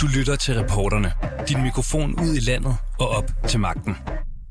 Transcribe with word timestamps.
Du 0.00 0.06
lytter 0.06 0.36
til 0.36 0.54
reporterne. 0.54 1.12
Din 1.48 1.62
mikrofon 1.62 2.20
ud 2.20 2.34
i 2.34 2.40
landet 2.40 2.76
og 2.98 3.08
op 3.08 3.30
til 3.48 3.60
magten. 3.60 3.96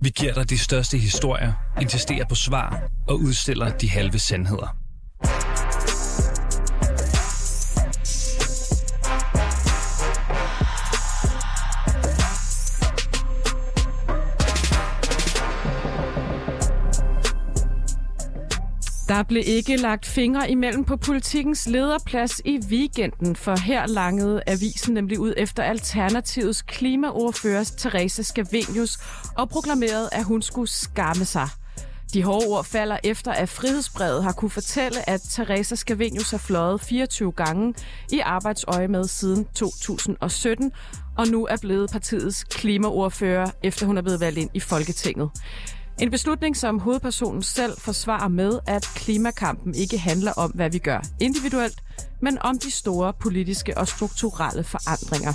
Vi 0.01 0.09
giver 0.09 0.33
dig 0.33 0.49
de 0.49 0.57
største 0.57 0.97
historier, 0.97 1.53
insisterer 1.81 2.25
på 2.29 2.35
svar 2.35 2.81
og 3.07 3.19
udstiller 3.19 3.69
de 3.69 3.89
halve 3.89 4.19
sandheder. 4.19 4.86
Der 19.07 19.23
blev 19.23 19.43
ikke 19.45 19.75
lagt 19.75 20.05
fingre 20.05 20.51
imellem 20.51 20.83
på 20.83 20.95
politikens 20.97 21.67
lederplads 21.67 22.41
i 22.45 22.59
weekenden, 22.69 23.35
for 23.35 23.59
her 23.59 23.87
langede 23.87 24.41
avisen 24.47 24.93
nemlig 24.93 25.19
ud 25.19 25.33
efter 25.37 25.63
Alternativets 25.63 26.61
klimaordfører 26.61 27.71
Therese 27.77 28.23
Scavenius 28.23 28.97
og 29.37 29.49
proklamerede, 29.49 30.09
at 30.11 30.23
hun 30.23 30.41
skulle 30.41 30.69
skamme 30.69 31.25
sig. 31.25 31.47
De 32.13 32.23
hårde 32.23 32.47
ord 32.47 32.65
falder 32.65 32.97
efter, 33.03 33.31
at 33.31 33.49
Frihedsbrevet 33.49 34.23
har 34.23 34.31
kunne 34.31 34.51
fortælle, 34.51 35.09
at 35.09 35.21
Teresa 35.29 35.75
Scavenius 35.75 36.31
har 36.31 36.37
fløjet 36.37 36.81
24 36.81 37.31
gange 37.31 37.73
i 38.11 38.19
arbejdsøje 38.19 38.87
med 38.87 39.07
siden 39.07 39.45
2017, 39.45 40.71
og 41.17 41.27
nu 41.27 41.45
er 41.45 41.57
blevet 41.61 41.89
partiets 41.91 42.43
klimaordfører, 42.43 43.51
efter 43.63 43.85
hun 43.85 43.97
er 43.97 44.01
blevet 44.01 44.19
valgt 44.19 44.39
ind 44.39 44.49
i 44.53 44.59
Folketinget. 44.59 45.29
En 46.01 46.11
beslutning, 46.11 46.57
som 46.57 46.79
hovedpersonen 46.79 47.43
selv 47.43 47.77
forsvarer 47.77 48.27
med, 48.27 48.59
at 48.67 48.87
klimakampen 48.95 49.75
ikke 49.75 49.97
handler 49.97 50.31
om, 50.33 50.51
hvad 50.51 50.69
vi 50.69 50.77
gør 50.77 50.99
individuelt, 51.21 51.79
men 52.21 52.37
om 52.41 52.59
de 52.59 52.71
store 52.71 53.13
politiske 53.13 53.77
og 53.77 53.87
strukturelle 53.87 54.63
forandringer. 54.63 55.33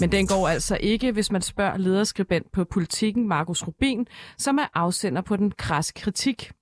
Men 0.00 0.12
den 0.12 0.26
går 0.26 0.48
altså 0.48 0.78
ikke, 0.80 1.12
hvis 1.12 1.32
man 1.32 1.42
spørger 1.42 1.76
lederskribent 1.76 2.52
på 2.52 2.64
politikken 2.64 3.28
Markus 3.28 3.66
Rubin, 3.66 4.06
som 4.38 4.58
er 4.58 4.66
afsender 4.74 5.22
på 5.22 5.36
den 5.36 5.50
kras 5.50 5.92
kritik. 5.92 6.52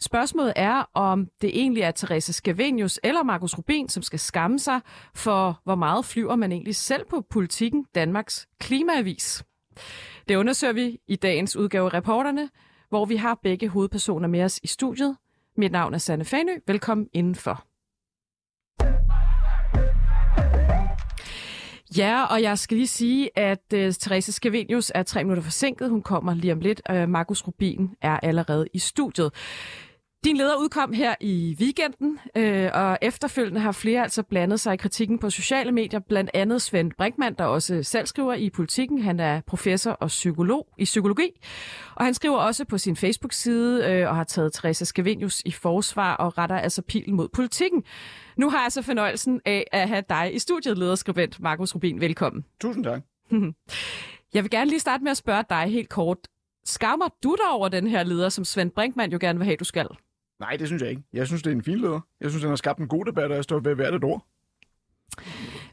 Spørgsmålet 0.00 0.52
er, 0.56 0.90
om 0.94 1.28
det 1.40 1.60
egentlig 1.60 1.82
er 1.82 1.90
Teresa 1.90 2.32
Scavenius 2.32 3.00
eller 3.02 3.22
Markus 3.22 3.58
Rubin, 3.58 3.88
som 3.88 4.02
skal 4.02 4.18
skamme 4.18 4.58
sig 4.58 4.80
for, 5.14 5.60
hvor 5.64 5.74
meget 5.74 6.04
flyver 6.04 6.36
man 6.36 6.52
egentlig 6.52 6.76
selv 6.76 7.02
på 7.10 7.24
politikken, 7.30 7.86
Danmarks 7.94 8.46
klimaavis. 8.60 9.44
Det 10.28 10.36
undersøger 10.36 10.72
vi 10.72 10.98
i 11.06 11.16
dagens 11.16 11.56
udgave 11.56 11.86
af 11.86 11.94
Reporterne, 11.94 12.48
hvor 12.88 13.04
vi 13.04 13.16
har 13.16 13.38
begge 13.42 13.68
hovedpersoner 13.68 14.28
med 14.28 14.42
os 14.42 14.60
i 14.62 14.66
studiet. 14.66 15.16
Mit 15.56 15.72
navn 15.72 15.94
er 15.94 15.98
Sanne 15.98 16.24
Fanø. 16.24 16.52
Velkommen 16.66 17.08
indenfor. 17.12 17.64
Ja, 21.98 22.24
og 22.24 22.42
jeg 22.42 22.58
skal 22.58 22.76
lige 22.76 22.86
sige, 22.86 23.38
at 23.38 23.62
uh, 23.74 23.78
Therese 23.78 24.32
Scavenius 24.32 24.92
er 24.94 25.02
tre 25.02 25.24
minutter 25.24 25.42
forsinket. 25.42 25.90
Hun 25.90 26.02
kommer 26.02 26.34
lige 26.34 26.52
om 26.52 26.60
lidt. 26.60 26.82
Uh, 26.90 27.08
Markus 27.08 27.46
Rubin 27.46 27.90
er 28.00 28.20
allerede 28.22 28.68
i 28.72 28.78
studiet. 28.78 29.32
Din 30.26 30.36
leder 30.36 30.56
udkom 30.56 30.92
her 30.92 31.14
i 31.20 31.56
weekenden, 31.60 32.18
øh, 32.36 32.70
og 32.74 32.98
efterfølgende 33.02 33.60
har 33.60 33.72
flere 33.72 34.02
altså 34.02 34.22
blandet 34.22 34.60
sig 34.60 34.74
i 34.74 34.76
kritikken 34.76 35.18
på 35.18 35.30
sociale 35.30 35.72
medier, 35.72 36.00
blandt 36.00 36.30
andet 36.34 36.62
Svend 36.62 36.92
Brinkmann, 36.98 37.34
der 37.38 37.44
også 37.44 37.82
selv 37.82 38.06
skriver 38.06 38.34
i 38.34 38.50
politikken. 38.50 39.02
Han 39.02 39.20
er 39.20 39.40
professor 39.40 39.90
og 39.90 40.08
psykolog 40.08 40.68
i 40.78 40.84
psykologi, 40.84 41.30
og 41.94 42.04
han 42.04 42.14
skriver 42.14 42.36
også 42.36 42.64
på 42.64 42.78
sin 42.78 42.96
Facebook-side 42.96 43.86
øh, 43.86 44.08
og 44.08 44.16
har 44.16 44.24
taget 44.24 44.52
Teresa 44.52 44.84
Scavenius 44.84 45.42
i 45.44 45.50
forsvar 45.50 46.16
og 46.16 46.38
retter 46.38 46.58
altså 46.58 46.82
pilen 46.82 47.16
mod 47.16 47.28
politikken. 47.28 47.84
Nu 48.36 48.50
har 48.50 48.62
jeg 48.62 48.72
så 48.72 48.82
fornøjelsen 48.82 49.40
af 49.44 49.66
at 49.72 49.88
have 49.88 50.04
dig 50.08 50.34
i 50.34 50.38
studiet, 50.38 50.78
lederskribent 50.78 51.40
Markus 51.40 51.74
Rubin. 51.74 52.00
Velkommen. 52.00 52.44
Tusind 52.60 52.84
tak. 52.84 53.02
Jeg 54.34 54.42
vil 54.42 54.50
gerne 54.50 54.70
lige 54.70 54.80
starte 54.80 55.04
med 55.04 55.10
at 55.10 55.16
spørge 55.16 55.44
dig 55.50 55.62
helt 55.62 55.88
kort. 55.88 56.18
Skammer 56.64 57.08
du 57.22 57.36
dig 57.44 57.50
over 57.50 57.68
den 57.68 57.86
her 57.86 58.02
leder, 58.02 58.28
som 58.28 58.44
Svend 58.44 58.70
Brinkmann 58.70 59.12
jo 59.12 59.18
gerne 59.20 59.38
vil 59.38 59.44
have, 59.44 59.56
du 59.56 59.64
skal? 59.64 59.86
Nej, 60.40 60.56
det 60.56 60.66
synes 60.66 60.82
jeg 60.82 60.90
ikke. 60.90 61.02
Jeg 61.12 61.26
synes, 61.26 61.42
det 61.42 61.50
er 61.50 61.54
en 61.54 61.64
fin 61.64 61.78
leder. 61.78 62.00
Jeg 62.20 62.30
synes, 62.30 62.42
den 62.42 62.48
har 62.48 62.56
skabt 62.56 62.78
en 62.78 62.88
god 62.88 63.04
debat, 63.04 63.30
og 63.30 63.36
jeg 63.36 63.44
står 63.44 63.58
ved 63.58 63.74
hvert 63.74 63.94
et 63.94 64.04
ord. 64.04 64.26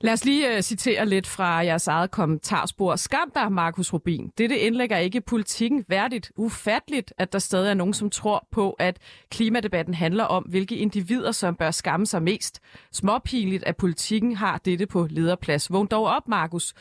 Lad 0.02 0.14
os 0.14 0.26
lige 0.26 0.56
uh, 0.56 0.62
citere 0.62 1.06
lidt 1.06 1.28
fra 1.28 1.46
jeres 1.46 1.88
eget 1.88 2.12
kommentarspor. 2.12 2.96
Skam 2.96 3.32
dig, 3.36 3.52
Markus 3.52 3.94
Rubin. 3.94 4.32
Dette 4.38 4.58
indlægger 4.60 4.98
ikke 4.98 5.22
politikken 5.22 5.86
værdigt. 5.88 6.32
Ufatteligt, 6.36 7.14
at 7.18 7.34
der 7.34 7.40
stadig 7.40 7.70
er 7.70 7.74
nogen, 7.74 7.94
som 7.94 8.10
tror 8.10 8.48
på, 8.52 8.72
at 8.72 8.98
klimadebatten 9.32 9.94
handler 9.94 10.24
om, 10.24 10.44
hvilke 10.44 10.76
individer, 10.76 11.32
som 11.32 11.56
bør 11.56 11.72
skamme 11.72 12.06
sig 12.06 12.24
mest. 12.24 12.60
Småpinligt, 12.92 13.64
at 13.64 13.78
politikken 13.78 14.36
har 14.36 14.58
dette 14.58 14.86
på 14.86 15.08
lederplads. 15.10 15.72
Vågn 15.72 15.88
dog 15.88 16.06
op, 16.06 16.28
Markus. 16.28 16.74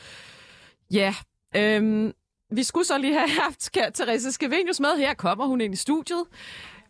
Ja, 0.91 1.15
øhm, 1.55 2.13
vi 2.51 2.63
skulle 2.63 2.85
så 2.85 2.97
lige 2.97 3.13
have 3.13 3.29
haft 3.43 3.69
Therese 3.95 4.31
Skevenius 4.31 4.79
med. 4.79 4.97
Her 4.97 5.13
kommer 5.13 5.45
hun 5.45 5.61
ind 5.61 5.73
i 5.73 5.77
studiet. 5.77 6.23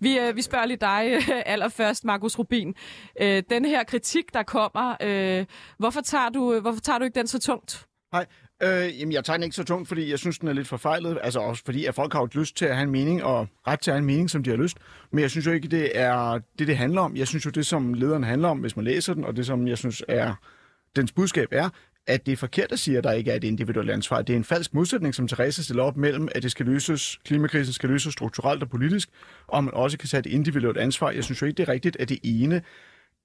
Vi, 0.03 0.19
øh, 0.19 0.35
vi 0.35 0.41
spørger 0.41 0.65
lige 0.65 0.77
dig 0.77 1.11
øh, 1.15 1.41
allerførst, 1.45 2.05
Markus 2.05 2.39
Rubin. 2.39 2.75
Øh, 3.21 3.43
den 3.49 3.65
her 3.65 3.83
kritik, 3.83 4.33
der 4.33 4.43
kommer, 4.43 4.95
øh, 5.01 5.45
hvorfor, 5.77 6.01
tager 6.01 6.29
du, 6.29 6.53
øh, 6.53 6.61
hvorfor 6.61 6.79
tager 6.79 6.99
du 6.99 7.05
ikke 7.05 7.19
den 7.19 7.27
så 7.27 7.39
tungt? 7.39 7.85
Nej, 8.13 8.25
øh, 8.63 8.99
jamen 8.99 9.11
jeg 9.11 9.23
tager 9.23 9.37
den 9.37 9.43
ikke 9.43 9.55
så 9.55 9.63
tungt, 9.63 9.87
fordi 9.87 10.09
jeg 10.09 10.19
synes, 10.19 10.39
den 10.39 10.47
er 10.47 10.53
lidt 10.53 10.67
forfejlet. 10.67 11.17
Altså 11.21 11.39
også 11.39 11.63
fordi, 11.65 11.85
at 11.85 11.95
folk 11.95 12.13
har 12.13 12.19
jo 12.19 12.27
lyst 12.33 12.57
til 12.57 12.65
at 12.65 12.75
have 12.75 12.83
en 12.83 12.91
mening, 12.91 13.23
og 13.23 13.47
ret 13.67 13.79
til 13.79 13.91
at 13.91 13.95
have 13.95 13.99
en 13.99 14.05
mening, 14.05 14.29
som 14.29 14.43
de 14.43 14.49
har 14.49 14.57
lyst. 14.57 14.77
Men 15.11 15.21
jeg 15.21 15.31
synes 15.31 15.45
jo 15.45 15.51
ikke, 15.51 15.67
det 15.67 15.99
er 15.99 16.39
det, 16.59 16.67
det 16.67 16.77
handler 16.77 17.01
om. 17.01 17.15
Jeg 17.15 17.27
synes 17.27 17.45
jo, 17.45 17.49
det 17.49 17.65
som 17.65 17.93
lederen 17.93 18.23
handler 18.23 18.47
om, 18.49 18.57
hvis 18.57 18.75
man 18.75 18.85
læser 18.85 19.13
den, 19.13 19.25
og 19.25 19.35
det 19.35 19.45
som 19.45 19.67
jeg 19.67 19.77
synes 19.77 20.03
er 20.07 20.33
dens 20.95 21.11
budskab 21.11 21.47
er, 21.51 21.69
at 22.07 22.25
det 22.25 22.31
er 22.31 22.35
forkert 22.37 22.71
at 22.71 22.79
sige, 22.79 22.97
at 22.97 23.03
der 23.03 23.11
ikke 23.11 23.31
er 23.31 23.35
et 23.35 23.43
individuelt 23.43 23.89
ansvar. 23.89 24.21
Det 24.21 24.33
er 24.33 24.37
en 24.37 24.43
falsk 24.43 24.73
modsætning, 24.73 25.15
som 25.15 25.27
Therese 25.27 25.63
stiller 25.63 25.83
op 25.83 25.97
mellem, 25.97 26.27
at 26.35 26.43
det 26.43 26.51
skal 26.51 26.65
løses, 26.65 27.19
klimakrisen 27.25 27.73
skal 27.73 27.89
løses 27.89 28.13
strukturelt 28.13 28.63
og 28.63 28.69
politisk, 28.69 29.09
og 29.47 29.63
man 29.63 29.73
også 29.73 29.97
kan 29.97 30.09
tage 30.09 30.19
et 30.19 30.25
individuelt 30.25 30.77
ansvar. 30.77 31.11
Jeg 31.11 31.23
synes 31.23 31.41
jo 31.41 31.45
ikke, 31.45 31.57
det 31.57 31.69
er 31.69 31.73
rigtigt, 31.73 31.97
at 31.99 32.09
det 32.09 32.19
ene 32.23 32.61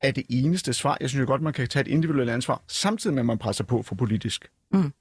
er 0.02 0.10
det 0.10 0.26
eneste 0.28 0.72
svar. 0.72 0.96
Jeg 1.00 1.08
synes 1.08 1.20
jo 1.20 1.26
godt, 1.26 1.42
man 1.42 1.52
kan 1.52 1.68
tage 1.68 1.80
et 1.80 1.88
individuelt 1.88 2.30
ansvar, 2.30 2.62
samtidig 2.68 3.14
med, 3.14 3.20
at 3.22 3.26
man 3.26 3.38
presser 3.38 3.64
på 3.64 3.82
for 3.82 3.94
politisk. 3.94 4.50
Mm. 4.72 4.92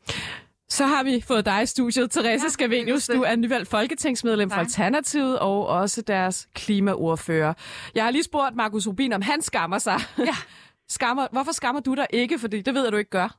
Så 0.69 0.85
har 0.85 1.03
vi 1.03 1.23
fået 1.27 1.45
dig 1.45 1.63
i 1.63 1.65
studiet, 1.65 2.11
Therese 2.11 2.45
ja, 2.45 2.49
Scavenius. 2.49 3.07
Du 3.07 3.21
er 3.21 3.35
nyvalgt 3.35 3.69
folketingsmedlem 3.69 4.49
for 4.49 4.57
Alternativet 4.57 5.39
og 5.39 5.67
også 5.67 6.01
deres 6.01 6.47
klimaordfører. 6.55 7.53
Jeg 7.95 8.03
har 8.03 8.11
lige 8.11 8.23
spurgt 8.23 8.55
Markus 8.55 8.87
Rubin, 8.87 9.13
om 9.13 9.21
han 9.21 9.41
skammer 9.41 9.77
sig. 9.77 9.99
Ja. 10.17 10.35
Skammer, 10.89 11.27
hvorfor 11.31 11.51
skammer 11.51 11.81
du 11.81 11.95
dig 11.95 12.07
ikke? 12.09 12.39
Fordi 12.39 12.61
det 12.61 12.73
ved 12.73 12.83
jeg, 12.83 12.91
du 12.91 12.97
ikke 12.97 13.09
gør. 13.09 13.37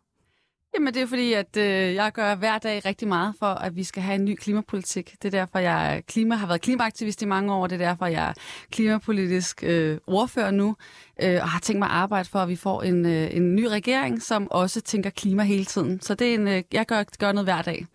Jamen 0.74 0.94
det 0.94 1.02
er 1.02 1.06
fordi, 1.06 1.32
at 1.32 1.56
øh, 1.56 1.94
jeg 1.94 2.12
gør 2.12 2.34
hver 2.34 2.58
dag 2.58 2.84
rigtig 2.84 3.08
meget 3.08 3.34
for, 3.38 3.46
at 3.46 3.76
vi 3.76 3.84
skal 3.84 4.02
have 4.02 4.14
en 4.14 4.24
ny 4.24 4.34
klimapolitik. 4.34 5.16
Det 5.22 5.34
er 5.34 5.38
derfor, 5.38 5.58
jeg 5.58 6.02
klima, 6.08 6.34
har 6.34 6.46
været 6.46 6.60
klimaaktivist 6.60 7.22
i 7.22 7.24
mange 7.24 7.54
år. 7.54 7.66
Det 7.66 7.80
er 7.80 7.88
derfor, 7.88 8.06
jeg 8.06 8.28
er 8.28 8.32
klimapolitisk 8.70 9.64
øh, 9.66 9.98
ordfører 10.06 10.50
nu, 10.50 10.76
øh, 11.22 11.38
og 11.42 11.48
har 11.48 11.60
tænkt 11.60 11.78
mig 11.78 11.88
at 11.88 11.94
arbejde 11.94 12.28
for, 12.28 12.38
at 12.38 12.48
vi 12.48 12.56
får 12.56 12.82
en, 12.82 13.06
øh, 13.06 13.36
en 13.36 13.54
ny 13.54 13.64
regering, 13.64 14.22
som 14.22 14.50
også 14.50 14.80
tænker 14.80 15.10
klima 15.10 15.42
hele 15.42 15.64
tiden. 15.64 16.00
Så 16.00 16.14
det 16.14 16.30
er 16.30 16.34
en, 16.34 16.48
øh, 16.48 16.62
jeg 16.72 16.86
gør, 16.86 17.02
gør 17.18 17.32
noget 17.32 17.46
hver 17.46 17.62
dag. 17.62 17.86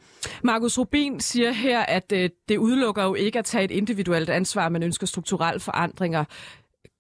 Markus 0.44 0.78
Rubin 0.78 1.20
siger 1.20 1.52
her, 1.52 1.80
at 1.80 2.12
øh, 2.12 2.30
det 2.50 2.58
udelukker 2.58 3.04
jo 3.04 3.14
ikke 3.14 3.40
at 3.40 3.46
tage 3.46 3.64
et 3.64 3.72
individuelt 3.72 4.30
ansvar, 4.30 4.70
man 4.70 4.84
ønsker 4.84 5.08
strukturelle 5.08 5.60
forandringer. 5.60 6.26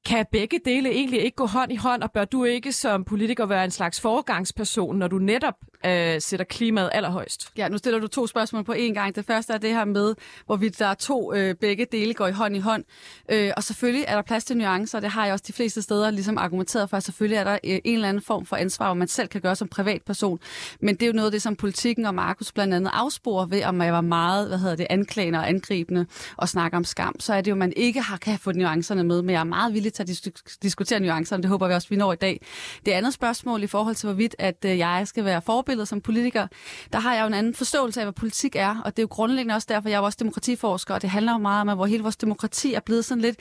Kan 0.05 0.25
begge 0.31 0.59
dele 0.65 0.89
egentlig 0.89 1.21
ikke 1.21 1.35
gå 1.35 1.45
hånd 1.45 1.71
i 1.71 1.75
hånd, 1.75 2.03
og 2.03 2.11
bør 2.11 2.25
du 2.25 2.43
ikke 2.43 2.71
som 2.71 3.03
politiker 3.03 3.45
være 3.45 3.63
en 3.63 3.71
slags 3.71 4.01
foregangsperson, 4.01 4.97
når 4.97 5.07
du 5.07 5.17
netop 5.17 5.55
øh, 5.85 6.21
sætter 6.21 6.45
klimaet 6.45 6.89
allerhøjst? 6.93 7.49
Ja, 7.57 7.69
nu 7.69 7.77
stiller 7.77 7.99
du 7.99 8.07
to 8.07 8.27
spørgsmål 8.27 8.63
på 8.63 8.73
én 8.73 8.93
gang. 8.93 9.15
Det 9.15 9.25
første 9.25 9.53
er 9.53 9.57
det 9.57 9.69
her 9.69 9.85
med, 9.85 10.15
hvorvidt 10.45 10.79
der 10.79 10.87
er 10.87 10.93
to 10.93 11.33
øh, 11.33 11.55
begge 11.55 11.85
dele 11.91 12.13
går 12.13 12.27
i 12.27 12.31
hånd 12.31 12.55
i 12.55 12.59
hånd. 12.59 12.83
Øh, 13.29 13.51
og 13.57 13.63
selvfølgelig 13.63 14.05
er 14.07 14.15
der 14.15 14.21
plads 14.21 14.43
til 14.43 14.57
nuancer, 14.57 14.99
det 14.99 15.09
har 15.09 15.25
jeg 15.25 15.33
også 15.33 15.45
de 15.47 15.53
fleste 15.53 15.81
steder 15.81 16.11
ligesom 16.11 16.37
argumenteret 16.37 16.89
for. 16.89 16.99
Selvfølgelig 16.99 17.37
er 17.37 17.43
der 17.43 17.53
øh, 17.53 17.79
en 17.83 17.95
eller 17.95 18.09
anden 18.09 18.23
form 18.23 18.45
for 18.45 18.55
ansvar, 18.55 18.85
hvor 18.85 18.93
man 18.93 19.07
selv 19.07 19.27
kan 19.27 19.41
gøre 19.41 19.55
som 19.55 19.67
privatperson. 19.67 20.39
Men 20.81 20.95
det 20.95 21.03
er 21.03 21.07
jo 21.07 21.13
noget 21.13 21.25
af 21.25 21.31
det, 21.31 21.41
som 21.41 21.55
politikken 21.55 22.05
og 22.05 22.15
Markus 22.15 22.51
blandt 22.51 22.73
andet 22.73 22.91
afsporer 22.93 23.45
ved, 23.45 23.63
om 23.63 23.75
man 23.75 23.93
var 23.93 24.01
meget 24.01 24.47
hvad 24.47 24.57
hedder 24.57 24.75
det, 24.75 24.87
anklagende 24.89 25.39
og 25.39 25.49
angribende 25.49 26.05
og 26.37 26.49
snakker 26.49 26.77
om 26.77 26.83
skam. 26.83 27.19
Så 27.19 27.33
er 27.33 27.41
det 27.41 27.51
jo, 27.51 27.53
at 27.53 27.57
man 27.57 27.73
ikke 27.75 28.01
har, 28.01 28.17
kan 28.17 28.39
få 28.39 28.51
nuancerne 28.51 29.03
med, 29.03 29.21
men 29.21 29.33
jeg 29.33 29.39
er 29.39 29.43
meget 29.43 29.73
villig 29.73 29.93
til 29.93 30.03
at 30.03 30.09
dis- 30.09 30.57
diskutere 30.61 30.99
nuancerne. 30.99 31.43
Det 31.43 31.49
håber 31.49 31.67
vi 31.67 31.73
også, 31.73 31.89
vi 31.89 31.95
når 31.95 32.13
i 32.13 32.15
dag. 32.15 32.45
Det 32.85 32.91
andet 32.91 33.13
spørgsmål 33.13 33.63
i 33.63 33.67
forhold 33.67 33.95
til, 33.95 34.07
hvorvidt 34.07 34.35
at 34.39 34.65
øh, 34.65 34.77
jeg 34.77 35.07
skal 35.07 35.25
være 35.25 35.41
forbillede 35.73 35.85
som 35.85 36.01
politiker, 36.01 36.47
der 36.93 36.99
har 36.99 37.13
jeg 37.13 37.21
jo 37.21 37.27
en 37.27 37.33
anden 37.33 37.55
forståelse 37.55 37.99
af, 37.99 38.05
hvad 38.05 38.13
politik 38.13 38.55
er, 38.55 38.81
og 38.85 38.95
det 38.95 38.99
er 38.99 39.03
jo 39.03 39.07
grundlæggende 39.11 39.55
også 39.55 39.67
derfor, 39.69 39.89
jeg 39.89 39.95
er 39.95 40.01
også 40.01 40.17
demokratiforsker, 40.19 40.93
og 40.93 41.01
det 41.01 41.09
handler 41.09 41.31
jo 41.31 41.37
meget 41.37 41.61
om, 41.61 41.69
at 41.69 41.75
hvor 41.75 41.85
hele 41.85 42.03
vores 42.03 42.15
demokrati 42.15 42.73
er 42.73 42.79
blevet 42.79 43.05
sådan 43.05 43.21
lidt 43.21 43.39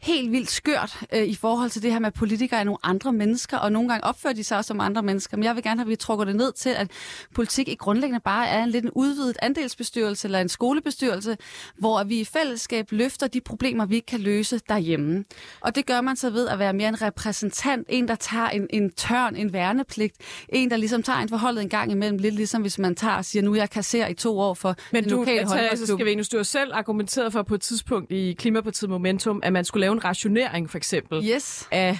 helt 0.00 0.32
vildt 0.32 0.50
skørt 0.50 0.98
øh, 1.12 1.22
i 1.22 1.34
forhold 1.34 1.70
til 1.70 1.82
det 1.82 1.92
her 1.92 1.98
med, 1.98 2.06
at 2.06 2.14
politikere 2.14 2.60
er 2.60 2.64
nogle 2.64 2.78
andre 2.82 3.12
mennesker, 3.12 3.58
og 3.58 3.72
nogle 3.72 3.88
gange 3.88 4.04
opfører 4.04 4.34
de 4.34 4.44
sig 4.44 4.56
også 4.56 4.68
som 4.68 4.80
andre 4.80 5.02
mennesker. 5.02 5.36
Men 5.36 5.44
jeg 5.44 5.54
vil 5.54 5.62
gerne 5.62 5.80
have, 5.80 5.86
at 5.86 5.90
vi 5.90 5.96
trukker 5.96 6.24
det 6.24 6.36
ned 6.36 6.52
til, 6.52 6.70
at 6.70 6.90
politik 7.34 7.68
i 7.68 7.74
grundlæggende 7.74 8.20
bare 8.20 8.48
er 8.48 8.62
en 8.62 8.70
lidt 8.70 8.84
en 8.84 8.90
udvidet 8.94 9.36
andelsbestyrelse 9.42 10.28
eller 10.28 10.40
en 10.40 10.48
skolebestyrelse, 10.48 11.36
hvor 11.78 12.04
vi 12.04 12.20
i 12.20 12.24
fællesskab 12.24 12.86
løfter 12.90 13.26
de 13.26 13.40
problemer, 13.40 13.86
vi 13.86 13.94
ikke 13.94 14.06
kan 14.06 14.20
løse 14.20 14.60
derhjemme. 14.68 15.24
Og 15.60 15.74
det 15.74 15.86
gør 15.86 16.00
man 16.00 16.16
så 16.16 16.30
ved 16.30 16.48
at 16.48 16.58
være 16.58 16.72
mere 16.72 16.88
en 16.88 17.02
repræsentant, 17.02 17.86
en, 17.88 18.08
der 18.08 18.14
tager 18.14 18.48
en, 18.48 18.66
en 18.70 18.90
tørn, 18.90 19.36
en 19.36 19.52
værnepligt, 19.52 20.16
en, 20.48 20.70
der 20.70 20.76
ligesom 20.76 21.02
tager 21.02 21.18
en 21.18 21.28
forholdet 21.28 21.62
en 21.62 21.68
gang 21.68 21.92
imellem, 21.92 22.18
lidt 22.18 22.34
ligesom 22.34 22.62
hvis 22.62 22.78
man 22.78 22.94
tager 22.94 23.14
og 23.14 23.24
siger, 23.24 23.42
nu 23.42 23.54
jeg 23.54 23.70
kasserer 23.70 24.08
i 24.08 24.14
to 24.14 24.38
år 24.38 24.54
for 24.54 24.76
Men 24.92 25.04
den 25.04 25.10
du, 25.10 25.16
lokale 25.18 25.46
Therese 25.46 25.86
Scavenius, 25.86 26.28
du 26.28 26.36
har 26.36 26.44
selv 26.44 26.70
argumenteret 26.74 27.32
for 27.32 27.42
på 27.42 27.54
et 27.54 27.60
tidspunkt 27.60 28.12
i 28.12 28.32
Klimapartiet 28.38 28.90
Momentum, 28.90 29.40
at 29.42 29.52
man 29.52 29.64
skulle 29.64 29.80
lave 29.80 29.89
en 29.92 30.04
rationering 30.04 30.70
for 30.70 30.76
eksempel 30.78 31.24
Yes. 31.30 31.68
af 31.70 31.98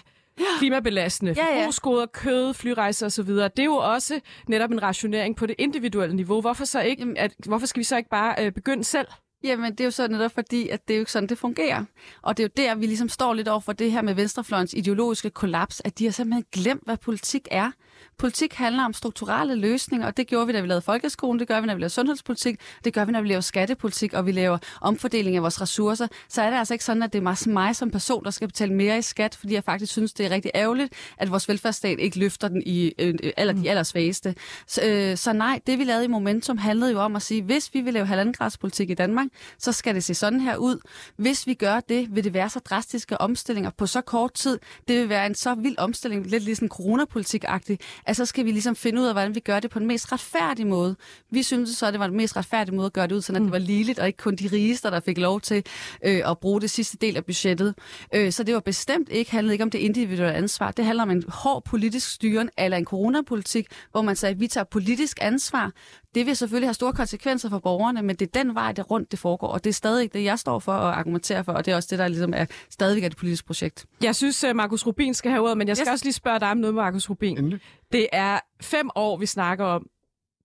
klimabelastende 0.59 1.33
Ja, 1.37 1.47
ja. 1.55 1.59
forbrugsgoder, 1.61 2.07
kød, 2.07 2.55
flyrejser 2.55 3.07
osv. 3.07 3.29
Det 3.29 3.59
er 3.59 3.65
jo 3.65 3.75
også 3.77 4.21
netop 4.49 4.71
en 4.71 4.83
rationering 4.83 5.37
på 5.37 5.47
det 5.47 5.57
individuelle 5.59 6.17
niveau. 6.17 6.41
Hvorfor, 6.41 6.65
så 6.65 6.81
ikke, 6.81 7.07
at, 7.17 7.33
hvorfor 7.47 7.67
skal 7.67 7.81
vi 7.81 7.85
så 7.85 7.97
ikke 7.97 8.11
bare 8.11 8.45
øh, 8.47 8.53
begynde 8.53 8.85
selv? 8.85 9.07
Jamen, 9.45 9.73
det 9.73 9.81
er 9.81 9.85
jo 9.85 9.91
så 9.91 10.09
netop 10.09 10.33
fordi, 10.33 10.69
at 10.69 10.89
det 10.89 10.95
er 10.95 10.99
jo 10.99 11.01
ikke 11.03 11.13
sådan, 11.13 11.29
det 11.29 11.39
fungerer. 11.39 11.85
Og 12.23 12.37
det 12.37 12.43
er 12.45 12.49
jo 12.57 12.65
der, 12.65 12.75
vi 12.75 12.87
ligesom 12.87 13.09
står 13.09 13.35
lidt 13.35 13.49
over 13.49 13.61
for 13.61 13.73
det 13.73 13.93
her 13.93 14.03
med 14.03 14.15
venstrefløjens 14.15 14.75
ideologiske 14.75 15.31
kollaps, 15.31 15.83
at 15.85 15.99
de 15.99 16.05
har 16.05 16.13
simpelthen 16.13 16.45
glemt, 16.53 16.83
hvad 16.85 16.97
politik 16.97 17.49
er. 17.51 17.71
Politik 18.19 18.55
handler 18.55 18.85
om 18.85 18.93
strukturelle 18.93 19.55
løsninger, 19.55 20.07
og 20.07 20.17
det 20.17 20.27
gjorde 20.27 20.47
vi, 20.47 20.53
da 20.53 20.61
vi 20.61 20.67
lavede 20.67 20.83
folkeskolen, 20.83 21.41
det 21.41 21.49
gør 21.49 21.61
vi, 21.61 21.67
når 21.67 21.75
vi 21.75 21.81
laver 21.81 21.89
sundhedspolitik, 21.89 22.61
det 22.85 22.95
gør 22.95 23.05
vi, 23.05 23.13
når 23.13 23.21
vi 23.21 23.29
laver 23.29 23.41
skattepolitik, 23.41 24.13
og 24.13 24.27
vi 24.27 24.33
laver 24.33 24.59
omfordeling 24.81 25.37
af 25.37 25.43
vores 25.43 25.61
ressourcer. 25.61 26.07
Så 26.29 26.43
er 26.43 26.51
det 26.51 26.57
altså 26.57 26.75
ikke 26.75 26.85
sådan, 26.85 27.03
at 27.03 27.13
det 27.13 27.19
er 27.19 27.49
mig 27.49 27.77
som 27.77 27.91
person, 27.91 28.25
der 28.25 28.31
skal 28.31 28.49
betale 28.49 28.75
mere 28.75 28.99
i 28.99 29.03
skat, 29.03 29.35
fordi 29.35 29.55
jeg 29.55 29.65
faktisk 29.65 29.93
synes, 29.93 30.13
det 30.13 30.27
er 30.27 30.31
rigtig 30.31 30.51
ærgerligt, 30.55 30.93
at 31.19 31.31
vores 31.31 31.49
velfærdsstat 31.49 31.99
ikke 31.99 32.19
løfter 32.19 32.49
den 32.49 32.63
i 32.67 32.93
øh, 32.99 33.15
aller, 33.37 33.55
de 33.55 33.71
allersvageste. 33.71 34.35
Så, 34.67 34.83
øh, 34.83 35.17
så 35.17 35.33
nej, 35.33 35.61
det 35.67 35.79
vi 35.79 35.85
lavede 35.85 36.05
i 36.05 36.09
Momentum 36.09 36.59
handlede 36.59 36.93
jo 36.93 36.99
om 36.99 37.17
at 37.17 37.23
sige, 37.23 37.43
hvis 37.43 37.71
vi 37.75 37.81
vil 37.81 37.95
lave 37.95 38.07
halvandengradspolitik 38.07 38.91
i 38.91 38.95
Danmark, 38.95 39.27
så 39.59 39.73
skal 39.73 39.95
det 39.95 40.05
se 40.05 40.15
sådan 40.15 40.41
her 40.41 40.57
ud. 40.57 40.79
Hvis 41.17 41.47
vi 41.47 41.55
gør 41.55 41.81
det, 41.81 42.15
vil 42.15 42.25
det 42.25 42.35
være 42.35 42.51
så 42.51 42.59
drastiske 42.59 43.21
omstillinger 43.21 43.71
på 43.71 43.87
så 43.87 44.01
kort 44.01 44.33
tid. 44.35 44.59
Det 44.89 45.01
vil 45.01 45.09
være 45.09 45.27
en 45.27 45.35
så 45.35 45.55
vild 45.55 45.79
omstilling, 45.79 46.27
lidt 46.27 46.43
ligesom 46.43 46.69
coronapolitik-agtig, 46.69 47.79
at 48.07 48.17
så 48.17 48.25
skal 48.25 48.45
vi 48.45 48.51
ligesom 48.51 48.77
finde 48.77 49.01
ud 49.01 49.07
af, 49.07 49.15
hvordan 49.15 49.35
vi 49.35 49.41
gør 49.41 49.61
det 49.61 49.71
på 49.71 49.79
den 49.79 49.87
mest 49.87 50.13
retfærdige 50.13 50.67
måde. 50.67 50.97
Vi 51.31 51.43
synes 51.43 51.71
så, 51.71 51.87
at 51.87 51.93
det 51.93 52.01
var 52.01 52.07
den 52.07 52.17
mest 52.17 52.37
retfærdige 52.37 52.75
måde 52.75 52.87
at 52.87 52.93
gøre 52.93 53.07
det 53.07 53.15
ud, 53.15 53.23
sådan 53.23 53.43
at 53.43 53.45
det 53.45 53.53
var 53.53 53.59
ligeligt, 53.59 53.99
og 53.99 54.07
ikke 54.07 54.17
kun 54.17 54.37
de 54.37 54.49
rigeste, 54.53 54.91
der 54.91 55.01
fik 55.01 55.19
lov 55.19 55.41
til 55.41 55.65
øh, 56.05 56.31
at 56.31 56.39
bruge 56.39 56.61
det 56.61 56.71
sidste 56.71 56.97
del 57.01 57.17
af 57.17 57.25
budgettet. 57.25 57.75
Øh, 58.15 58.33
så 58.33 58.43
det 58.43 58.55
var 58.55 58.61
bestemt 58.61 59.09
ikke, 59.09 59.31
handlede 59.31 59.55
ikke 59.55 59.65
om 59.65 59.71
det 59.71 59.79
individuelle 59.79 60.35
ansvar. 60.35 60.71
Det 60.71 60.85
handler 60.85 61.03
om 61.03 61.11
en 61.11 61.25
hård 61.29 61.65
politisk 61.65 62.11
styren, 62.11 62.51
eller 62.59 62.77
en 62.77 62.85
coronapolitik, 62.85 63.67
hvor 63.91 64.03
man 64.03 64.17
sagde, 64.17 64.31
at 64.31 64.41
vi 64.41 64.47
tager 64.47 64.65
politisk 64.65 65.19
ansvar. 65.21 65.73
Det 66.15 66.27
vil 66.27 66.37
selvfølgelig 66.37 66.69
have 66.69 66.75
store 66.75 66.93
konsekvenser 66.93 67.49
for 67.49 67.59
borgerne, 67.59 68.03
men 68.03 68.17
det 68.17 68.27
er 68.37 68.45
den 68.45 68.55
vej, 68.55 68.73
det 68.73 68.91
rundt 68.91 69.11
det 69.11 69.19
foregår, 69.19 69.47
og 69.49 69.65
det 69.65 69.71
er 69.71 69.75
stadig 69.75 70.13
det, 70.13 70.25
jeg 70.25 70.39
står 70.39 70.59
for 70.59 70.73
og 70.73 70.99
argumenterer 70.99 71.43
for, 71.43 71.53
og 71.53 71.65
det 71.65 71.73
er 71.73 71.77
også 71.77 71.89
det, 71.91 71.99
der 71.99 72.09
ligesom 72.09 72.33
er 72.37 72.47
stadigvæk 72.71 73.03
er 73.03 73.07
et 73.07 73.17
politisk 73.17 73.47
projekt. 73.47 73.87
Jeg 74.03 74.17
synes, 74.17 74.45
at 74.45 74.57
Markus 74.57 74.87
Rubin 74.87 75.15
skal 75.15 75.31
have 75.31 75.43
ordet, 75.45 75.59
men 75.59 75.69
jeg 75.69 75.77
skal 75.77 75.87
Yes. 75.89 75.93
også 75.93 76.05
lige 76.05 76.13
spørge 76.13 76.41
dig 76.41 76.51
om 76.51 76.57
noget, 76.57 76.75
Markus 76.75 77.11
Rubin. 77.11 77.39
Endelig. 77.39 77.61
Det 77.93 78.07
er 78.13 78.41
fem 78.63 78.91
år, 78.95 79.17
vi 79.17 79.27
snakker 79.27 79.65
om. 79.65 79.87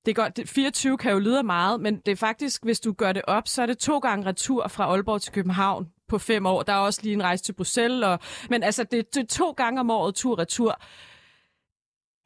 Det 0.06 0.12
er 0.12 0.15
godt, 0.15 0.38
det, 0.38 0.50
24 0.50 0.97
kan 0.97 1.12
jo 1.12 1.19
lyde 1.19 1.38
af 1.38 1.44
meget, 1.45 1.81
men 1.81 1.97
det 2.06 2.12
er 2.12 2.15
faktisk, 2.15 2.63
hvis 2.63 2.79
du 2.79 2.91
gør 2.94 3.12
det 3.12 3.21
op, 3.27 3.47
så 3.47 3.62
er 3.62 3.65
det 3.65 3.77
to 3.77 3.97
gange 4.00 4.25
retur 4.25 4.67
fra 4.67 4.83
Aalborg 4.83 5.21
til 5.21 5.31
København 5.33 5.88
på 6.09 6.17
fem 6.17 6.45
år. 6.45 6.63
Der 6.63 6.73
er 6.73 6.77
også 6.77 7.00
lige 7.03 7.13
en 7.13 7.23
rejse 7.23 7.44
til 7.44 7.53
Bruxelles, 7.53 8.03
og, 8.03 8.19
men 8.50 8.63
altså, 8.63 8.83
det, 8.83 9.15
det 9.15 9.23
er 9.23 9.27
to 9.27 9.51
gange 9.51 9.79
om 9.79 9.89
året 9.89 10.15
tur-retur. 10.15 10.79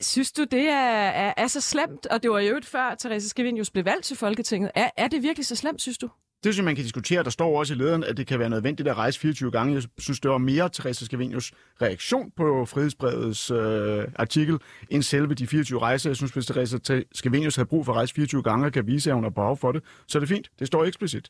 Synes 0.02 0.32
du, 0.32 0.44
det 0.52 0.70
er, 0.70 1.10
er, 1.10 1.34
er 1.38 1.48
så 1.48 1.62
slemt? 1.62 2.06
Og 2.06 2.24
det 2.24 2.32
var 2.32 2.40
jo 2.40 2.58
et 2.58 2.66
før, 2.66 2.96
Therese 3.00 3.30
Scavenius 3.30 3.70
blev 3.70 3.86
valgt 3.86 4.06
til 4.06 4.18
Folketinget. 4.18 4.72
Er, 4.76 4.90
er 4.98 5.08
det 5.08 5.24
virkelig 5.24 5.46
så 5.46 5.56
slemt, 5.56 5.82
synes 5.82 5.98
du? 5.98 6.10
Det 6.44 6.54
synes 6.54 6.58
jeg, 6.58 6.66
man 6.66 6.76
kan 6.76 6.84
diskutere. 6.84 7.24
Der 7.24 7.30
står 7.30 7.60
også 7.60 7.74
i 7.74 7.78
lederen, 7.78 8.04
at 8.04 8.18
det 8.18 8.28
kan 8.28 8.40
være 8.40 8.50
nødvendigt 8.50 8.90
at 8.90 8.98
rejse 8.98 9.20
24 9.20 9.52
gange. 9.52 9.74
Jeg 9.74 9.84
synes, 9.98 10.20
det 10.20 10.32
var 10.32 10.38
mere 10.38 10.70
Therese 10.74 11.06
Scavenius 11.06 11.52
reaktion 11.82 12.32
på 12.38 12.66
Frihedsbrevets 12.66 13.52
øh, 13.52 14.08
artikel, 14.16 14.58
end 14.90 15.04
selve 15.04 15.34
de 15.34 15.48
24 15.48 15.80
rejser. 15.80 16.10
Jeg 16.10 16.18
synes, 16.18 16.32
hvis 16.32 16.46
Therese 16.46 16.80
Scavenius 17.14 17.56
havde 17.56 17.68
brug 17.68 17.86
for 17.86 17.92
at 17.92 17.96
rejse 17.98 18.14
24 18.14 18.44
gange 18.44 18.66
og 18.66 18.72
kan 18.74 18.88
vise, 18.88 19.10
at 19.10 19.16
hun 19.16 19.24
har 19.24 19.30
behov 19.30 19.58
for 19.58 19.72
det, 19.72 19.84
så 20.08 20.18
er 20.18 20.20
det 20.20 20.30
fint. 20.30 20.50
Det 20.60 20.68
står 20.68 20.86
eksplicit 20.86 21.30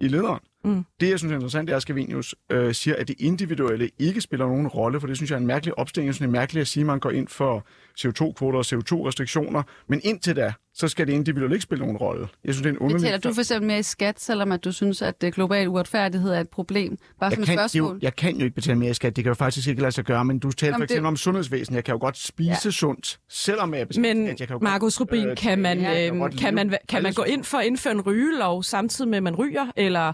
i 0.00 0.08
lederen. 0.08 0.40
Mm. 0.64 0.84
Det, 1.00 1.10
jeg 1.10 1.18
synes 1.18 1.32
er 1.32 1.34
interessant, 1.34 1.70
er, 1.70 1.76
at 1.76 1.82
Scavenius 1.82 2.34
øh, 2.50 2.74
siger, 2.74 2.96
at 2.96 3.08
det 3.08 3.16
individuelle 3.18 3.90
ikke 3.98 4.20
spiller 4.20 4.46
nogen 4.46 4.68
rolle, 4.68 5.00
for 5.00 5.06
det 5.06 5.16
synes 5.16 5.30
jeg 5.30 5.36
er 5.36 5.40
en 5.40 5.46
mærkelig 5.46 5.78
opstilling. 5.78 6.06
Jeg 6.06 6.14
synes, 6.14 6.28
det 6.30 6.36
er 6.36 6.40
mærkeligt 6.40 6.60
at 6.60 6.68
sige, 6.68 6.82
at 6.82 6.86
man 6.86 6.98
går 7.00 7.10
ind 7.10 7.28
for 7.28 7.66
CO2-kvoter 8.00 8.58
og 8.58 8.64
CO2-restriktioner, 8.66 9.62
men 9.88 10.00
indtil 10.04 10.36
da, 10.36 10.52
så 10.74 10.88
skal 10.88 11.06
det 11.06 11.12
individuelle 11.12 11.54
ikke 11.56 11.62
spille 11.62 11.82
nogen 11.84 11.96
rolle. 11.96 12.28
Jeg 12.44 12.54
synes, 12.54 12.62
det 12.62 12.68
er 12.68 12.72
en 12.72 12.78
underlig... 12.78 13.00
Betaler 13.00 13.18
du 13.18 13.34
for 13.34 13.40
eksempel 13.40 13.66
mere 13.66 13.78
i 13.78 13.82
skat, 13.82 14.20
selvom 14.20 14.52
at 14.52 14.64
du 14.64 14.72
synes, 14.72 15.02
at 15.02 15.24
øh, 15.24 15.32
global 15.32 15.68
uretfærdighed 15.68 16.30
er 16.30 16.40
et 16.40 16.48
problem? 16.48 16.96
Bare 17.20 17.30
jeg 17.30 17.38
kan, 17.38 17.46
det 17.46 17.52
spørgsmål. 17.52 17.92
jo, 17.94 17.98
jeg 18.02 18.16
kan 18.16 18.36
jo 18.36 18.44
ikke 18.44 18.54
betale 18.54 18.78
mere 18.78 18.90
i 18.90 18.94
skat. 18.94 19.16
Det 19.16 19.24
kan 19.24 19.30
jo 19.30 19.34
faktisk 19.34 19.68
ikke 19.68 19.80
lade 19.80 19.92
sig 19.92 20.04
gøre, 20.04 20.24
men 20.24 20.38
du 20.38 20.50
taler 20.52 20.72
Jamen, 20.72 20.80
for 20.80 20.84
eksempel 20.84 21.02
det- 21.02 21.08
om 21.08 21.16
sundhedsvæsen. 21.16 21.74
Jeg 21.74 21.84
kan 21.84 21.92
jo 21.92 21.98
godt 22.00 22.18
spise 22.18 22.50
ja. 22.64 22.70
sundt, 22.70 23.18
selvom 23.28 23.74
jeg 23.74 23.88
betaler 23.88 24.14
Men 24.14 24.26
skat. 24.26 24.40
Jeg 24.40 24.48
kan 24.48 24.54
jo 24.54 24.60
Markus 24.62 24.98
godt, 24.98 25.10
Rubin, 25.10 25.26
øh, 25.28 25.36
kan 25.36 25.58
man, 25.58 25.78
øh, 25.78 25.84
kan 25.84 25.94
leve 25.94 26.52
man, 26.52 26.74
kan 26.88 27.02
man 27.02 27.12
gå 27.12 27.22
ind 27.22 27.44
for 27.44 27.58
at 27.58 27.66
indføre 27.66 27.92
en 27.94 28.00
rygelov, 28.00 28.62
samtidig 28.62 29.08
med, 29.10 29.16
at 29.16 29.22
man 29.22 29.34
ryger? 29.34 29.66
Eller 29.76 30.12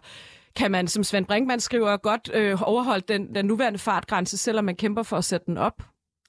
kan 0.57 0.71
man, 0.71 0.89
som 0.89 1.05
Svend 1.05 1.27
Brinkmann 1.27 1.61
skriver, 1.61 1.97
godt 1.97 2.31
øh, 2.35 2.63
overholde 2.63 3.05
den, 3.09 3.35
den 3.35 3.45
nuværende 3.45 3.79
fartgrænse, 3.79 4.39
selvom 4.39 4.65
man 4.65 4.77
kæmper 4.77 5.03
for 5.03 5.17
at 5.17 5.25
sætte 5.25 5.47
den 5.47 5.59
op? 5.59 5.83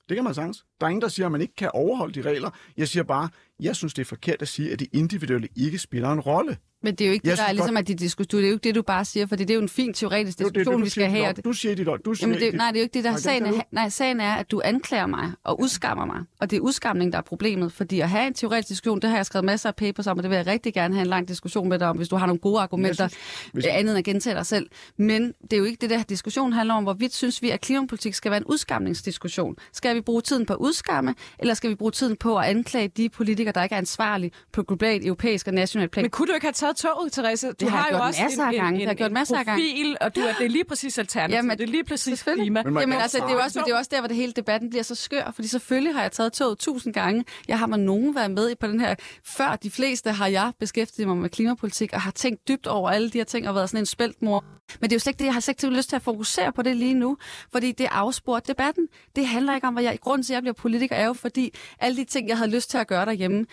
Det 0.09 0.17
kan 0.17 0.23
man 0.23 0.33
sagtens. 0.33 0.65
Der 0.81 0.85
er 0.85 0.89
ingen, 0.89 1.01
der 1.01 1.07
siger, 1.07 1.25
at 1.25 1.31
man 1.31 1.41
ikke 1.41 1.55
kan 1.55 1.69
overholde 1.73 2.21
de 2.21 2.29
regler. 2.29 2.49
Jeg 2.77 2.87
siger 2.87 3.03
bare, 3.03 3.29
jeg 3.59 3.75
synes, 3.75 3.93
det 3.93 4.01
er 4.01 4.05
forkert 4.05 4.41
at 4.41 4.47
sige, 4.47 4.71
at 4.71 4.79
det 4.79 4.87
individuelle 4.93 5.47
ikke 5.55 5.77
spiller 5.79 6.09
en 6.11 6.19
rolle. 6.19 6.57
Men 6.83 6.95
det 6.95 7.05
er 7.05 7.07
jo 7.09 7.13
ikke 7.13 7.27
Jeg 7.27 7.31
det, 7.31 7.37
der 7.37 7.43
er 7.43 7.47
synes 7.47 7.57
ligesom, 7.59 7.77
at 7.77 7.87
de 7.87 7.95
diskuterer. 7.95 8.41
Det 8.41 8.45
er 8.47 8.49
jo 8.49 8.55
ikke 8.55 8.63
det, 8.63 8.75
du 8.75 8.81
bare 8.81 9.05
siger, 9.05 9.25
for 9.25 9.35
det 9.35 9.49
er 9.49 9.53
jo 9.53 9.61
en 9.61 9.69
fin 9.69 9.93
teoretisk 9.93 10.37
Det 10.37 10.43
jo 10.43 10.49
det, 10.49 10.55
diskussion, 10.55 10.79
du 10.79 10.83
vi 10.83 10.89
skal 10.89 11.03
dit 11.03 11.11
have. 11.11 11.33
det- 11.33 11.45
Du 11.45 11.53
siger 11.53 11.75
dit 11.75 11.87
op. 11.87 11.99
Du 12.05 12.13
siger 12.13 12.27
Jamen 12.27 12.41
det, 12.41 12.51
dit- 12.53 12.57
nej, 12.57 12.71
det 12.71 12.77
er 12.77 12.81
jo 12.81 12.83
ikke 12.83 12.93
det, 12.93 13.03
der 13.03 13.09
Nej, 13.09 13.15
det 13.15 13.23
sagen. 13.23 13.45
Er, 13.45 13.61
nej, 13.71 13.89
sagen 13.89 14.19
er, 14.19 14.33
at 14.33 14.51
du 14.51 14.61
anklager 14.65 15.07
mig 15.07 15.31
og 15.43 15.61
udskammer 15.61 16.05
mig. 16.05 16.19
Og 16.39 16.49
det 16.49 16.57
er 16.57 16.61
udskamning, 16.61 17.11
der 17.11 17.17
er 17.17 17.21
problemet. 17.21 17.71
Fordi 17.73 17.99
at 17.99 18.09
have 18.09 18.27
en 18.27 18.33
teoretisk 18.33 18.69
diskussion, 18.69 18.99
det 19.01 19.09
har 19.09 19.17
jeg 19.17 19.25
skrevet 19.25 19.45
masser 19.45 19.69
af 19.69 19.75
papers 19.75 20.07
om, 20.07 20.17
og 20.17 20.23
det 20.23 20.29
vil 20.29 20.35
jeg 20.35 20.47
rigtig 20.47 20.73
gerne 20.73 20.93
have 20.95 21.01
en 21.01 21.07
lang 21.09 21.27
diskussion 21.27 21.69
med 21.69 21.79
dig 21.79 21.87
om, 21.87 21.97
hvis 21.97 22.07
du 22.07 22.15
har 22.15 22.25
nogle 22.25 22.39
gode 22.39 22.59
argumenter, 22.61 23.07
hvis- 23.07 23.49
hvis... 23.53 23.65
andet 23.65 23.91
end 23.91 23.97
at 23.97 24.03
gentage 24.05 24.35
dig 24.35 24.45
selv. 24.45 24.69
Men 24.97 25.33
det 25.41 25.53
er 25.53 25.57
jo 25.57 25.63
ikke 25.63 25.81
det, 25.81 25.89
der 25.89 26.03
diskussion 26.03 26.53
handler 26.53 26.73
om, 26.73 26.83
hvorvidt 26.83 27.13
synes 27.15 27.41
vi, 27.41 27.49
at 27.49 27.61
klimapolitik 27.61 28.13
skal 28.13 28.31
være 28.31 28.37
en 28.39 28.45
udskamningsdiskussion. 28.45 29.55
Skal 29.73 29.95
vi 29.95 30.01
bruge 30.01 30.21
tiden 30.21 30.45
på 30.45 30.55
udskamme, 30.65 31.15
eller 31.39 31.53
skal 31.53 31.69
vi 31.69 31.75
bruge 31.75 31.91
tiden 31.91 32.15
på 32.15 32.37
at 32.37 32.45
anklage 32.45 32.87
de 32.87 33.09
politikere, 33.09 33.51
der 33.51 33.63
ikke 33.63 33.73
er 33.73 33.77
ansvarlige 33.77 34.31
på 34.53 34.63
globalt, 34.63 35.05
europæisk 35.05 35.47
og 35.47 35.53
nationalt 35.53 35.91
plan? 35.91 36.03
Men 36.03 36.11
kunne 36.11 36.27
du 36.27 36.33
ikke 36.33 36.45
have 36.45 36.53
taget 36.53 36.75
toget, 36.75 37.11
Therese? 37.11 37.51
Du 37.51 37.69
har 37.69 37.77
jeg 37.77 37.85
jo 37.91 37.97
gjort 37.97 38.07
også 38.07 38.23
masser 38.23 38.43
af 38.43 38.49
en, 38.49 38.55
gange. 38.55 38.73
en, 38.73 38.79
Det 38.79 38.87
har 38.87 38.93
gjort 38.93 39.09
en 39.09 39.13
masser 39.13 39.37
af 39.37 39.45
gange. 39.45 39.61
profil, 39.63 39.97
og 40.01 40.15
du 40.15 40.21
er, 40.21 40.33
det 40.33 40.45
er 40.45 40.49
lige 40.49 40.63
præcis 40.63 40.97
alternativ. 40.97 41.35
Jamen, 41.35 41.57
det 41.57 41.63
er 41.63 41.67
lige 41.67 41.83
præcis 41.83 42.23
klima. 42.23 42.63
Men 42.63 42.77
Jamen 42.79 42.97
altså, 43.01 43.17
det 43.27 43.35
er, 43.35 43.43
også, 43.43 43.61
det 43.65 43.71
er 43.73 43.77
også 43.77 43.89
der, 43.93 43.99
hvor 44.01 44.07
det 44.07 44.17
hele 44.17 44.31
debatten 44.31 44.69
bliver 44.69 44.83
så 44.83 44.95
skør, 44.95 45.31
fordi 45.35 45.47
selvfølgelig 45.47 45.93
har 45.95 46.01
jeg 46.01 46.11
taget 46.11 46.33
toget 46.33 46.57
tusind 46.59 46.93
gange. 46.93 47.25
Jeg 47.47 47.59
har 47.59 47.67
med 47.67 47.77
nogen 47.77 48.15
været 48.15 48.31
med 48.31 48.49
i 48.49 48.55
på 48.55 48.67
den 48.67 48.79
her. 48.79 48.95
Før 49.25 49.55
de 49.55 49.71
fleste 49.71 50.11
har 50.11 50.27
jeg 50.27 50.51
beskæftiget 50.59 51.07
mig 51.07 51.17
med 51.17 51.29
klimapolitik 51.29 51.93
og 51.93 52.01
har 52.01 52.11
tænkt 52.11 52.47
dybt 52.47 52.67
over 52.67 52.89
alle 52.89 53.09
de 53.09 53.17
her 53.17 53.25
ting 53.25 53.49
og 53.49 53.55
været 53.55 53.69
sådan 53.69 53.81
en 53.81 53.85
spæltmor. 53.85 54.43
Men 54.81 54.89
det 54.89 54.91
er 54.91 54.95
jo 54.95 54.99
slet 54.99 55.11
ikke 55.11 55.19
det, 55.19 55.25
jeg 55.25 55.33
har 55.33 55.39
slet 55.41 55.63
ikke 55.63 55.75
lyst 55.75 55.89
til 55.89 55.95
at 55.95 56.01
fokusere 56.01 56.51
på 56.51 56.61
det 56.61 56.75
lige 56.75 56.93
nu, 56.93 57.17
fordi 57.51 57.71
det 57.71 57.87
afspurgt 57.91 58.47
debatten. 58.47 58.87
Det 59.15 59.27
handler 59.27 59.55
ikke 59.55 59.67
om, 59.67 59.73
hvad 59.73 59.83
jeg... 59.83 59.99
Grunden 60.01 60.23
til, 60.23 60.33
at 60.33 60.35
jeg 60.35 60.41
bliver 60.43 60.53
politiker, 60.55 60.95
er 60.95 61.05
jo 61.05 61.13
fordi 61.13 61.53
alle 61.79 61.97
de 61.97 62.03
ting, 62.03 62.27
jeg 62.27 62.37
havde 62.37 62.51
lyst 62.51 62.69
til 62.69 62.77
at 62.77 62.87
gøre 62.87 63.05
derhjemme, 63.05 63.45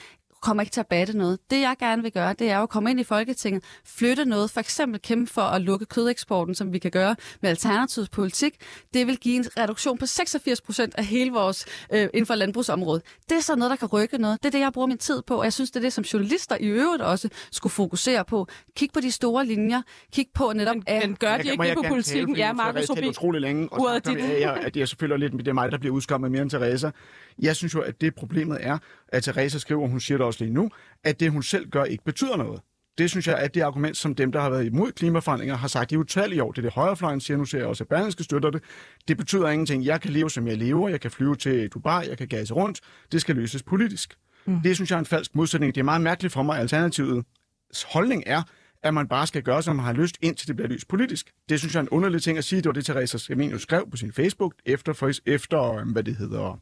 kommer 0.43 0.63
ikke 0.63 0.71
til 0.73 0.81
at 0.81 0.87
batte 0.87 1.17
noget. 1.19 1.39
Det, 1.51 1.61
jeg 1.61 1.77
gerne 1.79 2.03
vil 2.03 2.13
gøre, 2.13 2.33
det 2.33 2.51
er 2.51 2.57
jo 2.57 2.63
at 2.63 2.69
komme 2.69 2.91
ind 2.91 3.01
i 3.01 3.05
Folketinget, 3.05 3.65
flytte 3.85 4.25
noget, 4.25 4.51
for 4.51 4.61
eksempel 4.61 5.01
kæmpe 5.01 5.33
for 5.33 5.43
at 5.43 5.63
lukke 5.63 5.87
kødeksporten, 5.87 6.55
som 6.55 6.73
vi 6.73 6.79
kan 6.79 6.91
gøre 6.91 7.17
med 7.43 7.51
alternativets 7.51 8.09
politik. 8.11 8.55
Det 8.95 9.07
vil 9.07 9.17
give 9.19 9.37
en 9.37 9.45
reduktion 9.59 9.99
på 9.99 10.07
86 10.07 10.61
procent 10.61 10.95
af 10.99 11.05
hele 11.05 11.31
vores 11.33 11.67
øh, 11.93 12.03
inden 12.15 12.27
for 12.27 12.35
landbrugsområdet. 12.35 13.03
Det 13.29 13.37
er 13.37 13.41
så 13.43 13.57
noget, 13.57 13.71
der 13.71 13.77
kan 13.77 13.89
rykke 13.89 14.19
noget. 14.19 14.39
Det 14.43 14.47
er 14.49 14.51
det, 14.53 14.61
jeg 14.61 14.73
bruger 14.73 14.87
min 14.89 14.99
tid 14.99 15.23
på, 15.27 15.37
og 15.39 15.45
jeg 15.45 15.53
synes, 15.53 15.71
det 15.71 15.77
er 15.77 15.81
det, 15.81 15.93
som 15.93 16.05
journalister 16.05 16.57
i 16.61 16.65
øvrigt 16.67 17.03
også 17.03 17.29
skulle 17.53 17.71
fokusere 17.73 18.25
på. 18.25 18.47
Kig 18.77 18.89
på 18.95 19.01
de 19.01 19.11
store 19.11 19.47
linjer. 19.47 19.83
Kig 20.13 20.27
på 20.35 20.53
netop... 20.55 20.75
Men, 20.75 20.83
at- 20.87 21.09
men 21.09 21.17
gør 21.17 21.27
de 21.29 21.33
Jeg- 21.33 21.47
ikke 21.53 21.63
det 21.63 21.69
jeg 21.69 21.77
på 21.77 21.83
politikken? 21.89 22.35
tale, 22.35 22.47
Ja, 22.47 22.53
Markus 22.53 22.81
jeg 22.81 22.91
Rubin. 22.91 23.09
utrolig 23.09 23.41
længe, 23.41 23.69
og 23.73 23.85
er 23.87 23.91
er 23.95 23.99
dit. 23.99 24.19
jeg, 24.41 24.57
at 24.57 24.75
det 24.75 24.83
er 24.83 24.87
selvfølgelig 24.87 25.31
lidt 25.31 25.45
det 25.45 25.49
er 25.49 25.53
mig, 25.53 25.73
der 25.73 25.79
bliver 25.79 25.95
udskammet 25.95 26.31
mere 26.31 26.43
end 26.43 26.51
Teresa. 26.51 26.91
Jeg 27.39 27.57
synes 27.57 27.75
jo, 27.75 27.81
at 27.81 28.01
det 28.01 28.15
problemet 28.15 28.59
er, 28.61 28.79
at 29.13 29.25
Teresa 29.25 29.59
skriver, 29.59 29.89
hun 29.89 30.01
siger 30.01 30.19
det 30.19 30.27
også 30.27 30.45
lige 30.45 30.55
nu, 30.55 30.71
at 31.05 31.21
det, 31.21 31.31
hun 31.31 31.43
selv 31.43 31.71
gør, 31.71 31.85
ikke 31.85 32.05
betyder 32.05 32.37
noget. 32.37 32.61
Det 32.99 33.11
synes 33.11 33.27
jeg 33.27 33.45
er 33.45 33.49
det 33.49 33.61
argument, 33.61 33.97
som 33.97 34.15
dem, 34.15 34.33
der 34.33 34.41
har 34.41 34.51
været 34.51 34.67
imod 34.67 34.93
klimaforandringer, 34.93 35.57
har 35.57 35.69
sagt 35.69 35.93
i 35.93 35.97
utallige 35.97 36.43
år. 36.43 36.53
Det 36.53 36.59
er 36.59 36.63
det 36.63 36.73
højrefløjen 36.73 37.21
siger, 37.21 37.37
nu 37.37 37.45
ser 37.45 37.59
jeg 37.59 37.67
også, 37.67 37.85
at 37.85 37.89
Berlingske 37.89 38.25
støtter 38.25 38.51
det. 38.51 38.63
Det 39.09 39.17
betyder 39.17 39.49
ingenting. 39.49 39.85
Jeg 39.85 40.01
kan 40.01 40.11
leve, 40.11 40.31
som 40.31 40.47
jeg 40.47 40.57
lever. 40.57 40.89
Jeg 40.89 41.01
kan 41.01 41.11
flyve 41.11 41.37
til 41.37 41.69
Dubai. 41.69 42.09
Jeg 42.09 42.19
kan 42.19 42.29
gase 42.29 42.55
rundt. 42.55 42.81
Det 43.13 43.21
skal 43.21 43.37
løses 43.37 43.63
politisk. 43.63 44.15
Mm. 44.47 44.61
Det 44.61 44.75
synes 44.75 44.91
jeg 44.91 44.97
er 44.97 45.01
en 45.01 45.07
falsk 45.07 45.35
modsætning. 45.35 45.75
Det 45.75 45.81
er 45.81 45.85
meget 45.85 46.01
mærkeligt 46.01 46.33
for 46.33 46.43
mig. 46.43 46.59
Alternativets 46.59 47.83
holdning 47.93 48.23
er, 48.27 48.43
at 48.83 48.95
man 48.95 49.09
bare 49.09 49.27
skal 49.27 49.43
gøre, 49.43 49.63
som 49.63 49.77
man 49.77 49.85
har 49.85 49.93
lyst, 49.93 50.17
indtil 50.21 50.49
det 50.49 50.57
bliver 50.57 50.69
lyst 50.69 50.89
politisk. 50.89 51.31
Det 51.49 51.59
synes 51.59 51.75
jeg 51.75 51.81
er 51.81 51.83
en 51.83 51.89
underlig 51.89 52.23
ting 52.23 52.39
at 52.39 52.45
sige. 52.45 52.59
Det 52.59 52.67
var 52.67 52.73
det, 52.73 52.85
Teresa 52.85 53.19
Scavenius 53.19 53.63
skrev 53.63 53.91
på 53.91 53.97
sin 53.97 54.13
Facebook 54.13 54.55
efter, 54.67 55.21
efter 55.27 55.93
hvad 55.93 56.03
det 56.03 56.17
hedder, 56.17 56.61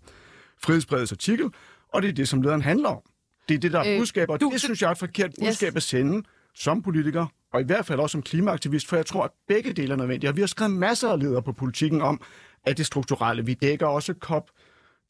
frihedsbredets 0.62 1.12
artikel, 1.12 1.46
og 1.92 2.02
det 2.02 2.08
er 2.08 2.12
det, 2.12 2.28
som 2.28 2.42
lederen 2.42 2.62
handler 2.62 2.88
om. 2.88 3.02
Det 3.48 3.54
er 3.54 3.58
det, 3.58 3.72
der 3.72 3.80
er 3.80 3.92
øh, 3.92 3.98
budskab, 3.98 4.30
og 4.30 4.40
du, 4.40 4.50
det 4.52 4.60
synes 4.60 4.82
jeg 4.82 4.88
er 4.88 4.92
et 4.92 4.98
forkert 4.98 5.30
budskab 5.40 5.72
yes. 5.72 5.76
at 5.76 5.82
sende 5.82 6.22
som 6.54 6.82
politiker, 6.82 7.26
og 7.52 7.60
i 7.60 7.64
hvert 7.64 7.86
fald 7.86 8.00
også 8.00 8.12
som 8.12 8.22
klimaaktivist, 8.22 8.88
for 8.88 8.96
jeg 8.96 9.06
tror, 9.06 9.24
at 9.24 9.30
begge 9.48 9.72
dele 9.72 9.92
er 9.92 9.96
nødvendige. 9.96 10.30
Og 10.30 10.36
vi 10.36 10.42
har 10.42 10.46
skrevet 10.46 10.72
masser 10.72 11.08
af 11.08 11.20
ledere 11.20 11.42
på 11.42 11.52
politikken 11.52 12.02
om, 12.02 12.20
at 12.66 12.78
det 12.78 12.86
strukturelle, 12.86 13.46
vi 13.46 13.54
dækker 13.54 13.86
også 13.86 14.14
COP 14.20 14.50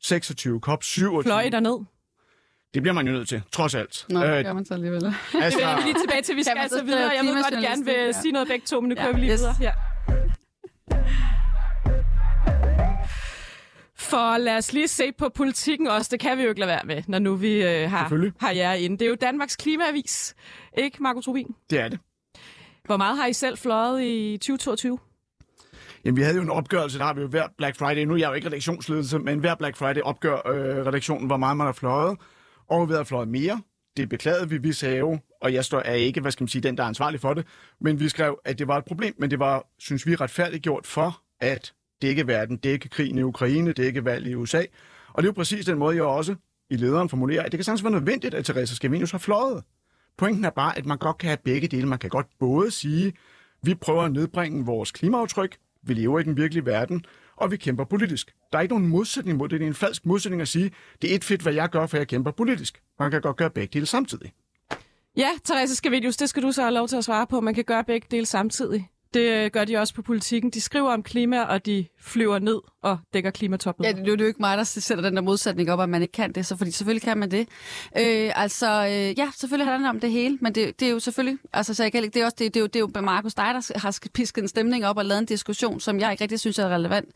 26, 0.00 0.60
COP 0.60 0.82
27. 0.82 1.22
Fløj 1.22 1.48
der 1.48 1.60
ned. 1.60 1.78
Det 2.74 2.82
bliver 2.82 2.94
man 2.94 3.06
jo 3.06 3.12
nødt 3.12 3.28
til, 3.28 3.42
trods 3.52 3.74
alt. 3.74 4.06
Nå, 4.08 4.20
det 4.20 4.38
øh, 4.38 4.44
gør 4.44 4.52
man 4.52 4.64
så 4.64 4.74
alligevel. 4.74 5.04
Altså, 5.34 5.58
det 5.58 5.66
er 5.66 5.84
lige 5.84 5.94
tilbage 6.04 6.22
til, 6.22 6.36
vi 6.36 6.42
skal 6.42 6.58
altså 6.58 6.84
videre. 6.84 7.10
Jeg 7.16 7.24
vil 7.24 7.32
godt 7.32 7.64
gerne 7.64 7.84
vil 7.84 7.94
ja. 7.94 8.12
sige 8.12 8.32
noget 8.32 8.48
begge 8.48 8.66
to, 8.66 8.80
men 8.80 8.88
nu 8.88 8.94
ja. 8.98 9.02
kører 9.02 9.14
vi 9.14 9.20
lige 9.20 9.32
yes. 9.32 9.40
videre. 9.40 9.54
Ja. 9.60 9.70
For 14.00 14.38
lad 14.38 14.56
os 14.56 14.72
lige 14.72 14.88
se 14.88 15.12
på 15.12 15.28
politikken 15.28 15.86
også. 15.86 16.08
Det 16.12 16.20
kan 16.20 16.38
vi 16.38 16.42
jo 16.42 16.48
ikke 16.48 16.60
lade 16.60 16.68
være 16.68 16.84
med, 16.84 17.02
når 17.08 17.18
nu 17.18 17.34
vi 17.34 17.64
øh, 17.64 17.90
har, 17.90 18.30
har 18.40 18.50
jer 18.50 18.72
inde. 18.72 18.98
Det 18.98 19.04
er 19.04 19.08
jo 19.08 19.16
Danmarks 19.20 19.56
Klimaavis, 19.56 20.34
ikke 20.78 21.02
Marco 21.02 21.20
Trubin? 21.20 21.54
Det 21.70 21.80
er 21.80 21.88
det. 21.88 21.98
Hvor 22.84 22.96
meget 22.96 23.16
har 23.16 23.26
I 23.26 23.32
selv 23.32 23.58
fløjet 23.58 24.02
i 24.02 24.36
2022? 24.36 24.98
Jamen, 26.04 26.16
vi 26.16 26.22
havde 26.22 26.36
jo 26.36 26.42
en 26.42 26.50
opgørelse, 26.50 26.98
der 26.98 27.04
har 27.04 27.14
vi 27.14 27.20
jo 27.20 27.26
hver 27.26 27.48
Black 27.58 27.76
Friday. 27.76 28.04
Nu 28.04 28.14
er 28.14 28.18
jeg 28.18 28.28
jo 28.28 28.34
ikke 28.34 28.46
redaktionsledelse, 28.46 29.18
men 29.18 29.38
hver 29.38 29.54
Black 29.54 29.76
Friday 29.76 30.00
opgør 30.00 30.34
øh, 30.34 30.86
redaktionen, 30.86 31.26
hvor 31.26 31.36
meget 31.36 31.56
man 31.56 31.66
har 31.66 31.72
fløjet. 31.72 32.18
Og 32.68 32.88
vi 32.88 32.94
har 32.94 33.04
fløjet 33.04 33.28
mere. 33.28 33.62
Det 33.96 34.08
beklagede 34.08 34.48
vi. 34.48 34.58
Vi 34.58 34.72
sagde 34.72 34.98
jo, 34.98 35.18
og 35.42 35.52
jeg 35.54 35.64
står 35.64 35.82
er 35.84 35.94
ikke, 35.94 36.20
hvad 36.20 36.32
skal 36.32 36.42
man 36.42 36.48
sige, 36.48 36.62
den, 36.62 36.76
der 36.76 36.82
er 36.82 36.88
ansvarlig 36.88 37.20
for 37.20 37.34
det, 37.34 37.46
men 37.80 38.00
vi 38.00 38.08
skrev, 38.08 38.38
at 38.44 38.58
det 38.58 38.68
var 38.68 38.78
et 38.78 38.84
problem, 38.84 39.14
men 39.18 39.30
det 39.30 39.38
var, 39.38 39.66
synes 39.78 40.06
vi, 40.06 40.14
retfærdigt 40.14 40.62
gjort 40.62 40.86
for, 40.86 41.22
at 41.40 41.72
dække 42.02 42.26
verden, 42.26 42.56
dække 42.56 42.88
krigen 42.88 43.18
i 43.18 43.22
Ukraine, 43.22 43.72
dække 43.72 44.04
valg 44.04 44.26
i 44.26 44.34
USA. 44.34 44.62
Og 45.12 45.22
det 45.22 45.28
er 45.28 45.32
jo 45.32 45.32
præcis 45.32 45.66
den 45.66 45.78
måde, 45.78 45.96
jeg 45.96 46.04
også 46.04 46.34
i 46.70 46.76
lederen 46.76 47.08
formulerer, 47.08 47.42
at 47.42 47.52
det 47.52 47.58
kan 47.58 47.64
sagtens 47.64 47.84
være 47.84 47.92
nødvendigt, 47.92 48.34
at 48.34 48.44
Teresa 48.44 48.74
Scavenius 48.74 49.10
har 49.10 49.18
fløjet. 49.18 49.64
Pointen 50.18 50.44
er 50.44 50.50
bare, 50.50 50.78
at 50.78 50.86
man 50.86 50.98
godt 50.98 51.18
kan 51.18 51.28
have 51.28 51.38
begge 51.44 51.68
dele. 51.68 51.86
Man 51.86 51.98
kan 51.98 52.10
godt 52.10 52.26
både 52.38 52.70
sige, 52.70 53.12
vi 53.62 53.74
prøver 53.74 54.02
at 54.02 54.12
nedbringe 54.12 54.64
vores 54.64 54.90
klimaaftryk, 54.92 55.56
vi 55.82 55.94
lever 55.94 56.20
i 56.20 56.22
den 56.22 56.36
virkelige 56.36 56.66
verden, 56.66 57.04
og 57.36 57.50
vi 57.50 57.56
kæmper 57.56 57.84
politisk. 57.84 58.34
Der 58.52 58.58
er 58.58 58.62
ikke 58.62 58.74
nogen 58.74 58.88
modsætning 58.88 59.38
mod 59.38 59.48
det. 59.48 59.60
Det 59.60 59.66
er 59.66 59.68
en 59.68 59.74
falsk 59.74 60.06
modsætning 60.06 60.42
at 60.42 60.48
sige, 60.48 60.70
det 61.02 61.10
er 61.10 61.14
et 61.14 61.24
fedt, 61.24 61.42
hvad 61.42 61.52
jeg 61.52 61.68
gør, 61.68 61.86
for 61.86 61.96
jeg 61.96 62.08
kæmper 62.08 62.30
politisk. 62.30 62.82
Man 62.98 63.10
kan 63.10 63.20
godt 63.20 63.36
gøre 63.36 63.50
begge 63.50 63.72
dele 63.72 63.86
samtidig. 63.86 64.32
Ja, 65.16 65.30
Therese 65.44 65.74
Scavenius, 65.76 66.16
det 66.16 66.28
skal 66.28 66.42
du 66.42 66.52
så 66.52 66.62
have 66.62 66.74
lov 66.74 66.88
til 66.88 66.96
at 66.96 67.04
svare 67.04 67.26
på. 67.26 67.40
Man 67.40 67.54
kan 67.54 67.64
gøre 67.64 67.84
begge 67.84 68.06
dele 68.10 68.26
samtidig. 68.26 68.88
Det 69.14 69.52
gør 69.52 69.64
de 69.64 69.76
også 69.76 69.94
på 69.94 70.02
politikken. 70.02 70.50
De 70.50 70.60
skriver 70.60 70.92
om 70.92 71.02
klima, 71.02 71.42
og 71.42 71.66
de 71.66 71.86
flyver 72.00 72.38
ned 72.38 72.60
og 72.82 72.98
dækker 73.14 73.30
klimatoppet. 73.30 73.84
Ja, 73.84 73.92
det 73.92 74.08
er 74.08 74.16
jo 74.20 74.26
ikke 74.26 74.40
mig, 74.40 74.58
der 74.58 74.64
sætter 74.64 75.04
den 75.04 75.16
der 75.16 75.22
modsætning 75.22 75.70
op, 75.70 75.80
at 75.80 75.88
man 75.88 76.02
ikke 76.02 76.12
kan 76.12 76.32
det, 76.32 76.46
så 76.46 76.56
fordi 76.56 76.70
selvfølgelig 76.70 77.02
kan 77.02 77.18
man 77.18 77.30
det. 77.30 77.48
Øh, 77.98 78.42
altså, 78.42 78.86
øh, 78.86 79.18
ja, 79.18 79.30
selvfølgelig 79.36 79.66
handler 79.66 79.88
det 79.88 79.96
om 79.96 80.00
det 80.00 80.10
hele, 80.10 80.38
men 80.40 80.54
det, 80.54 80.80
det 80.80 80.88
er 80.88 80.92
jo 80.92 80.98
selvfølgelig, 80.98 81.38
altså, 81.52 81.74
så 81.74 81.82
jeg 81.82 81.92
kan, 81.92 82.02
det 82.02 82.16
er 82.16 82.24
også, 82.24 82.36
det, 82.38 82.54
det, 82.54 82.60
er 82.60 82.60
jo, 82.60 82.66
det 82.66 82.76
er 82.76 82.80
jo 82.80 83.00
Markus 83.00 83.34
dig, 83.34 83.54
der 83.54 83.78
har 83.78 83.98
pisket 84.14 84.42
en 84.42 84.48
stemning 84.48 84.86
op 84.86 84.96
og 84.96 85.04
lavet 85.04 85.18
en 85.18 85.26
diskussion, 85.26 85.80
som 85.80 86.00
jeg 86.00 86.12
ikke 86.12 86.24
rigtig 86.24 86.40
synes 86.40 86.58
er 86.58 86.68
relevant. 86.68 87.08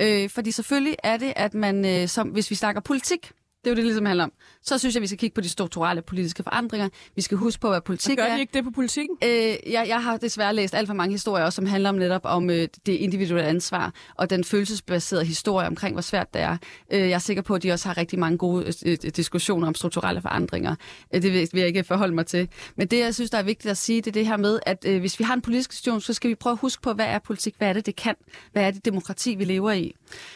Øh, 0.00 0.30
fordi 0.30 0.50
selvfølgelig 0.50 0.96
er 1.02 1.16
det, 1.16 1.32
at 1.36 1.54
man, 1.54 1.84
øh, 1.84 2.08
som, 2.08 2.28
hvis 2.28 2.50
vi 2.50 2.54
snakker 2.54 2.80
politik, 2.80 3.32
det 3.66 3.70
er 3.70 3.74
jo 3.74 3.76
det, 3.76 3.84
ligesom 3.84 4.06
handler 4.06 4.24
om. 4.24 4.32
Så 4.62 4.78
synes 4.78 4.94
jeg, 4.94 5.02
vi 5.02 5.06
skal 5.06 5.18
kigge 5.18 5.34
på 5.34 5.40
de 5.40 5.48
strukturelle 5.48 6.02
politiske 6.02 6.42
forandringer. 6.42 6.88
Vi 7.16 7.22
skal 7.22 7.38
huske 7.38 7.60
på, 7.60 7.68
hvad 7.68 7.80
politik 7.80 8.18
er. 8.18 8.26
Gør 8.26 8.34
de 8.34 8.40
ikke 8.40 8.52
det 8.54 8.64
på 8.64 8.70
politikken? 8.70 9.16
Øh, 9.24 9.30
jeg, 9.30 9.84
jeg 9.88 10.02
har 10.02 10.16
desværre 10.16 10.54
læst 10.54 10.74
alt 10.74 10.86
for 10.86 10.94
mange 10.94 11.12
historier, 11.12 11.44
også, 11.44 11.56
som 11.56 11.66
handler 11.66 11.88
om 11.88 11.94
netop 11.94 12.20
om 12.24 12.50
øh, 12.50 12.68
det 12.86 12.92
individuelle 12.92 13.48
ansvar 13.48 13.92
og 14.14 14.30
den 14.30 14.44
følelsesbaserede 14.44 15.24
historie 15.24 15.66
omkring, 15.66 15.94
hvor 15.94 16.02
svært 16.02 16.34
det 16.34 16.42
er. 16.42 16.56
Øh, 16.90 17.00
jeg 17.00 17.10
er 17.10 17.18
sikker 17.18 17.42
på, 17.42 17.54
at 17.54 17.62
de 17.62 17.72
også 17.72 17.88
har 17.88 17.96
rigtig 17.96 18.18
mange 18.18 18.38
gode 18.38 18.74
øh, 18.86 18.96
øh 19.04 19.10
diskussioner 19.16 19.66
om 19.66 19.74
strukturelle 19.74 20.22
forandringer. 20.22 20.74
Øh, 21.14 21.22
det 21.22 21.32
vil, 21.32 21.48
vil 21.52 21.58
jeg 21.58 21.68
ikke 21.68 21.84
forholde 21.84 22.14
mig 22.14 22.26
til. 22.26 22.48
Men 22.76 22.86
det, 22.86 22.98
jeg 22.98 23.14
synes, 23.14 23.30
der 23.30 23.38
er 23.38 23.42
vigtigt 23.42 23.70
at 23.70 23.76
sige, 23.76 24.00
det 24.00 24.06
er 24.06 24.12
det 24.12 24.26
her 24.26 24.36
med, 24.36 24.60
at 24.66 24.84
øh, 24.88 25.00
hvis 25.00 25.18
vi 25.18 25.24
har 25.24 25.34
en 25.34 25.42
politisk 25.42 25.72
situation, 25.72 26.00
så 26.00 26.12
skal 26.12 26.30
vi 26.30 26.34
prøve 26.34 26.52
at 26.52 26.58
huske 26.58 26.82
på, 26.82 26.92
hvad 26.92 27.06
er 27.06 27.18
politik? 27.18 27.54
Hvad 27.58 27.68
er 27.68 27.72
det, 27.72 27.86
det 27.86 27.96
kan? 27.96 28.14
Hvad 28.52 28.62
er 28.62 28.70
det 28.70 28.84
demokrati, 28.84 29.34
vi 29.34 29.44
lever 29.44 29.72
i? 29.72 29.94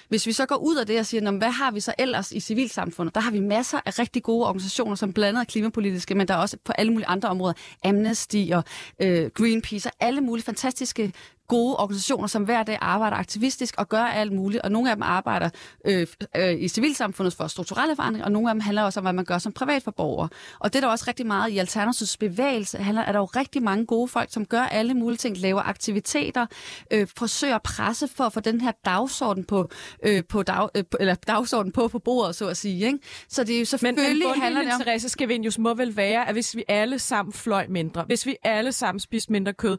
Hvis 0.09 0.27
vi 0.27 0.33
så 0.33 0.47
går 0.47 0.57
ud 0.57 0.77
af 0.77 0.87
det 0.87 0.99
og 0.99 1.07
siger, 1.07 1.31
hvad 1.31 1.51
har 1.51 1.71
vi 1.71 1.81
så 1.81 1.95
ellers 1.99 2.33
i 2.33 2.41
civilsamfundet? 2.41 3.15
Der 3.15 3.21
har 3.21 3.31
vi 3.31 3.41
masser 3.41 3.81
af 3.87 3.99
rigtig 3.99 4.23
gode 4.23 4.47
organisationer, 4.47 4.95
som 4.95 5.13
blandt 5.13 5.29
andet 5.29 5.41
er 5.41 5.51
klimapolitiske, 5.51 6.15
men 6.15 6.29
der 6.29 6.35
er 6.35 6.39
også 6.39 6.57
på 6.65 6.73
alle 6.73 6.93
mulige 6.93 7.09
andre 7.09 7.29
områder, 7.29 7.55
Amnesty 7.85 8.47
og 8.53 8.65
øh, 9.03 9.31
Greenpeace 9.35 9.89
og 9.89 9.93
alle 10.01 10.21
mulige 10.21 10.45
fantastiske 10.45 11.13
gode 11.51 11.77
organisationer, 11.77 12.27
som 12.27 12.45
hver 12.45 12.63
dag 12.63 12.79
arbejder 12.81 13.17
aktivistisk 13.17 13.75
og 13.79 13.89
gør 13.89 14.03
alt 14.03 14.33
muligt, 14.33 14.63
og 14.63 14.73
nogle 14.73 14.91
af 14.91 14.97
dem 14.97 15.03
arbejder 15.03 15.51
øh, 15.87 16.07
øh, 16.37 16.61
i 16.61 16.69
civilsamfundet 16.69 17.35
for 17.35 17.47
strukturelle 17.47 17.97
forandringer, 17.97 18.25
og 18.25 18.33
nogle 18.33 18.51
af 18.51 18.55
dem 18.55 18.61
handler 18.61 18.83
også 18.83 19.01
om, 19.01 19.05
hvad 19.05 19.13
man 19.13 19.25
gør 19.25 19.39
som 19.39 19.53
privatforborger. 19.53 20.29
Og 20.59 20.73
det 20.73 20.79
er 20.79 20.81
der 20.81 20.89
også 20.89 21.05
rigtig 21.09 21.27
meget 21.27 21.51
i 21.51 21.59
Alternativets 21.59 22.17
bevægelse, 22.17 22.79
handler, 22.79 23.03
er 23.03 23.13
der 23.13 23.19
jo 23.19 23.25
rigtig 23.25 23.63
mange 23.63 23.87
gode 23.87 24.09
folk, 24.09 24.33
som 24.33 24.47
gør 24.47 24.63
alle 24.63 24.95
mulige 24.95 25.17
ting, 25.17 25.37
laver 25.37 25.63
aktiviteter, 25.63 26.47
øh, 26.91 27.07
forsøger 27.17 27.55
at 27.55 27.63
presse 27.63 28.09
for 28.09 28.25
at 28.25 28.33
få 28.33 28.41
den 28.41 28.61
her 28.61 28.73
dagsorden 28.85 29.45
på, 29.45 29.69
øh, 30.07 30.25
på, 30.29 30.43
dag, 30.43 30.69
øh, 30.75 30.85
eller 31.01 31.15
dagsorden 31.15 31.73
på 31.73 31.89
på 31.89 31.99
bordet, 31.99 32.37
så 32.37 32.49
at 32.49 32.57
sige. 32.57 32.87
Ikke? 32.87 32.99
Så 33.29 33.45
det 33.45 33.55
er 33.55 33.59
jo 33.59 33.65
selvfølgelig 33.65 34.29
men, 34.29 34.43
handler 34.43 34.63
det 34.63 34.73
om... 34.73 34.81
Therese 34.81 35.09
Scavenius 35.09 35.59
må 35.59 35.75
vel 35.75 35.97
være, 35.97 36.29
at 36.29 36.35
hvis 36.35 36.57
vi 36.57 36.65
alle 36.69 36.99
sammen 36.99 37.33
fløj 37.33 37.67
mindre, 37.69 38.05
hvis 38.07 38.27
vi 38.27 38.37
alle 38.43 38.73
sammen 38.73 39.01
spiste 39.01 39.33
mindre 39.33 39.53
kød, 39.53 39.79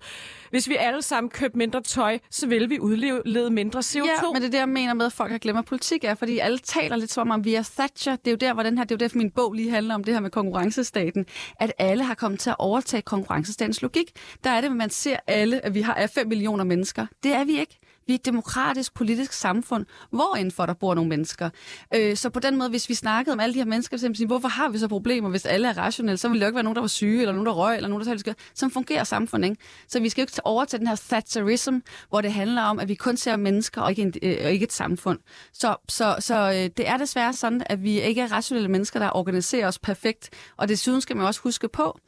hvis 0.50 0.70
vi 0.70 0.76
alle 0.76 1.02
sammen 1.02 1.30
købte 1.30 1.58
mindre 1.62 1.82
tøj, 1.82 2.20
så 2.30 2.48
vil 2.48 2.70
vi 2.70 2.80
udlede 2.80 3.50
mindre 3.50 3.80
CO2. 3.80 4.06
Ja, 4.06 4.32
men 4.34 4.42
det 4.42 4.48
er 4.48 4.52
det, 4.52 4.58
jeg 4.58 4.70
mener 4.70 4.94
med, 4.94 5.06
at 5.06 5.14
folk 5.14 5.32
har 5.32 5.38
glemt 5.38 5.66
politik 5.66 6.04
er, 6.04 6.16
fordi 6.16 6.40
alle 6.40 6.58
taler 6.58 6.96
lidt 6.96 7.12
som 7.12 7.32
om, 7.32 7.46
vi 7.46 7.56
er 7.56 7.70
Thatcher. 7.78 8.16
Det 8.16 8.28
er 8.28 8.32
jo 8.32 8.38
der, 8.38 8.54
hvor 8.54 8.64
den 8.64 8.78
her, 8.78 8.86
det 8.86 8.92
er 8.92 8.96
jo 8.96 8.98
derfor, 8.98 9.18
min 9.18 9.32
bog 9.32 9.54
lige 9.54 9.72
handler 9.72 9.96
om 9.96 10.04
det 10.04 10.14
her 10.14 10.22
med 10.22 10.30
konkurrencestaten, 10.30 11.26
at 11.60 11.74
alle 11.78 12.04
har 12.04 12.14
kommet 12.14 12.40
til 12.40 12.50
at 12.50 12.56
overtage 12.60 13.02
konkurrencestatens 13.02 13.82
logik. 13.82 14.12
Der 14.44 14.50
er 14.50 14.62
det, 14.62 14.68
at 14.68 14.76
man 14.76 14.90
ser 14.90 15.18
alle, 15.28 15.66
at 15.66 15.74
vi 15.74 15.82
har 15.82 16.10
5 16.16 16.28
millioner 16.28 16.64
mennesker. 16.64 17.06
Det 17.24 17.34
er 17.34 17.44
vi 17.44 17.60
ikke. 17.60 17.80
Vi 18.08 18.14
er 18.14 18.18
et 18.18 18.26
demokratisk, 18.26 18.94
politisk 18.94 19.34
samfund, 19.34 19.86
hvor 20.10 20.36
indenfor 20.36 20.66
der 20.66 20.74
bor 20.74 20.96
nogle 20.96 21.10
mennesker. 21.10 21.50
Øh, 21.96 22.18
så 22.18 22.30
på 22.30 22.40
den 22.40 22.58
måde, 22.58 22.70
hvis 22.70 22.90
vi 22.90 22.94
snakkede 22.94 23.34
om 23.34 23.40
alle 23.40 23.54
de 23.54 23.60
her 23.60 23.66
mennesker, 23.66 23.98
så 23.98 24.12
sige, 24.14 24.28
hvorfor 24.28 24.48
har 24.48 24.70
vi 24.70 24.78
så 24.78 24.88
problemer, 24.88 25.30
hvis 25.30 25.46
alle 25.46 25.68
er 25.68 25.78
rationelle? 25.78 26.18
Så 26.18 26.28
ville 26.28 26.40
det 26.40 26.46
jo 26.46 26.48
ikke 26.48 26.56
være 26.56 26.64
nogen, 26.64 26.76
der 26.76 26.82
var 26.82 26.88
syge, 26.88 27.22
eller 27.22 27.34
nogen, 27.34 27.46
der 27.46 27.52
røg, 27.52 27.76
eller 27.76 27.90
nogen, 27.90 28.06
der 28.06 28.12
talte 28.12 28.36
Så 28.54 28.70
fungerer 28.70 29.04
samfundet, 29.04 29.50
ikke? 29.50 29.62
Så 29.88 30.00
vi 30.00 30.10
skal 30.10 30.22
jo 30.22 30.24
ikke 30.24 30.46
overtage 30.46 30.80
den 30.80 30.88
her 30.88 30.96
Thatcherism, 30.96 31.78
hvor 32.10 32.22
det 32.22 32.34
handler 32.34 32.62
om, 32.62 32.80
at 32.80 32.90
vi 32.90 32.96
kun 32.96 33.18
ser 33.18 33.36
mennesker 33.36 33.82
og 33.82 33.90
ikke, 33.90 34.02
en, 34.02 34.14
øh, 34.24 34.38
og 34.44 34.52
ikke 34.52 34.64
et 34.64 34.74
samfund. 34.74 35.20
Så, 35.54 35.76
så, 35.90 36.16
så 36.20 36.36
øh, 36.36 36.70
det 36.78 36.88
er 36.88 36.98
desværre 36.98 37.34
sådan, 37.34 37.64
at 37.66 37.84
vi 37.84 38.02
ikke 38.02 38.22
er 38.22 38.32
rationelle 38.32 38.70
mennesker, 38.70 39.00
der 39.00 39.16
organiserer 39.16 39.68
os 39.68 39.80
perfekt. 39.80 40.30
Og 40.58 40.68
desuden 40.70 41.02
skal 41.02 41.18
man 41.18 41.26
også 41.26 41.42
huske 41.42 41.68
på, 41.68 42.00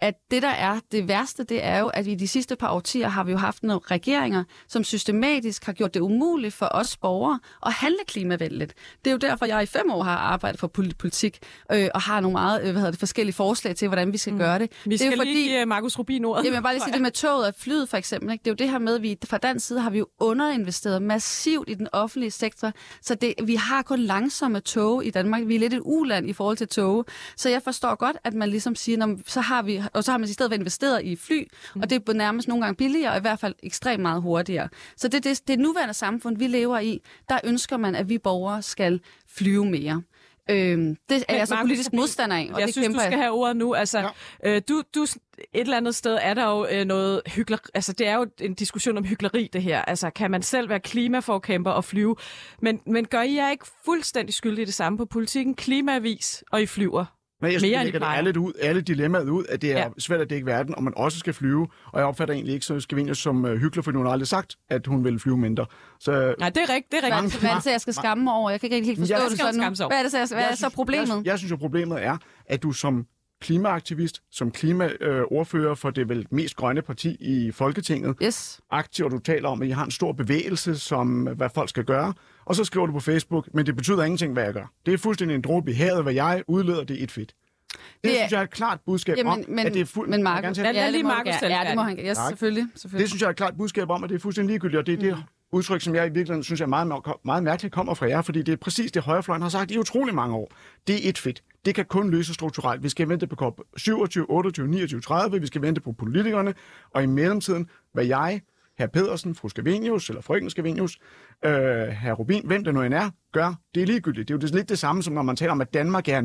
at 0.00 0.14
det, 0.30 0.42
der 0.42 0.48
er 0.48 0.80
det 0.92 1.08
værste, 1.08 1.44
det 1.44 1.64
er 1.64 1.78
jo, 1.78 1.86
at 1.86 2.06
i 2.06 2.14
de 2.14 2.28
sidste 2.28 2.56
par 2.56 2.68
årtier 2.68 3.08
har 3.08 3.24
vi 3.24 3.32
jo 3.32 3.38
haft 3.38 3.62
nogle 3.62 3.80
regeringer, 3.90 4.44
som 4.68 4.84
systematisk 4.84 5.39
faktisk 5.40 5.66
har 5.66 5.72
gjort 5.72 5.94
det 5.94 6.00
umuligt 6.00 6.54
for 6.54 6.68
os 6.70 6.96
borgere 6.96 7.38
at 7.66 7.72
handle 7.72 7.98
klimavenligt. 8.06 8.74
Det 9.04 9.10
er 9.10 9.12
jo 9.12 9.18
derfor, 9.18 9.46
jeg 9.46 9.62
i 9.62 9.66
fem 9.66 9.90
år 9.90 10.02
har 10.02 10.16
arbejdet 10.16 10.60
for 10.60 10.66
politik 10.98 11.38
øh, 11.72 11.88
og 11.94 12.00
har 12.00 12.20
nogle 12.20 12.32
meget 12.32 12.60
øh, 12.60 12.64
hvad 12.64 12.74
hedder 12.74 12.90
det, 12.90 12.98
forskellige 12.98 13.34
forslag 13.34 13.76
til, 13.76 13.88
hvordan 13.88 14.12
vi 14.12 14.18
skal 14.18 14.32
mm. 14.32 14.38
gøre 14.38 14.58
det. 14.58 14.72
Vi 14.84 14.96
skal 14.96 15.10
det 15.10 15.12
er 15.12 15.16
jo 15.16 15.22
lige 15.22 15.44
fordi, 15.44 15.54
give 15.54 15.66
Markus 15.66 15.98
Rubin 15.98 16.24
ordet. 16.24 16.44
Jamen, 16.44 16.62
bare 16.62 16.72
lige 16.74 16.84
sige 16.84 16.92
det 16.92 17.02
med 17.02 17.10
toget 17.10 17.46
og 17.46 17.54
flyet 17.58 17.88
for 17.88 17.96
eksempel. 17.96 18.32
Ikke? 18.32 18.42
Det 18.42 18.50
er 18.50 18.52
jo 18.52 18.56
det 18.56 18.70
her 18.70 18.78
med, 18.78 18.94
at 18.94 19.02
vi 19.02 19.18
fra 19.24 19.38
dansk 19.38 19.66
side 19.66 19.80
har 19.80 19.90
vi 19.90 19.98
jo 19.98 20.06
underinvesteret 20.20 21.02
massivt 21.02 21.70
i 21.70 21.74
den 21.74 21.88
offentlige 21.92 22.30
sektor, 22.30 22.72
så 23.02 23.14
det, 23.14 23.34
vi 23.44 23.54
har 23.54 23.82
kun 23.82 24.00
langsomme 24.00 24.60
tog 24.60 25.04
i 25.06 25.10
Danmark. 25.10 25.42
Vi 25.46 25.54
er 25.54 25.58
lidt 25.58 25.74
et 25.74 25.82
uland 25.84 26.28
i 26.28 26.32
forhold 26.32 26.56
til 26.56 26.68
tog. 26.68 27.06
Så 27.36 27.48
jeg 27.48 27.62
forstår 27.62 27.94
godt, 27.94 28.16
at 28.24 28.34
man 28.34 28.48
ligesom 28.48 28.74
siger, 28.74 29.16
så 29.26 29.40
har 29.40 29.62
vi, 29.62 29.82
og 29.92 30.04
så 30.04 30.10
har 30.10 30.18
man 30.18 30.28
i 30.28 30.32
stedet 30.32 30.50
for 30.50 30.54
investeret 30.54 31.04
i 31.04 31.16
fly, 31.16 31.48
mm. 31.74 31.80
og 31.80 31.90
det 31.90 32.08
er 32.08 32.12
nærmest 32.12 32.48
nogle 32.48 32.64
gange 32.64 32.76
billigere, 32.76 33.12
og 33.12 33.18
i 33.18 33.20
hvert 33.20 33.40
fald 33.40 33.54
ekstremt 33.62 34.02
meget 34.02 34.22
hurtigere. 34.22 34.68
Så 34.96 35.08
det, 35.08 35.24
det, 35.24 35.29
det 35.38 35.58
nuværende 35.58 35.94
samfund, 35.94 36.36
vi 36.38 36.46
lever 36.46 36.78
i, 36.78 37.00
der 37.28 37.38
ønsker 37.44 37.76
man, 37.76 37.94
at 37.94 38.08
vi 38.08 38.18
borgere 38.18 38.62
skal 38.62 39.00
flyve 39.28 39.64
mere. 39.66 40.02
Øhm, 40.50 40.96
det 41.08 41.24
er 41.28 41.36
jeg 41.36 41.48
så 41.48 41.56
politisk 41.60 41.92
modstander 41.92 42.36
af, 42.36 42.50
og 42.52 42.60
jeg 42.60 42.66
det 42.66 42.74
synes, 42.74 42.88
du 42.94 43.00
skal 43.00 43.10
jeg. 43.10 43.18
have 43.18 43.32
ordet 43.32 43.56
nu. 43.56 43.74
Altså, 43.74 43.98
ja. 43.98 44.08
øh, 44.44 44.62
du, 44.68 44.82
du, 44.94 45.02
et 45.02 45.16
eller 45.52 45.76
andet 45.76 45.94
sted 45.94 46.18
er 46.22 46.34
der 46.34 46.50
jo 46.50 46.66
øh, 46.70 46.84
noget 46.84 47.22
hyggeleri. 47.26 47.60
Altså, 47.74 47.92
det 47.92 48.06
er 48.06 48.14
jo 48.14 48.26
en 48.40 48.54
diskussion 48.54 48.96
om 48.96 49.04
hyggeleri, 49.04 49.48
det 49.52 49.62
her. 49.62 49.82
Altså, 49.82 50.10
kan 50.10 50.30
man 50.30 50.42
selv 50.42 50.68
være 50.68 50.80
klimaforkæmper 50.80 51.70
og 51.70 51.84
flyve? 51.84 52.16
Men, 52.62 52.80
men 52.86 53.04
gør 53.06 53.22
I 53.22 53.34
jer 53.34 53.50
ikke 53.50 53.66
fuldstændig 53.84 54.34
skyldige 54.34 54.66
det 54.66 54.74
samme 54.74 54.98
på 54.98 55.04
politikken? 55.04 55.54
Klimavis, 55.54 56.44
og 56.52 56.62
I 56.62 56.66
flyver? 56.66 57.19
Men 57.40 57.52
jeg 57.52 57.60
synes, 57.60 57.72
Mere 57.72 57.92
det 57.92 58.02
alle, 58.04 58.40
ud, 58.40 58.52
alle 58.60 58.80
dilemmaet 58.80 59.28
ud, 59.28 59.44
at 59.48 59.62
det 59.62 59.72
er 59.72 59.78
ja. 59.78 59.88
svært 59.98 60.20
at 60.20 60.30
dække 60.30 60.46
verden, 60.46 60.74
og 60.74 60.82
man 60.82 60.92
også 60.96 61.18
skal 61.18 61.32
flyve. 61.32 61.68
Og 61.86 61.98
jeg 62.00 62.06
opfatter 62.06 62.34
egentlig 62.34 62.54
ikke 62.54 62.66
så 62.66 62.80
Scavenius 62.80 63.18
som 63.18 63.44
uh, 63.44 63.50
hyggelig, 63.50 63.84
for 63.84 63.92
hun 63.92 64.06
har 64.06 64.12
aldrig 64.12 64.28
sagt, 64.28 64.56
at 64.70 64.86
hun 64.86 65.04
vil 65.04 65.18
flyve 65.18 65.36
mindre. 65.36 65.66
Så, 66.00 66.34
Nej, 66.38 66.48
det 66.48 66.62
er 66.62 66.74
rigtigt. 66.74 66.90
Det 66.90 67.10
er 67.10 67.16
rigtigt. 67.16 67.40
Hvad 67.40 67.50
er 67.50 67.54
det, 67.54 67.62
så 67.62 67.70
jeg 67.70 67.80
skal 67.80 67.94
skamme 67.94 68.32
over? 68.32 68.50
Jeg 68.50 68.60
kan 68.60 68.72
ikke 68.72 68.86
helt 68.86 68.98
forstå 68.98 69.14
jeg 69.14 69.30
det 69.30 69.38
sådan 69.38 69.54
nu. 69.54 69.86
Hvad 69.86 69.98
er 69.98 70.02
det, 70.02 70.28
så, 70.28 70.34
hvad 70.34 70.44
er 70.44 70.54
så 70.54 70.70
problemet? 70.74 71.08
Jeg, 71.08 71.26
jeg 71.26 71.38
synes 71.38 71.50
jo, 71.50 71.56
problemet 71.56 72.04
er, 72.04 72.16
at 72.46 72.62
du 72.62 72.72
som 72.72 73.06
klimaaktivist, 73.40 74.22
som 74.30 74.50
klimaordfører 74.50 75.74
for 75.74 75.90
det 75.90 76.08
vel 76.08 76.26
mest 76.30 76.56
grønne 76.56 76.82
parti 76.82 77.16
i 77.20 77.52
Folketinget. 77.52 78.16
Yes. 78.22 78.60
Aktiv, 78.70 79.04
og 79.04 79.10
du 79.10 79.18
taler 79.18 79.48
om, 79.48 79.62
at 79.62 79.68
I 79.68 79.70
har 79.70 79.84
en 79.84 79.90
stor 79.90 80.12
bevægelse, 80.12 80.78
som 80.78 81.28
hvad 81.36 81.48
folk 81.54 81.68
skal 81.68 81.84
gøre. 81.84 82.12
Og 82.50 82.56
så 82.56 82.64
skriver 82.64 82.86
du 82.86 82.92
på 82.92 83.00
Facebook, 83.00 83.48
men 83.54 83.66
det 83.66 83.76
betyder 83.76 84.02
ingenting, 84.04 84.32
hvad 84.32 84.44
jeg 84.44 84.52
gør. 84.54 84.72
Det 84.86 84.94
er 84.94 84.98
fuldstændig 84.98 85.34
en 85.34 85.42
dråbe 85.42 85.70
i 85.70 85.74
havet, 85.74 86.02
hvad 86.02 86.12
jeg 86.12 86.42
udleder, 86.46 86.84
det 86.84 86.98
er 87.00 87.04
et 87.04 87.10
fedt. 87.10 87.32
Det, 87.72 87.78
Det 88.04 88.10
er- 88.12 88.14
synes 88.16 88.32
jeg 88.32 88.38
er 88.38 88.42
et 88.42 88.50
klart 88.50 88.78
budskab 88.86 89.16
Jamen, 89.16 89.32
om, 89.32 89.44
men, 89.48 89.66
at 89.66 89.74
det 89.74 89.80
er 89.80 89.84
fuld... 89.84 90.08
men 90.08 90.24
gerne 90.24 90.54
lad 90.54 90.72
ja, 90.74 90.90
lige 90.90 90.96
det 90.98 91.04
må 91.04 91.10
han 91.10 91.16
Markus 91.26 91.40
gerne. 91.40 91.54
Ja, 91.56 91.68
det 91.68 91.74
må 91.76 91.82
han 91.82 91.96
færdig. 91.96 92.08
Yes, 92.10 92.16
Tak. 92.16 92.28
selvfølgelig. 92.28 92.62
Det 92.72 92.80
selvfølgelig. 92.80 93.08
synes 93.08 93.20
jeg 93.22 93.26
er 93.26 93.30
et 93.30 93.36
klart 93.36 93.54
budskab 93.56 93.90
om, 93.90 94.04
at 94.04 94.10
det 94.10 94.16
er 94.16 94.20
fuldstændig 94.20 94.48
ligegyldigt, 94.50 94.78
og 94.78 94.86
det 94.86 94.92
er 94.94 94.96
det 94.98 95.16
Mm. 95.16 95.22
udtryk, 95.52 95.80
som 95.80 95.94
jeg 95.94 96.06
i 96.06 96.08
virkeligheden 96.08 96.42
synes 96.42 96.60
er 96.60 96.66
meget, 96.66 96.92
meget 97.24 97.42
mærkeligt 97.44 97.74
kommer 97.74 97.94
fra 97.94 98.06
jer, 98.06 98.22
fordi 98.22 98.42
det 98.42 98.52
er 98.52 98.56
præcis 98.56 98.92
det, 98.92 99.02
højrefløjen 99.02 99.42
har 99.42 99.48
sagt 99.48 99.70
i 99.70 99.78
utrolig 99.78 100.14
mange 100.14 100.34
år. 100.36 100.52
Det 100.86 100.94
er 101.06 101.08
et 101.08 101.18
fedt. 101.18 101.42
Det 101.64 101.74
kan 101.74 101.84
kun 101.84 102.10
løses 102.10 102.34
strukturelt. 102.34 102.82
Vi 102.82 102.88
skal 102.88 103.08
vente 103.08 103.26
på 103.26 103.36
COP 103.36 103.60
27, 103.76 104.26
28, 104.30 104.68
29, 104.68 105.00
30, 105.00 105.40
vi 105.40 105.46
skal 105.46 105.62
vente 105.62 105.80
på 105.80 105.92
politikerne, 105.92 106.54
og 106.94 107.02
i 107.02 107.06
mellemtiden, 107.06 107.68
hvad 107.92 108.04
jeg, 108.04 108.40
herr 108.80 108.88
Pedersen, 108.88 109.34
fru 109.34 109.48
Skavenius, 109.48 110.08
eller 110.08 110.22
frøken 110.22 110.50
Skavenius, 110.50 110.98
øh, 111.44 111.52
herr 111.52 112.12
Rubin, 112.12 112.42
hvem 112.46 112.64
det 112.64 112.74
nu 112.74 112.82
end 112.82 112.94
er, 112.94 113.10
gør, 113.32 113.54
det 113.74 113.82
er 113.82 113.86
ligegyldigt. 113.86 114.28
Det 114.28 114.34
er 114.34 114.38
jo 114.38 114.40
det, 114.40 114.54
lidt 114.54 114.68
det 114.68 114.78
samme, 114.78 115.02
som 115.02 115.12
når 115.14 115.22
man 115.22 115.36
taler 115.36 115.52
om, 115.52 115.60
at 115.60 115.74
Danmark 115.74 116.08
er 116.08 116.20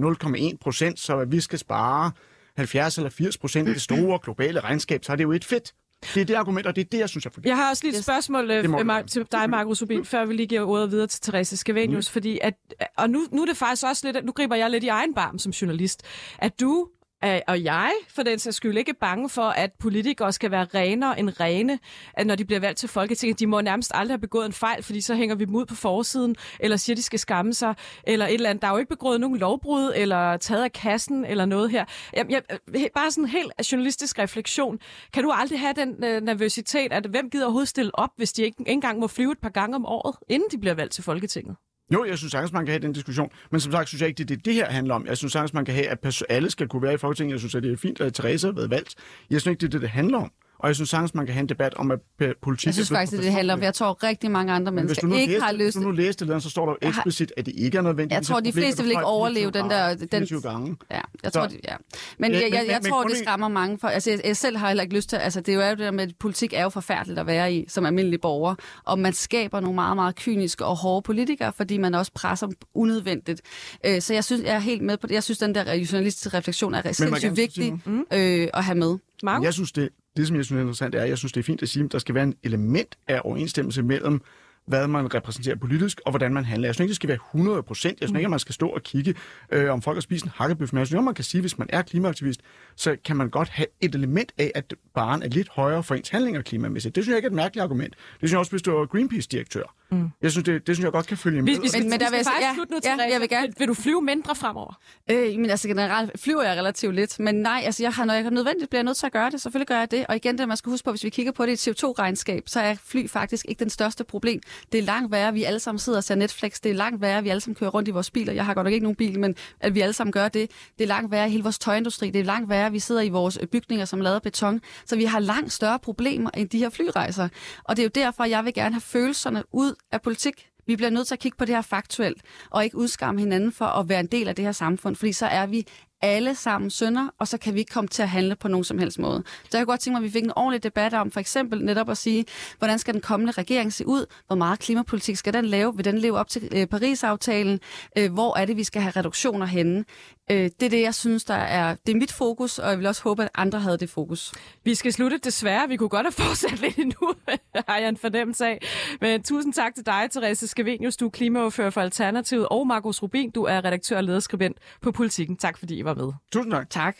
0,1 0.52 0.58
procent, 0.62 1.00
så 1.00 1.18
at 1.20 1.32
vi 1.32 1.40
skal 1.40 1.60
spare 1.60 2.12
70 2.58 2.98
eller 2.98 3.10
80 3.10 3.38
procent 3.38 3.68
af 3.68 3.74
det 3.76 3.82
store 3.82 4.20
globale 4.24 4.60
regnskab, 4.60 5.04
så 5.06 5.12
er 5.12 5.16
det 5.16 5.24
jo 5.24 5.32
et 5.32 5.46
fedt. 5.46 5.74
Det 6.14 6.22
er 6.22 6.26
det 6.26 6.34
argument, 6.34 6.68
og 6.68 6.76
det 6.76 6.82
er 6.82 6.90
det, 6.92 7.00
jeg 7.00 7.10
synes 7.10 7.26
er 7.26 7.30
forkert. 7.30 7.50
Jeg 7.50 7.58
har 7.58 7.70
også 7.70 7.84
lige 7.84 7.92
et 7.92 7.98
Yes. 7.98 8.06
spørgsmål 8.06 8.52
øh, 8.52 8.64
Mar- 8.64 9.06
til 9.08 9.26
dig, 9.32 9.50
Markus 9.50 9.82
Rubin, 9.82 10.06
før 10.06 10.26
vi 10.26 10.34
lige 10.34 10.48
giver 10.48 10.62
ordet 10.62 10.92
videre 10.92 11.08
til 11.08 11.22
Therese 11.22 11.58
Scavenius, 11.58 12.10
mm. 12.10 12.14
fordi 12.14 12.40
at, 12.42 12.54
og 12.98 13.10
nu, 13.10 13.20
nu 13.32 13.42
er 13.42 13.46
det 13.46 13.58
faktisk 13.58 13.84
også 13.86 14.12
lidt, 14.12 14.26
nu 14.26 14.32
griber 14.32 14.56
jeg 14.56 14.70
lidt 14.70 14.84
i 14.84 14.88
egen 14.88 15.14
barm 15.14 15.40
som 15.40 15.52
journalist, 15.52 16.04
at 16.40 16.60
du 16.60 16.88
Øh, 17.26 17.40
og 17.48 17.64
jeg, 17.64 17.94
for 18.10 18.24
den 18.24 18.40
sags 18.40 18.58
skyld, 18.58 18.78
ikke 18.78 18.94
bange 18.94 19.30
for, 19.30 19.42
at 19.42 19.72
politikere 19.80 20.34
skal 20.34 20.52
være 20.52 20.66
renere 20.76 21.20
end 21.20 21.40
rene, 21.40 21.80
at 22.14 22.28
når 22.28 22.36
de 22.36 22.46
bliver 22.46 22.60
valgt 22.60 22.80
til 22.80 22.90
Folketinget. 22.90 23.40
De 23.40 23.48
må 23.48 23.62
nærmest 23.62 23.92
aldrig 23.94 24.14
have 24.14 24.22
begået 24.22 24.46
en 24.46 24.54
fejl, 24.54 24.84
fordi 24.84 25.02
så 25.02 25.16
hænger 25.16 25.36
vi 25.36 25.46
dem 25.46 25.56
ud 25.56 25.66
på 25.66 25.76
forsiden, 25.76 26.36
eller 26.60 26.78
siger, 26.78 26.96
de 26.96 27.04
skal 27.04 27.20
skamme 27.20 27.54
sig, 27.54 27.76
eller 28.04 28.28
et 28.28 28.34
eller 28.34 28.50
andet. 28.50 28.62
Der 28.62 28.68
er 28.68 28.72
jo 28.72 28.78
ikke 28.78 28.90
begået 28.90 29.22
nogen 29.22 29.38
lovbrud, 29.38 29.94
eller 29.96 30.38
taget 30.38 30.64
af 30.64 30.72
kassen, 30.72 31.26
eller 31.26 31.46
noget 31.46 31.72
her. 31.72 31.86
Jeg, 32.14 32.26
øh, 32.32 32.82
jeg, 32.82 32.90
bare 32.96 33.12
sådan 33.12 33.24
en 33.24 33.30
helt 33.30 33.72
journalistisk 33.72 34.20
refleksion. 34.20 34.80
Kan 35.14 35.24
du 35.24 35.32
aldrig 35.32 35.60
have 35.60 35.74
den 35.74 36.04
øh, 36.04 36.22
nervøsitet, 36.22 36.94
at 36.94 37.06
hvem 37.06 37.30
gider 37.30 37.46
overhovedet 37.46 37.70
stille 37.70 38.00
op, 38.00 38.10
hvis 38.18 38.34
de 38.34 38.44
ikke 38.44 38.64
engang 38.68 39.00
må 39.00 39.08
flyve 39.08 39.32
et 39.32 39.40
par 39.40 39.50
gange 39.50 39.76
om 39.76 39.86
året, 39.86 40.16
inden 40.30 40.50
de 40.52 40.58
bliver 40.58 40.74
valgt 40.74 40.94
til 40.94 41.04
Folketinget? 41.04 41.56
Jo, 41.94 42.06
jeg 42.06 42.18
synes 42.18 42.32
sagtens, 42.32 42.54
man 42.54 42.66
kan 42.66 42.72
have 42.72 42.82
den 42.82 42.94
diskussion. 42.94 43.30
Men 43.52 43.60
som 43.60 43.72
sagt, 43.72 43.88
synes 43.88 44.02
jeg 44.02 44.08
ikke, 44.08 44.18
det 44.18 44.32
er 44.32 44.36
det, 44.36 44.46
det 44.46 44.54
her 44.54 44.66
handler 44.72 44.96
om. 44.96 45.06
Jeg 45.08 45.18
synes 45.18 45.34
sagtens, 45.34 45.54
man 45.54 45.66
kan 45.66 45.74
have, 45.74 45.88
at 45.88 46.24
alle 46.30 46.50
skal 46.50 46.68
kunne 46.68 46.82
være 46.82 46.94
i 46.94 46.98
Folketinget. 46.98 47.32
Jeg 47.32 47.40
synes, 47.40 47.56
at 47.56 47.64
det 47.64 47.72
er 47.72 47.78
fint, 47.78 48.02
at 48.02 48.14
Therese 48.14 48.48
har 48.48 48.54
været 48.54 48.70
valgt. 48.70 48.96
Jeg 49.30 49.42
synes 49.42 49.52
ikke, 49.52 49.62
det 49.62 49.68
er 49.68 49.72
det, 49.72 49.82
det 49.82 49.90
handler 49.90 50.18
om. 50.18 50.32
Og 50.60 50.68
jeg 50.68 50.76
synes 50.76 50.90
sagtens, 50.90 51.16
man 51.16 51.26
kan 51.26 51.34
have 51.34 51.42
en 51.42 51.50
debat 51.50 51.74
om, 51.74 51.92
at 51.92 52.00
politik... 52.42 52.66
Jeg 52.66 52.74
synes 52.74 52.90
faktisk, 52.90 53.14
at 53.20 53.24
det 53.24 53.32
handler 53.32 53.54
om, 53.54 53.62
jeg 53.64 53.74
tror 53.74 54.04
rigtig 54.04 54.32
mange 54.32 54.54
andre 54.54 54.72
Men 54.72 54.86
hvis 54.86 54.90
mennesker 55.04 55.08
nu 55.08 55.16
ikke 55.16 55.34
læste, 55.34 55.44
har 55.46 55.54
Hvis 55.54 55.66
lyst. 55.66 55.76
du 55.76 55.82
nu 55.82 55.92
læste 55.92 56.28
det, 56.28 56.44
så 56.44 56.50
står 56.50 56.66
der 56.66 56.72
jo 56.72 56.78
Jeg 56.82 56.90
eksplicit, 56.90 57.34
at 57.38 57.46
det 57.46 57.54
ikke 57.58 57.78
er 57.78 57.82
nødvendigt. 57.82 58.14
Jeg 58.18 58.24
tror, 58.26 58.40
de 58.40 58.54
fleste 58.54 58.84
vil 58.84 58.92
ikke 58.92 59.04
overleve 59.06 59.52
den 59.52 59.70
der- 59.70 59.96
den- 59.96 60.08
24 60.10 60.42
gange. 60.42 60.76
Ja, 60.92 61.02
jeg 61.24 61.34
tror, 61.34 61.48
det, 61.48 61.60
ja. 61.64 61.76
Men 62.20 62.32
Ja, 62.32 62.38
jeg, 62.38 62.46
men- 62.46 62.54
jeg, 62.54 62.66
jeg 62.68 62.80
men- 62.84 62.92
tror, 62.92 63.04
men 63.04 63.10
det 63.10 63.18
skræmmer 63.18 63.48
mange. 63.48 63.80
For, 63.80 63.88
altså, 63.88 64.10
jeg, 64.12 64.22
jeg 64.26 64.38
selv 64.38 64.58
har 64.58 64.68
heller 64.68 64.84
ikke 64.84 64.96
lyst 64.96 65.10
til... 65.10 65.16
Altså, 65.18 65.42
det 65.42 65.54
er 65.54 65.66
jo 65.66 65.72
det 65.72 65.80
der 65.80 65.92
med, 65.92 66.04
at 66.04 66.14
politik 66.20 66.54
er 66.54 66.64
jo 66.64 66.70
forfærdeligt 66.70 67.20
at 67.20 67.28
være 67.28 67.54
i 67.54 67.66
som 67.68 67.86
almindelig 67.86 68.22
borger. 68.22 68.56
Og 68.84 69.00
man 69.00 69.14
skaber 69.14 69.60
nogle 69.60 69.76
meget, 69.76 69.96
meget 69.96 70.16
kyniske 70.16 70.66
og 70.66 70.78
hårde 70.78 71.02
politikere, 71.06 71.54
fordi 71.58 71.78
man 71.78 71.96
også 71.96 72.12
presser 72.16 72.48
dem 72.48 72.56
unødvendigt. 72.74 73.42
Øh, 73.86 74.02
så 74.02 74.14
jeg 74.14 74.24
synes, 74.24 74.44
jeg 74.44 74.56
er 74.56 74.60
helt 74.60 74.82
med 74.82 74.98
på 74.98 75.08
det. 75.08 75.14
Jeg 75.14 75.24
synes, 75.24 75.38
den 75.38 75.56
der 75.56 75.74
journalistiske 75.76 76.38
refleksion 76.38 76.74
er 76.74 76.82
jeg 76.86 76.96
sindssygt 76.96 77.38
vigtig 77.38 77.74
sige 77.84 78.04
øh, 78.44 78.48
at 78.54 78.64
have 78.64 78.76
med. 78.78 78.98
Markus? 79.24 79.46
Jeg 79.46 79.54
synes, 79.54 79.72
det, 79.72 79.90
det, 80.18 80.28
som 80.28 80.36
jeg 80.36 80.46
synes 80.46 80.58
er 80.58 80.62
interessant, 80.62 80.96
er, 80.96 81.02
at 81.02 81.10
jeg 81.10 81.18
synes, 81.18 81.32
det 81.32 81.40
er 81.40 81.44
fint 81.44 81.62
at 81.62 81.70
sige, 81.70 81.86
at 81.86 81.92
der 81.92 82.00
skal 82.00 82.16
være 82.16 82.24
en 82.24 82.36
element 82.44 82.98
af 83.08 83.22
overensstemmelse 83.24 83.84
mellem 83.84 84.22
hvad 84.68 84.88
man 84.88 85.14
repræsenterer 85.14 85.56
politisk, 85.56 86.02
og 86.06 86.12
hvordan 86.12 86.34
man 86.34 86.46
handler. 86.46 86.68
Jeg 86.68 86.76
synes 86.76 86.84
ikke, 86.84 86.90
det 86.90 86.96
skal 86.96 87.08
være 87.08 87.20
100 87.34 87.64
procent. 87.64 88.00
Jeg 88.02 88.10
synes 88.10 88.20
ikke, 88.20 88.26
at 88.26 88.30
man 88.30 88.40
skal 88.40 88.56
stå 88.56 88.68
og 88.68 88.84
kigge, 88.84 89.16
øh, 89.52 89.74
om 89.74 89.82
folk 89.82 89.96
har 89.96 90.02
spist 90.02 90.26
en 90.26 90.32
hakkebøf. 90.36 90.74
Men 90.74 90.80
jeg 90.80 90.88
synes, 90.88 90.98
at 90.98 91.04
man 91.04 91.14
kan 91.14 91.24
sige, 91.24 91.40
at 91.40 91.44
hvis 91.44 91.58
man 91.58 91.68
er 91.72 91.82
klimaaktivist, 91.82 92.42
så 92.76 92.98
kan 93.06 93.16
man 93.16 93.30
godt 93.30 93.50
have 93.50 93.68
et 93.82 93.96
element 93.96 94.32
af, 94.38 94.52
at 94.56 94.74
barn 94.94 95.22
er 95.22 95.28
lidt 95.28 95.50
højere 95.50 95.84
for 95.84 95.96
ens 95.96 96.10
handlinger 96.10 96.42
klimamæssigt. 96.42 96.96
Det 96.96 97.04
synes 97.04 97.12
jeg 97.12 97.18
ikke 97.18 97.26
er 97.26 97.30
et 97.30 97.36
mærkeligt 97.36 97.64
argument. 97.64 97.94
Det 97.94 98.18
synes 98.18 98.32
jeg 98.32 98.40
også, 98.40 98.52
hvis 98.52 98.62
du 98.62 98.76
er 98.76 98.86
Greenpeace-direktør. 98.86 99.75
Mm. 99.92 100.10
Jeg 100.22 100.32
synes, 100.32 100.46
det, 100.46 100.68
det 100.68 100.76
synes 100.76 100.84
jeg 100.84 100.92
godt 100.92 101.08
kan 101.08 101.18
følge 101.18 101.42
med. 101.42 101.54
Vi, 101.54 101.60
vi 101.62 101.68
skal, 101.70 101.82
Men- 101.82 101.90
men 101.90 102.00
der 102.00 102.06
vi 102.06 102.10
vil 102.12 102.18
jeg 102.18 102.26
faktisk 102.26 102.48
ja, 102.48 102.54
slutte 102.54 102.74
nu, 102.74 102.80
ja, 102.84 103.12
jeg 103.12 103.22
vil 103.22 103.30
gerne- 103.30 103.48
Vil, 103.48 103.56
vil 103.60 103.68
du 103.68 103.74
flyve 103.74 104.02
mindre 104.02 104.36
fremover? 104.36 104.74
Øh, 105.12 105.40
men 105.40 105.50
altså 105.50 105.68
generelt 105.68 106.20
flyver 106.20 106.44
jeg 106.44 106.58
relativt 106.58 106.96
lidt, 106.96 107.20
men 107.20 107.36
nej, 107.36 107.62
altså 107.66 107.84
jeg 107.84 107.92
har, 107.94 108.06
når 108.06 108.14
jeg 108.14 108.26
er 108.26 108.30
nødvendigt, 108.30 108.70
bliver 108.70 108.80
jeg 108.80 108.84
nødt 108.84 108.98
til 108.98 109.06
at 109.06 109.12
gøre 109.12 109.30
det. 109.32 109.42
Selvfølgelig 109.42 109.68
gør 109.68 109.78
jeg 109.80 109.92
det. 109.92 110.06
Og 110.10 110.16
igen, 110.16 110.38
det 110.38 110.48
man 110.48 110.58
skal 110.58 110.70
huske 110.70 110.86
på, 110.86 110.92
hvis 110.92 111.04
vi 111.04 111.10
kigger 111.10 111.32
på 111.32 111.46
det 111.46 111.68
i 111.68 111.70
et 111.70 111.78
CO2-regnskab, 111.84 112.44
så 112.48 112.60
er 112.60 112.76
fly 112.86 113.10
faktisk 113.10 113.46
ikke 113.50 113.60
den 113.60 113.70
største 113.70 114.04
problem. 114.04 114.42
Det 114.72 114.78
er 114.78 114.84
langt 114.84 115.12
værre, 115.12 115.28
at 115.28 115.34
vi 115.34 115.44
alle 115.44 115.60
sammen 115.60 115.80
sidder 115.80 115.98
og 115.98 116.04
ser 116.04 116.16
Netflix. 116.16 116.60
Det 116.64 116.72
er 116.72 116.76
langt 116.76 117.02
værre, 117.02 117.18
at 117.18 117.24
vi 117.24 117.30
alle 117.30 117.42
sammen 117.42 117.56
kører 117.56 117.70
rundt 117.70 117.88
i 117.88 117.92
vores 117.92 118.12
biler. 118.12 118.34
Jeg 118.34 118.46
har 118.46 118.54
godt 118.54 118.66
nok 118.66 118.74
ikke 118.74 118.84
nogen 118.84 118.96
bil, 118.96 119.20
men 119.20 119.36
at 119.60 119.76
vi 119.76 119.82
alle 119.82 119.94
sammen 119.94 120.12
gør 120.12 120.28
det. 120.28 120.52
Det 120.78 120.84
er 120.84 120.88
langt 120.88 121.12
værre 121.12 121.28
i 121.28 121.32
hele 121.32 121.44
vores 121.44 121.60
tøjindustri. 121.60 122.10
Det 122.10 122.20
er 122.22 122.26
langt 122.26 122.50
værre, 122.50 122.66
at 122.66 122.74
vi 122.74 122.80
sidder 122.80 123.02
i 123.02 123.10
vores 123.10 123.38
øh, 123.42 123.48
bygninger, 123.48 123.86
som 123.86 124.00
er 124.00 124.04
lavet 124.04 124.16
af 124.16 124.22
beton. 124.22 124.62
Så 124.86 124.96
vi 124.96 125.06
har 125.06 125.20
langt 125.20 125.52
større 125.54 125.80
problemer 125.80 126.30
end 126.34 126.50
de 126.50 126.58
her 126.60 126.70
flyrejser. 126.70 127.28
Og 127.64 127.78
det 127.78 127.82
er 127.82 127.86
jo 127.86 127.92
derfor, 128.06 128.24
jeg 128.26 128.46
vil 128.46 128.54
gerne 128.54 128.76
have 128.76 128.82
følelserne 128.82 129.44
ud 129.52 129.76
af 129.92 130.02
politik. 130.02 130.50
Vi 130.68 130.76
bliver 130.76 130.90
nødt 130.90 131.08
til 131.08 131.16
at 131.16 131.20
kigge 131.20 131.38
på 131.38 131.46
det 131.46 131.56
her 131.56 131.62
faktuelt, 131.62 132.22
og 132.50 132.64
ikke 132.64 132.78
udskamme 132.78 133.20
hinanden 133.20 133.52
for 133.52 133.66
at 133.66 133.90
være 133.90 134.00
en 134.00 134.08
del 134.08 134.28
af 134.28 134.36
det 134.36 134.46
her 134.46 134.52
samfund, 134.52 134.96
fordi 134.96 135.14
så 135.14 135.26
er 135.26 135.46
vi 135.46 135.68
alle 136.02 136.36
sammen 136.36 136.70
sønder, 136.70 137.08
og 137.20 137.28
så 137.28 137.38
kan 137.38 137.54
vi 137.54 137.60
ikke 137.60 137.74
komme 137.74 137.88
til 137.88 138.02
at 138.02 138.10
handle 138.10 138.36
på 138.36 138.48
nogen 138.48 138.64
som 138.64 138.80
helst 138.80 139.00
måde. 139.00 139.24
Så 139.50 139.58
jeg 139.58 139.66
kunne 139.66 139.74
godt 139.74 139.80
tænke 139.80 139.94
mig, 139.94 140.00
at 140.00 140.04
vi 140.04 140.12
fik 140.12 140.24
en 140.24 140.32
ordentlig 140.36 140.64
debat 140.64 140.94
om 140.94 141.12
for 141.12 141.20
eksempel 141.20 141.66
netop 141.66 141.90
at 141.90 141.98
sige, 141.98 142.26
hvordan 142.58 142.80
skal 142.80 142.94
den 142.94 143.02
kommende 143.02 143.32
regering 143.32 143.74
se 143.74 143.88
ud? 143.88 144.06
Hvor 144.28 144.36
meget 144.36 144.60
klimapolitik 144.60 145.16
skal 145.16 145.34
den 145.34 145.46
lave? 145.46 145.76
Vil 145.76 145.86
den 145.86 145.98
leve 145.98 146.18
op 146.18 146.30
til 146.30 146.50
øh, 146.56 146.68
Paris-aftalen? 146.68 147.60
Øh, 147.98 148.14
hvor 148.14 148.38
er 148.38 148.46
det, 148.46 148.58
vi 148.58 148.64
skal 148.64 148.82
have 148.82 148.92
reduktioner 148.92 149.46
henne? 149.46 149.86
Øh, 150.32 150.50
det 150.60 150.64
er 150.64 150.70
det, 150.70 150.82
jeg 150.82 150.96
synes, 150.96 151.24
der 151.24 151.34
er, 151.34 151.76
det 151.86 151.96
er 151.96 151.98
mit 151.98 152.12
fokus, 152.12 152.60
og 152.60 152.70
jeg 152.70 152.78
vil 152.78 152.88
også 152.88 153.04
håbe, 153.04 153.24
at 153.24 153.30
andre 153.36 153.60
havde 153.60 153.78
det 153.78 153.90
fokus. 153.90 154.34
Vi 154.64 154.76
skal 154.76 154.94
slutte 154.94 155.18
desværre. 155.18 155.68
Vi 155.68 155.76
kunne 155.78 155.90
godt 155.90 156.06
have 156.06 156.12
fortsat 156.28 156.62
lidt 156.62 156.78
endnu, 156.78 157.14
har 157.68 157.78
jeg 157.78 157.90
en 157.90 157.98
fornemmelse 157.98 158.46
af. 158.46 158.60
Men 159.02 159.24
tusind 159.24 159.54
tak 159.54 159.76
til 159.76 159.86
dig, 159.86 160.08
Therese 160.12 160.48
Skavenius. 160.48 160.98
Du 160.98 161.06
er 161.06 161.10
klimaordfører 161.10 161.70
for 161.70 161.82
Alternativet, 161.82 162.48
og 162.52 162.68
Markus 162.68 163.02
Rubin, 163.04 163.32
du 163.32 163.44
er 163.44 163.66
redaktør 163.66 163.98
og 163.98 164.04
lederskribent 164.04 164.58
på 164.82 164.92
Politiken. 164.92 165.38
Tak 165.38 165.58
fordi 165.58 165.78
I 165.78 165.85
var 165.86 165.94
med. 165.94 166.14
Tusind 166.32 166.52
tak. 166.54 166.70
Tak. 166.70 166.96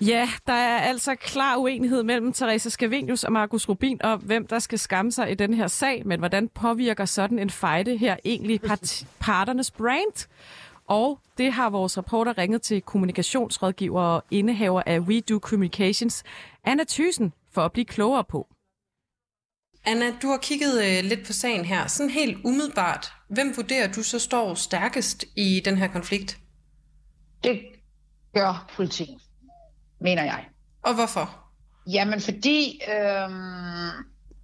Ja, 0.00 0.28
der 0.46 0.52
er 0.52 0.78
altså 0.78 1.14
klar 1.14 1.56
uenighed 1.56 2.02
mellem 2.02 2.32
Therese 2.32 2.70
Skavenius 2.70 3.24
og 3.24 3.32
Markus 3.32 3.68
Rubin 3.68 4.02
om, 4.02 4.20
hvem 4.20 4.46
der 4.46 4.58
skal 4.58 4.78
skamme 4.78 5.12
sig 5.12 5.30
i 5.30 5.34
den 5.34 5.54
her 5.54 5.66
sag, 5.66 6.06
men 6.06 6.18
hvordan 6.18 6.48
påvirker 6.48 7.04
sådan 7.04 7.38
en 7.38 7.50
fejde 7.50 7.96
her 7.96 8.16
egentlig 8.24 8.60
part- 8.60 9.06
parternes 9.20 9.70
brand? 9.70 10.28
Og 10.86 11.18
det 11.38 11.52
har 11.52 11.70
vores 11.70 11.98
reporter 11.98 12.38
ringet 12.38 12.62
til 12.62 12.82
kommunikationsrådgiver 12.82 14.00
og 14.02 14.24
indehaver 14.30 14.82
af 14.86 14.98
We 15.00 15.20
Do 15.20 15.38
Communications, 15.38 16.22
Anna 16.64 16.84
Thysen, 16.88 17.32
for 17.52 17.62
at 17.62 17.72
blive 17.72 17.84
klogere 17.84 18.24
på. 18.24 18.46
Anna, 19.90 20.06
du 20.22 20.28
har 20.28 20.36
kigget 20.36 20.74
øh, 20.84 21.04
lidt 21.04 21.26
på 21.26 21.32
sagen 21.32 21.64
her. 21.64 21.86
Sådan 21.86 22.10
helt 22.10 22.38
umiddelbart, 22.44 23.12
hvem 23.28 23.56
vurderer 23.56 23.92
du 23.92 24.02
så 24.02 24.18
står 24.18 24.54
stærkest 24.54 25.24
i 25.36 25.62
den 25.64 25.76
her 25.76 25.88
konflikt? 25.88 26.38
Det 27.44 27.60
gør 28.34 28.70
politikken, 28.76 29.20
mener 30.00 30.24
jeg. 30.24 30.44
Og 30.82 30.94
hvorfor? 30.94 31.50
Jamen 31.86 32.20
fordi, 32.20 32.80
øhm, 32.88 33.88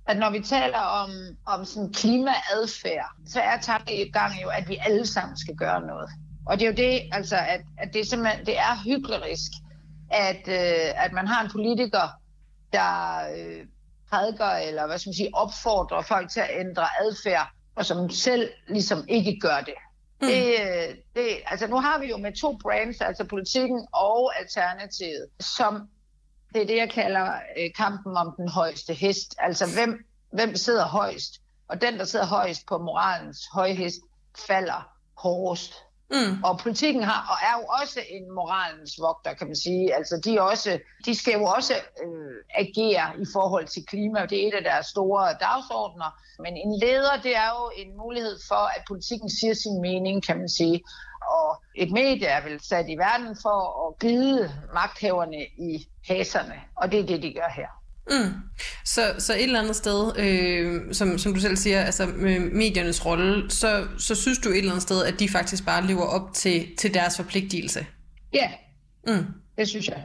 at 0.07 0.17
når 0.17 0.31
vi 0.31 0.41
taler 0.41 0.79
om, 0.79 1.11
om 1.47 1.65
sådan 1.65 1.93
klimaadfærd, 1.93 3.11
så 3.27 3.41
er 3.41 3.61
tankegangen 3.61 4.43
jo, 4.43 4.49
at 4.49 4.69
vi 4.69 4.77
alle 4.81 5.07
sammen 5.07 5.37
skal 5.37 5.57
gøre 5.57 5.81
noget. 5.81 6.11
Og 6.47 6.59
det 6.59 6.65
er 6.67 6.71
jo 6.71 6.77
det, 6.77 7.01
altså, 7.13 7.37
at, 7.37 7.61
at 7.79 7.95
det, 7.95 8.07
simpelthen, 8.07 8.47
det 8.47 8.59
er 8.59 8.83
hyklerisk, 8.85 9.51
at, 10.11 10.49
øh, 10.49 11.05
at 11.05 11.13
man 11.13 11.27
har 11.27 11.45
en 11.45 11.51
politiker, 11.51 12.09
der 12.73 13.19
øh, 13.37 13.67
prædiker, 14.15 14.51
eller 14.51 14.87
hvad 14.87 14.99
skal 14.99 15.09
man 15.09 15.15
sige, 15.15 15.35
opfordrer 15.35 16.03
folk 16.03 16.31
til 16.31 16.41
at 16.41 16.51
ændre 16.53 16.87
adfærd, 17.01 17.49
og 17.75 17.87
som 17.87 18.11
selv 18.11 18.51
ligesom 18.69 19.05
ikke 19.09 19.39
gør 19.41 19.61
det. 19.61 19.75
Mm. 20.21 20.27
Det, 20.27 20.47
øh, 20.61 20.95
det, 21.15 21.29
altså 21.47 21.67
nu 21.67 21.77
har 21.81 21.99
vi 21.99 22.07
jo 22.07 22.17
med 22.17 22.33
to 22.41 22.59
brands, 22.63 23.01
altså 23.01 23.25
politikken 23.25 23.87
og 23.93 24.39
alternativet, 24.41 25.27
som 25.41 25.89
det 26.55 26.63
er 26.63 26.67
det, 26.67 26.77
jeg 26.77 26.91
kalder 26.91 27.33
øh, 27.59 27.71
kampen 27.77 28.17
om 28.17 28.35
den 28.37 28.49
højeste 28.49 28.95
hest. 28.95 29.35
Altså 29.39 29.67
hvem, 29.75 30.07
hvem 30.33 30.57
sidder 30.57 30.87
højst? 30.87 31.33
Og 31.69 31.81
den, 31.81 31.99
der 31.99 32.05
sidder 32.05 32.27
højst 32.27 32.67
på 32.67 32.79
moralens 32.79 33.39
høje 33.53 33.75
hest, 33.75 34.01
falder 34.47 34.89
hårdest. 35.17 35.75
Mm. 36.15 36.45
Og 36.45 36.59
politikken 36.59 37.03
har, 37.03 37.21
og 37.33 37.37
er 37.49 37.55
jo 37.61 37.67
også 37.81 38.01
en 38.09 38.35
moralens 38.35 38.95
vogter, 39.01 39.33
kan 39.35 39.47
man 39.47 39.57
sige. 39.57 39.95
Altså, 39.95 40.21
de, 40.25 40.41
også, 40.41 40.79
de 41.07 41.15
skal 41.15 41.33
jo 41.33 41.45
også 41.45 41.75
øh, 41.75 42.37
agere 42.55 43.07
i 43.25 43.27
forhold 43.33 43.67
til 43.67 43.87
klima, 43.87 44.27
det 44.27 44.43
er 44.43 44.49
et 44.49 44.55
af 44.55 44.65
deres 44.65 44.87
store 44.87 45.27
dagsordner. 45.41 46.11
Men 46.39 46.57
en 46.57 46.79
leder, 46.81 47.17
det 47.23 47.37
er 47.37 47.51
jo 47.59 47.71
en 47.77 47.97
mulighed 47.97 48.39
for, 48.49 48.65
at 48.77 48.83
politikken 48.89 49.31
siger 49.31 49.55
sin 49.55 49.81
mening, 49.81 50.27
kan 50.27 50.39
man 50.39 50.49
sige. 50.49 50.83
Og 51.39 51.63
et 51.75 51.91
medie 51.93 52.27
er 52.27 52.43
vel 52.49 52.61
sat 52.61 52.87
i 52.89 52.97
verden 52.97 53.37
for 53.43 53.59
at 53.87 53.99
glide 53.99 54.53
magthaverne 54.75 55.43
i 55.59 55.87
haserne, 56.09 56.61
og 56.77 56.93
det 56.93 57.01
er 57.01 57.07
det, 57.07 57.23
de 57.23 57.33
gør 57.33 57.51
her. 57.57 57.84
Mm. 58.11 58.33
Så, 58.85 59.15
så 59.19 59.35
et 59.35 59.43
eller 59.43 59.61
andet 59.61 59.77
sted, 59.77 60.19
øh, 60.19 60.95
som, 60.95 61.19
som 61.19 61.35
du 61.35 61.41
selv 61.41 61.57
siger, 61.57 61.83
altså 61.83 62.07
med 62.07 62.39
mediernes 62.39 63.07
rolle, 63.07 63.51
så, 63.51 63.87
så 63.99 64.15
synes 64.15 64.39
du 64.39 64.49
et 64.49 64.59
eller 64.59 64.71
andet 64.71 64.83
sted, 64.83 65.05
at 65.05 65.21
de 65.21 65.29
faktisk 65.29 65.65
bare 65.65 65.87
lever 65.87 66.05
op 66.05 66.35
til, 66.35 66.77
til 66.79 66.95
deres 66.95 67.17
forpligtelse? 67.17 67.87
Ja, 68.33 68.51
mm. 69.07 69.25
det 69.59 69.69
synes 69.69 69.89
jeg. 69.89 70.05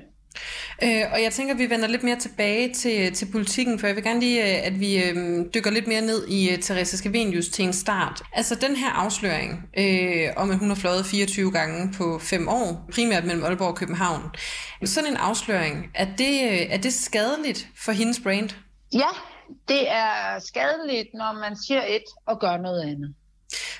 Øh, 0.84 1.04
og 1.13 1.24
jeg 1.24 1.32
tænker, 1.32 1.54
at 1.54 1.60
vi 1.60 1.70
vender 1.70 1.88
lidt 1.88 2.04
mere 2.04 2.20
tilbage 2.20 2.74
til, 2.74 3.13
til 3.13 3.32
politikken, 3.32 3.80
for 3.80 3.88
jeg 3.88 3.96
vil 3.96 4.04
gerne 4.04 4.20
lige, 4.20 4.42
øh, 4.42 4.68
at 4.68 4.80
vi 4.80 5.04
øh, 5.04 5.46
dykker 5.54 5.72
lidt 5.72 5.88
mere 5.88 6.02
ned 6.02 6.28
i 6.28 6.50
øh, 6.50 6.54
uh, 6.54 6.60
Teresa 6.60 6.98
Scavenius 6.98 7.48
til 7.48 7.65
en 7.65 7.74
start. 7.74 8.22
Altså 8.34 8.56
den 8.56 8.76
her 8.76 8.89
afsløring 8.89 9.70
øh, 9.78 10.28
om, 10.38 10.52
at 10.52 10.58
hun 10.58 10.68
har 10.68 10.76
fløjet 10.76 11.06
24 11.06 11.52
gange 11.52 11.94
på 11.98 12.20
fem 12.20 12.48
år, 12.48 12.89
primært 12.94 13.26
mellem 13.26 13.44
Aalborg 13.44 13.68
og 13.68 13.76
København. 13.76 14.22
Sådan 14.86 15.10
en 15.10 15.18
afsløring, 15.18 15.86
er 15.96 16.08
det, 16.18 16.52
øh, 16.52 16.62
er 16.70 16.78
det 16.78 16.94
skadeligt 16.94 17.68
for 17.86 17.92
hendes 17.92 18.20
brand? 18.20 18.50
Ja, 18.94 19.10
det 19.68 19.92
er 19.92 20.39
skadeligt, 20.39 21.08
når 21.13 21.34
man 21.39 21.58
siger 21.68 21.82
et 21.82 22.04
og 22.28 22.39
gør 22.39 22.58
noget 22.58 22.82
andet. 22.82 23.15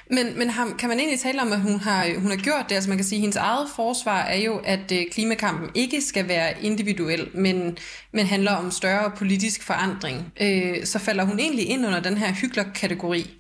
Men, 0.10 0.38
men 0.38 0.50
har, 0.50 0.76
kan 0.80 0.90
man 0.90 1.00
egentlig 1.00 1.20
tale 1.20 1.42
om, 1.42 1.52
at 1.52 1.62
hun 1.62 1.80
har, 1.80 2.20
hun 2.20 2.30
har 2.30 2.38
gjort 2.38 2.66
det? 2.70 2.76
Altså 2.76 2.90
man 2.90 2.98
kan 2.98 3.06
sige, 3.06 3.18
at 3.18 3.22
hendes 3.22 3.36
eget 3.36 3.70
forsvar 3.76 4.22
er 4.22 4.38
jo, 4.38 4.62
at 4.66 4.92
øh, 4.92 5.06
klimakampen 5.12 5.70
ikke 5.76 6.02
skal 6.02 6.28
være 6.28 6.62
individuel, 6.62 7.30
men, 7.34 7.78
men 8.12 8.26
handler 8.26 8.52
om 8.52 8.72
større 8.72 9.12
politisk 9.18 9.64
forandring. 9.64 10.34
Øh, 10.42 10.86
så 10.86 11.00
falder 11.00 11.24
hun 11.24 11.40
egentlig 11.40 11.70
ind 11.70 11.86
under 11.86 12.00
den 12.00 12.18
her 12.18 12.34
hyggeler-kategori? 12.34 13.40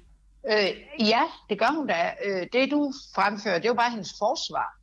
Øh, 0.52 0.70
ja, 1.00 1.22
det 1.50 1.60
gør 1.60 1.76
hun 1.76 1.88
da. 1.88 2.12
Øh, 2.26 2.48
det 2.54 2.72
du 2.72 2.94
fremfører, 3.16 3.56
det 3.56 3.66
er 3.66 3.70
jo 3.70 3.76
bare 3.76 3.92
hendes 3.92 4.14
forsvar. 4.20 4.76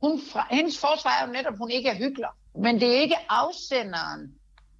Hun, 0.00 0.20
hendes 0.50 0.78
forsvar 0.78 1.10
er 1.10 1.26
jo 1.26 1.32
netop, 1.32 1.52
at 1.52 1.58
hun 1.58 1.70
ikke 1.70 1.88
er 1.88 1.94
hyggelig. 1.94 2.28
Men 2.62 2.80
det 2.80 2.96
er 2.96 3.00
ikke 3.00 3.16
afsenderen 3.28 4.32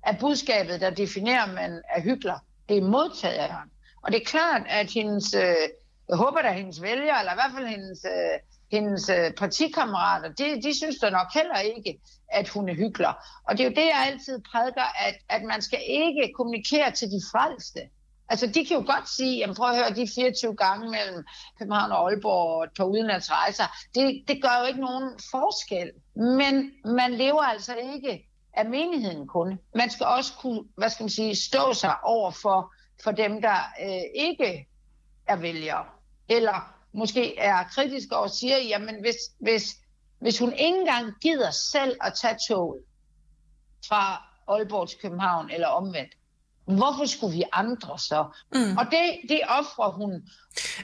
af 0.03 0.19
budskabet, 0.19 0.81
der 0.81 0.91
definerer, 0.91 1.43
at 1.43 1.55
man 1.55 1.83
er 1.97 2.03
hyggelig. 2.03 2.35
Det 2.69 2.77
er 2.77 2.83
modtageren. 2.83 3.69
Og 4.03 4.13
det 4.13 4.21
er 4.21 4.25
klart, 4.25 4.63
at 4.69 4.91
hendes 4.91 5.35
øh, 5.35 5.69
jeg 6.09 6.17
håber 6.17 6.39
at 6.39 6.55
hendes 6.55 6.83
vælgere, 6.83 7.19
eller 7.19 7.33
i 7.33 7.39
hvert 7.41 7.53
fald 7.57 7.67
hendes, 7.67 8.05
øh, 8.05 8.39
hendes 8.71 9.09
øh, 9.09 9.35
partikammerater, 9.35 10.29
de, 10.29 10.63
de 10.63 10.77
synes 10.77 10.99
da 10.99 11.11
nok 11.11 11.27
heller 11.35 11.59
ikke, 11.59 12.01
at 12.29 12.49
hun 12.49 12.69
er 12.69 12.75
hyggelig. 12.75 13.07
Og 13.49 13.59
det 13.59 13.61
er 13.61 13.69
jo 13.69 13.75
det, 13.75 13.87
jeg 13.95 14.07
altid 14.07 14.41
prædiker, 14.53 15.07
at, 15.07 15.15
at 15.29 15.43
man 15.43 15.63
skal 15.63 15.81
ikke 15.89 16.33
kommunikere 16.37 16.91
til 16.91 17.09
de 17.09 17.21
frelste. 17.33 17.81
Altså, 18.29 18.47
de 18.47 18.65
kan 18.67 18.77
jo 18.77 18.85
godt 18.87 19.09
sige, 19.09 19.39
jamen 19.39 19.57
prøv 19.57 19.71
at 19.71 19.77
høre, 19.77 19.95
de 19.95 20.09
24 20.15 20.57
gange 20.57 20.91
mellem 20.91 21.25
København 21.59 21.93
og 21.93 22.11
Aalborg 22.11 22.57
og 22.57 22.65
et 22.65 22.71
par 22.77 22.85
udenlandsrejser, 22.85 23.65
det, 23.95 24.25
det 24.29 24.43
gør 24.43 24.61
jo 24.61 24.67
ikke 24.67 24.81
nogen 24.81 25.11
forskel. 25.31 25.91
Men 26.15 26.73
man 26.85 27.15
lever 27.15 27.43
altså 27.43 27.75
ikke 27.75 28.29
af 28.55 28.67
menigheden 28.67 29.27
kun. 29.27 29.59
Man 29.75 29.91
skal 29.91 30.07
også 30.07 30.33
kunne, 30.41 30.63
hvad 30.77 30.89
skal 30.91 31.05
man 31.05 31.11
sige, 31.11 31.37
stå 31.37 31.73
sig 31.75 31.95
over 32.05 32.31
for, 32.31 32.75
for 33.05 33.11
dem, 33.11 33.43
der 33.43 33.57
øh, 33.83 34.03
ikke 34.15 34.67
er 35.33 35.37
vælgere. 35.37 35.85
Eller 36.29 36.75
måske 36.95 37.39
er 37.39 37.65
kritiske 37.75 38.17
og 38.17 38.31
siger, 38.31 38.59
jamen 38.59 38.95
hvis, 39.01 39.17
hvis, 39.41 39.77
hvis 40.21 40.39
hun 40.39 40.53
ikke 40.53 40.79
engang 40.79 41.13
gider 41.21 41.51
selv 41.51 41.97
at 42.01 42.13
tage 42.23 42.37
toget 42.49 42.83
fra 43.89 44.23
Aalborg 44.49 44.89
til 44.89 44.99
København 45.03 45.51
eller 45.51 45.67
omvendt, 45.67 46.13
hvorfor 46.65 47.07
skulle 47.07 47.37
vi 47.37 47.43
andre 47.53 47.99
så? 47.99 48.25
Mm. 48.55 48.77
Og 48.77 48.87
det, 48.91 49.29
det 49.29 49.41
offrer 49.49 49.91
hun. 49.91 50.13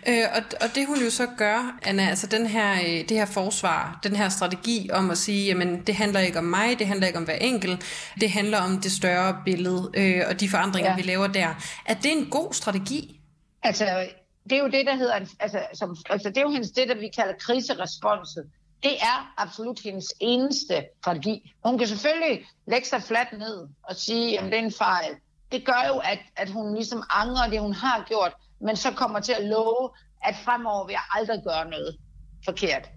Øh, 0.06 0.24
og, 0.36 0.42
og 0.60 0.74
det 0.74 0.86
hun 0.86 0.98
jo 0.98 1.10
så 1.10 1.26
gør, 1.36 1.78
Anna, 1.82 2.08
altså 2.08 2.26
den 2.26 2.46
her, 2.46 2.72
øh, 2.72 3.08
det 3.08 3.10
her 3.10 3.26
forsvar, 3.26 4.00
den 4.02 4.16
her 4.16 4.28
strategi 4.28 4.90
om 4.92 5.10
at 5.10 5.18
sige, 5.18 5.46
jamen 5.46 5.82
det 5.86 5.94
handler 5.94 6.20
ikke 6.20 6.38
om 6.38 6.44
mig, 6.44 6.78
det 6.78 6.86
handler 6.86 7.06
ikke 7.06 7.18
om 7.18 7.24
hver 7.24 7.34
enkelt, 7.34 7.84
det 8.20 8.30
handler 8.30 8.60
om 8.60 8.80
det 8.80 8.92
større 8.92 9.42
billede 9.44 9.90
øh, 9.94 10.22
og 10.28 10.40
de 10.40 10.48
forandringer, 10.48 10.90
ja. 10.90 10.96
vi 10.96 11.02
laver 11.02 11.26
der. 11.26 11.54
Er 11.86 11.94
det 11.94 12.12
en 12.12 12.30
god 12.30 12.52
strategi? 12.52 13.20
Altså, 13.62 14.08
det 14.50 14.58
er 14.58 14.62
jo 14.62 14.68
det, 14.68 14.86
der 14.86 14.96
hedder, 14.96 15.14
altså, 15.40 15.66
som, 15.74 15.96
altså 16.10 16.28
det 16.28 16.36
er 16.36 16.42
jo 16.42 16.50
hendes, 16.50 16.70
det, 16.70 16.88
der 16.88 16.94
vi 16.94 17.08
kalder 17.16 17.34
kriseresponset. 17.40 18.44
Det 18.82 18.92
er 18.92 19.32
absolut 19.36 19.80
hendes 19.84 20.06
eneste 20.20 20.84
strategi. 21.02 21.54
Hun 21.64 21.78
kan 21.78 21.86
selvfølgelig 21.86 22.46
lægge 22.66 22.86
sig 22.86 23.02
fladt 23.02 23.38
ned 23.38 23.68
og 23.82 23.96
sige, 23.96 24.40
at 24.40 24.44
det 24.44 24.54
er 24.54 24.62
en 24.62 24.72
fejl. 24.72 25.12
Det 25.52 25.64
gør 25.66 25.82
jo, 25.88 25.98
at, 25.98 26.18
at 26.36 26.50
hun 26.50 26.74
ligesom 26.74 27.02
angrer 27.10 27.50
det, 27.50 27.60
hun 27.60 27.72
har 27.72 28.04
gjort, 28.08 28.32
men 28.60 28.76
så 28.76 28.90
kommer 28.90 29.20
til 29.20 29.32
at 29.32 29.44
love, 29.44 29.90
at 30.24 30.34
fremover 30.44 30.86
vil 30.86 30.92
jeg 30.92 31.02
aldrig 31.14 31.40
gøre 31.44 31.70
noget 31.70 31.96
forkert. 32.44 32.88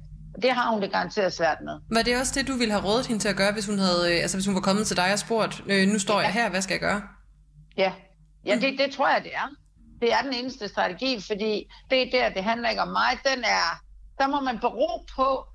Det 0.42 0.52
har 0.52 0.72
hun 0.72 0.82
det 0.82 0.92
garanteret 0.92 1.34
svært 1.34 1.58
med. 1.64 1.80
Var 1.92 2.02
det 2.02 2.20
også 2.20 2.34
det, 2.40 2.48
du 2.48 2.54
ville 2.54 2.74
have 2.74 2.86
rådet 2.86 3.08
hende 3.08 3.22
til 3.22 3.30
at 3.30 3.36
gøre, 3.36 3.54
hvis 3.54 3.66
hun, 3.66 3.80
havde, 3.80 4.16
øh, 4.16 4.22
altså 4.22 4.38
hvis 4.38 4.46
hun 4.46 4.56
var 4.56 4.62
kommet 4.62 4.88
til 4.88 4.98
dig 4.98 5.14
og 5.14 5.20
spurgt, 5.20 5.64
øh, 5.68 5.88
nu 5.88 6.00
står 6.00 6.20
ja. 6.20 6.26
jeg 6.26 6.34
her, 6.34 6.50
hvad 6.50 6.62
skal 6.62 6.74
jeg 6.74 6.82
gøre? 6.82 7.02
Ja, 7.78 7.94
ja 8.46 8.56
det, 8.56 8.80
det 8.80 8.92
tror 8.96 9.08
jeg, 9.08 9.24
det 9.24 9.36
er 9.36 9.48
det 10.02 10.14
er 10.14 10.22
den 10.22 10.34
eneste 10.34 10.68
strategi, 10.68 11.22
fordi 11.22 11.72
det 11.90 12.02
er 12.02 12.12
der, 12.12 12.34
det 12.34 12.44
handler 12.44 12.70
ikke 12.70 12.82
om 12.82 12.88
mig, 12.88 13.20
den 13.24 13.44
er, 13.44 13.82
der 14.18 14.28
må 14.28 14.40
man 14.40 14.60
bero 14.60 15.06
på, 15.16 15.46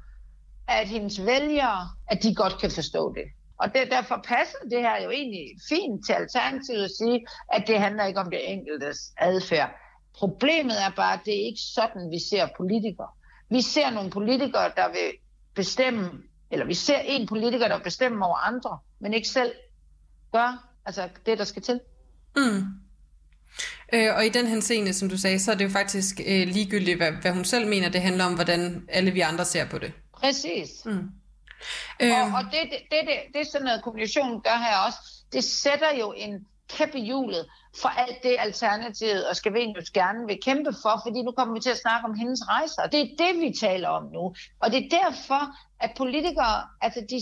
at 0.68 0.88
hendes 0.88 1.24
vælgere, 1.26 1.88
at 2.08 2.22
de 2.22 2.34
godt 2.34 2.60
kan 2.60 2.70
forstå 2.70 3.14
det. 3.14 3.24
Og 3.58 3.74
det, 3.74 3.90
derfor 3.90 4.20
passer 4.24 4.58
det 4.70 4.80
her 4.80 5.02
jo 5.04 5.10
egentlig 5.10 5.46
fint 5.68 6.06
til 6.06 6.12
Alternativet 6.12 6.84
at 6.84 6.90
sige, 6.90 7.26
at 7.52 7.64
det 7.66 7.80
handler 7.80 8.04
ikke 8.04 8.20
om 8.20 8.30
det 8.30 8.52
enkeltes 8.52 8.98
adfærd. 9.18 9.70
Problemet 10.18 10.82
er 10.86 10.90
bare, 10.96 11.12
at 11.12 11.20
det 11.24 11.34
er 11.34 11.46
ikke 11.46 11.60
sådan, 11.74 12.10
vi 12.10 12.18
ser 12.30 12.48
politikere. 12.56 13.08
Vi 13.50 13.62
ser 13.62 13.90
nogle 13.90 14.10
politikere, 14.10 14.72
der 14.76 14.88
vil 14.88 15.10
bestemme, 15.54 16.10
eller 16.50 16.66
vi 16.66 16.74
ser 16.74 16.98
en 16.98 17.26
politiker, 17.26 17.68
der 17.68 17.78
bestemmer 17.78 18.26
over 18.26 18.36
andre, 18.36 18.78
men 18.98 19.14
ikke 19.14 19.28
selv 19.28 19.52
gør 20.32 20.68
altså 20.86 21.08
det, 21.26 21.38
der 21.38 21.44
skal 21.44 21.62
til. 21.62 21.80
Mm. 22.36 22.85
Øh, 23.92 24.14
og 24.16 24.26
i 24.26 24.28
den 24.28 24.46
henseende, 24.46 24.92
som 24.92 25.08
du 25.08 25.18
sagde, 25.18 25.38
så 25.38 25.50
er 25.50 25.54
det 25.54 25.64
jo 25.64 25.70
faktisk 25.70 26.20
øh, 26.26 26.48
ligegyldigt, 26.48 26.96
hvad, 26.96 27.12
hvad 27.12 27.32
hun 27.32 27.44
selv 27.44 27.68
mener. 27.68 27.88
Det 27.88 28.00
handler 28.00 28.24
om, 28.24 28.34
hvordan 28.34 28.86
alle 28.88 29.10
vi 29.10 29.20
andre 29.20 29.44
ser 29.44 29.68
på 29.68 29.78
det. 29.78 29.92
Præcis. 30.12 30.68
Mm. 30.84 31.10
Øh. 32.02 32.10
Og, 32.10 32.38
og 32.38 32.44
det, 32.44 32.60
det, 32.62 32.78
det, 32.90 33.00
det, 33.08 33.16
det 33.34 33.40
er 33.40 33.44
sådan 33.52 33.64
noget, 33.64 33.82
kommunikationen 33.82 34.40
gør 34.40 34.56
her 34.66 34.76
også. 34.86 34.98
Det 35.32 35.44
sætter 35.44 35.98
jo 36.00 36.12
en 36.16 36.46
kæp 36.68 36.94
i 36.94 37.00
hjulet 37.00 37.46
for 37.80 37.88
alt 37.88 38.22
det 38.22 38.36
Alternativet 38.38 39.28
og 39.28 39.36
Skavenius 39.36 39.90
gerne 39.90 40.26
vil 40.26 40.38
kæmpe 40.42 40.72
for, 40.82 41.00
fordi 41.06 41.22
nu 41.22 41.32
kommer 41.32 41.54
vi 41.54 41.60
til 41.60 41.70
at 41.70 41.78
snakke 41.78 42.08
om 42.08 42.14
hendes 42.14 42.40
rejser. 42.48 42.82
Det 42.86 43.00
er 43.00 43.08
det, 43.18 43.40
vi 43.40 43.54
taler 43.60 43.88
om 43.88 44.04
nu. 44.12 44.34
Og 44.60 44.70
det 44.72 44.78
er 44.84 44.88
derfor, 45.02 45.42
at 45.80 45.90
politikere, 45.96 46.62
altså, 46.80 47.00
de, 47.10 47.16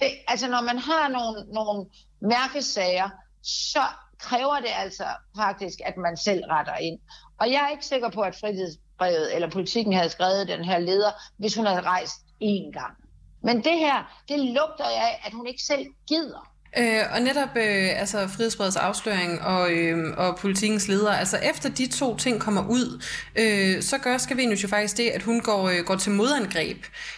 det, 0.00 0.10
altså 0.28 0.48
når 0.48 0.62
man 0.62 0.78
har 0.78 1.08
nogle, 1.08 1.52
nogle 1.52 1.86
mærkesager, 2.20 3.10
så 3.42 3.82
kræver 4.18 4.56
det 4.56 4.70
altså 4.76 5.04
faktisk, 5.36 5.78
at 5.84 5.96
man 5.96 6.16
selv 6.16 6.44
retter 6.44 6.76
ind. 6.76 6.98
Og 7.40 7.50
jeg 7.50 7.64
er 7.64 7.68
ikke 7.68 7.86
sikker 7.86 8.10
på, 8.10 8.20
at 8.20 8.34
frihedsbrevet 8.34 9.34
eller 9.34 9.50
politikken 9.50 9.92
havde 9.92 10.08
skrevet 10.10 10.48
den 10.48 10.64
her 10.64 10.78
leder, 10.78 11.10
hvis 11.38 11.54
hun 11.54 11.66
havde 11.66 11.80
rejst 11.80 12.16
én 12.42 12.72
gang. 12.72 12.96
Men 13.42 13.56
det 13.64 13.78
her, 13.78 14.22
det 14.28 14.40
lugter 14.40 14.88
jeg 14.88 15.02
af, 15.02 15.26
at 15.26 15.32
hun 15.32 15.46
ikke 15.46 15.62
selv 15.62 15.86
gider. 16.08 16.55
Øh, 16.78 17.02
og 17.14 17.20
netop 17.20 17.48
øh, 17.56 18.00
altså 18.00 18.28
Frihedsbredets 18.28 18.76
afsløring 18.76 19.42
og, 19.42 19.72
øh, 19.72 19.98
og 20.16 20.36
politikens 20.36 20.88
leder, 20.88 21.12
altså 21.12 21.36
efter 21.36 21.68
de 21.68 21.86
to 21.86 22.16
ting 22.16 22.40
kommer 22.40 22.68
ud, 22.68 23.02
øh, 23.36 23.82
så 23.82 23.98
gør 23.98 24.18
Skavenius 24.18 24.62
jo 24.62 24.68
faktisk 24.68 24.96
det, 24.96 25.08
at 25.08 25.22
hun 25.22 25.40
går, 25.40 25.68
øh, 25.68 25.84
går 25.86 25.96
til 25.96 26.12
modangreb, 26.12 26.76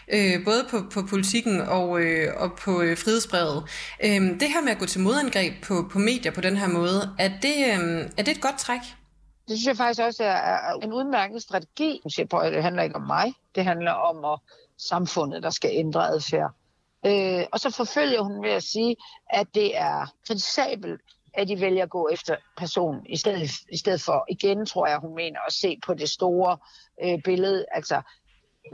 øh, 0.08 0.44
både 0.44 0.66
på, 0.70 0.76
på 0.94 1.02
politikken 1.10 1.60
og, 1.60 2.00
øh, 2.00 2.32
og 2.36 2.50
på 2.64 2.80
øh, 2.82 2.96
Frihedsbredet. 2.96 3.64
Øh, 4.04 4.40
det 4.40 4.48
her 4.54 4.62
med 4.62 4.72
at 4.72 4.78
gå 4.78 4.86
til 4.86 5.00
modangreb 5.00 5.52
på, 5.62 5.88
på 5.92 5.98
medier 5.98 6.32
på 6.32 6.40
den 6.40 6.56
her 6.56 6.68
måde, 6.68 7.14
er 7.18 7.30
det, 7.42 7.56
øh, 7.56 8.10
er 8.16 8.22
det 8.22 8.28
et 8.28 8.40
godt 8.40 8.58
træk? 8.58 8.80
Det 9.48 9.58
synes 9.58 9.66
jeg 9.66 9.76
faktisk 9.76 10.00
også 10.00 10.24
er, 10.24 10.28
er 10.28 10.72
en 10.82 10.92
udmærket 10.92 11.42
strategi. 11.42 12.00
Jeg 12.04 12.12
siger 12.12 12.26
på, 12.26 12.36
at 12.36 12.52
det 12.52 12.62
handler 12.62 12.82
ikke 12.82 12.96
om 12.96 13.02
mig, 13.02 13.32
det 13.54 13.64
handler 13.64 13.92
om 13.92 14.24
at 14.24 14.38
samfundet, 14.78 15.42
der 15.42 15.50
skal 15.50 15.70
ændre 15.72 16.08
adfærd. 16.08 16.50
Øh, 17.06 17.44
og 17.52 17.60
så 17.60 17.70
forfølger 17.70 18.20
hun 18.20 18.42
ved 18.42 18.50
at 18.50 18.62
sige, 18.62 18.96
at 19.30 19.46
det 19.54 19.76
er 19.76 20.14
kritisabelt, 20.26 21.00
at 21.34 21.48
de 21.48 21.60
vælger 21.60 21.82
at 21.82 21.90
gå 21.90 22.08
efter 22.12 22.36
personen, 22.56 23.06
i 23.06 23.16
stedet, 23.16 23.50
i 23.72 23.76
stedet 23.76 24.02
for, 24.02 24.24
igen 24.28 24.66
tror 24.66 24.86
jeg, 24.86 24.98
hun 24.98 25.14
mener, 25.14 25.40
at 25.46 25.52
se 25.52 25.78
på 25.86 25.94
det 25.94 26.08
store 26.08 26.58
øh, 27.04 27.22
billede. 27.24 27.64
Altså, 27.72 28.02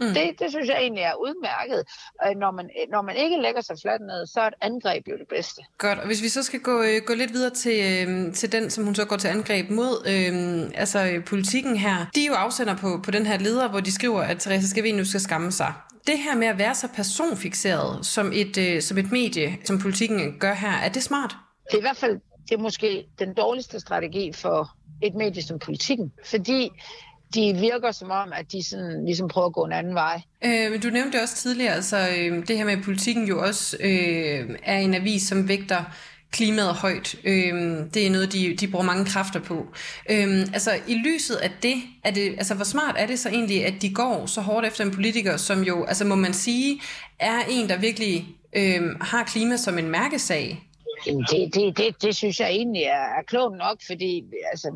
Mm. 0.00 0.14
Det, 0.14 0.30
det 0.38 0.50
synes 0.50 0.68
jeg 0.68 0.76
egentlig 0.76 1.02
er 1.02 1.14
udmærket. 1.14 1.82
Når 2.40 2.50
man, 2.50 2.70
når 2.90 3.02
man 3.02 3.16
ikke 3.16 3.36
lægger 3.42 3.60
sig 3.60 3.76
fladt 3.82 4.02
ned, 4.02 4.26
så 4.26 4.40
er 4.40 4.46
et 4.46 4.54
angreb 4.60 5.08
jo 5.08 5.16
det 5.18 5.28
bedste. 5.28 5.62
Godt, 5.78 5.98
og 5.98 6.06
hvis 6.06 6.22
vi 6.22 6.28
så 6.28 6.42
skal 6.42 6.60
gå, 6.60 6.82
øh, 6.82 7.02
gå 7.06 7.14
lidt 7.14 7.32
videre 7.32 7.54
til, 7.54 8.08
øh, 8.08 8.34
til 8.34 8.52
den, 8.52 8.70
som 8.70 8.84
hun 8.84 8.94
så 8.94 9.04
går 9.04 9.16
til 9.16 9.28
angreb 9.28 9.70
mod, 9.70 9.94
øh, 10.06 10.70
altså 10.80 11.22
politikken 11.26 11.76
her. 11.76 12.06
De 12.14 12.22
er 12.22 12.28
jo 12.28 12.34
afsender 12.34 12.76
på, 12.76 13.00
på 13.04 13.10
den 13.10 13.26
her 13.26 13.38
leder, 13.38 13.68
hvor 13.68 13.80
de 13.80 13.92
skriver, 13.92 14.22
at 14.22 14.38
Therese 14.38 14.68
Scavenius 14.68 15.08
skal 15.08 15.20
skamme 15.20 15.52
sig. 15.52 15.72
Det 16.06 16.18
her 16.18 16.36
med 16.36 16.46
at 16.46 16.58
være 16.58 16.74
så 16.74 16.88
personfixeret 16.94 18.06
som 18.06 18.32
et, 18.34 18.58
øh, 18.58 18.82
som 18.82 18.98
et 18.98 19.12
medie, 19.12 19.58
som 19.64 19.78
politikken 19.78 20.38
gør 20.38 20.54
her, 20.54 20.72
er 20.72 20.88
det 20.88 21.02
smart? 21.02 21.36
Det 21.66 21.74
er 21.74 21.78
i 21.78 21.80
hvert 21.80 21.96
fald 21.96 22.20
det 22.48 22.54
er 22.54 22.58
måske 22.62 23.06
den 23.18 23.34
dårligste 23.34 23.80
strategi 23.80 24.32
for 24.32 24.76
et 25.02 25.14
medie 25.14 25.42
som 25.42 25.58
politikken, 25.58 26.12
fordi 26.24 26.70
de 27.34 27.56
virker 27.60 27.92
som 27.92 28.10
om, 28.10 28.32
at 28.32 28.52
de 28.52 28.68
sådan, 28.68 29.04
ligesom 29.04 29.28
prøver 29.28 29.46
at 29.46 29.52
gå 29.52 29.64
en 29.64 29.72
anden 29.72 29.94
vej. 29.94 30.22
Øh, 30.44 30.70
men 30.70 30.80
du 30.80 30.90
nævnte 30.90 31.22
også 31.22 31.36
tidligere, 31.36 31.74
altså 31.74 31.96
øh, 31.96 32.48
det 32.48 32.56
her 32.56 32.64
med, 32.64 32.72
at 32.72 32.84
politikken 32.84 33.28
jo 33.28 33.42
også 33.42 33.76
øh, 33.80 34.58
er 34.62 34.78
en 34.78 34.94
avis, 34.94 35.22
som 35.22 35.48
vægter 35.48 35.84
klimaet 36.34 36.74
højt. 36.74 37.14
Øh, 37.24 37.54
det 37.94 38.06
er 38.06 38.10
noget, 38.10 38.32
de, 38.32 38.56
de 38.60 38.68
bruger 38.68 38.84
mange 38.84 39.04
kræfter 39.04 39.40
på. 39.40 39.66
Øh, 40.10 40.40
altså 40.56 40.70
i 40.88 40.94
lyset 40.94 41.36
af 41.36 41.50
det, 41.62 41.76
er 42.04 42.10
det, 42.10 42.34
altså 42.38 42.54
hvor 42.54 42.64
smart 42.64 42.94
er 42.98 43.06
det 43.06 43.18
så 43.18 43.28
egentlig, 43.28 43.66
at 43.66 43.74
de 43.82 43.94
går 43.94 44.26
så 44.26 44.40
hårdt 44.40 44.66
efter 44.66 44.84
en 44.84 44.90
politiker, 44.90 45.36
som 45.36 45.62
jo, 45.62 45.84
altså 45.84 46.04
må 46.04 46.14
man 46.14 46.32
sige, 46.32 46.80
er 47.18 47.38
en, 47.50 47.68
der 47.68 47.78
virkelig 47.78 48.26
øh, 48.56 48.82
har 49.00 49.24
klima 49.24 49.56
som 49.56 49.78
en 49.78 49.88
mærkesag? 49.88 50.68
Det, 51.04 51.54
det, 51.54 51.78
det, 51.78 52.02
det 52.02 52.16
synes 52.16 52.40
jeg 52.40 52.50
egentlig 52.50 52.82
er, 52.82 53.04
er 53.18 53.22
klogt 53.26 53.58
nok, 53.58 53.78
fordi 53.86 54.24
altså, 54.50 54.72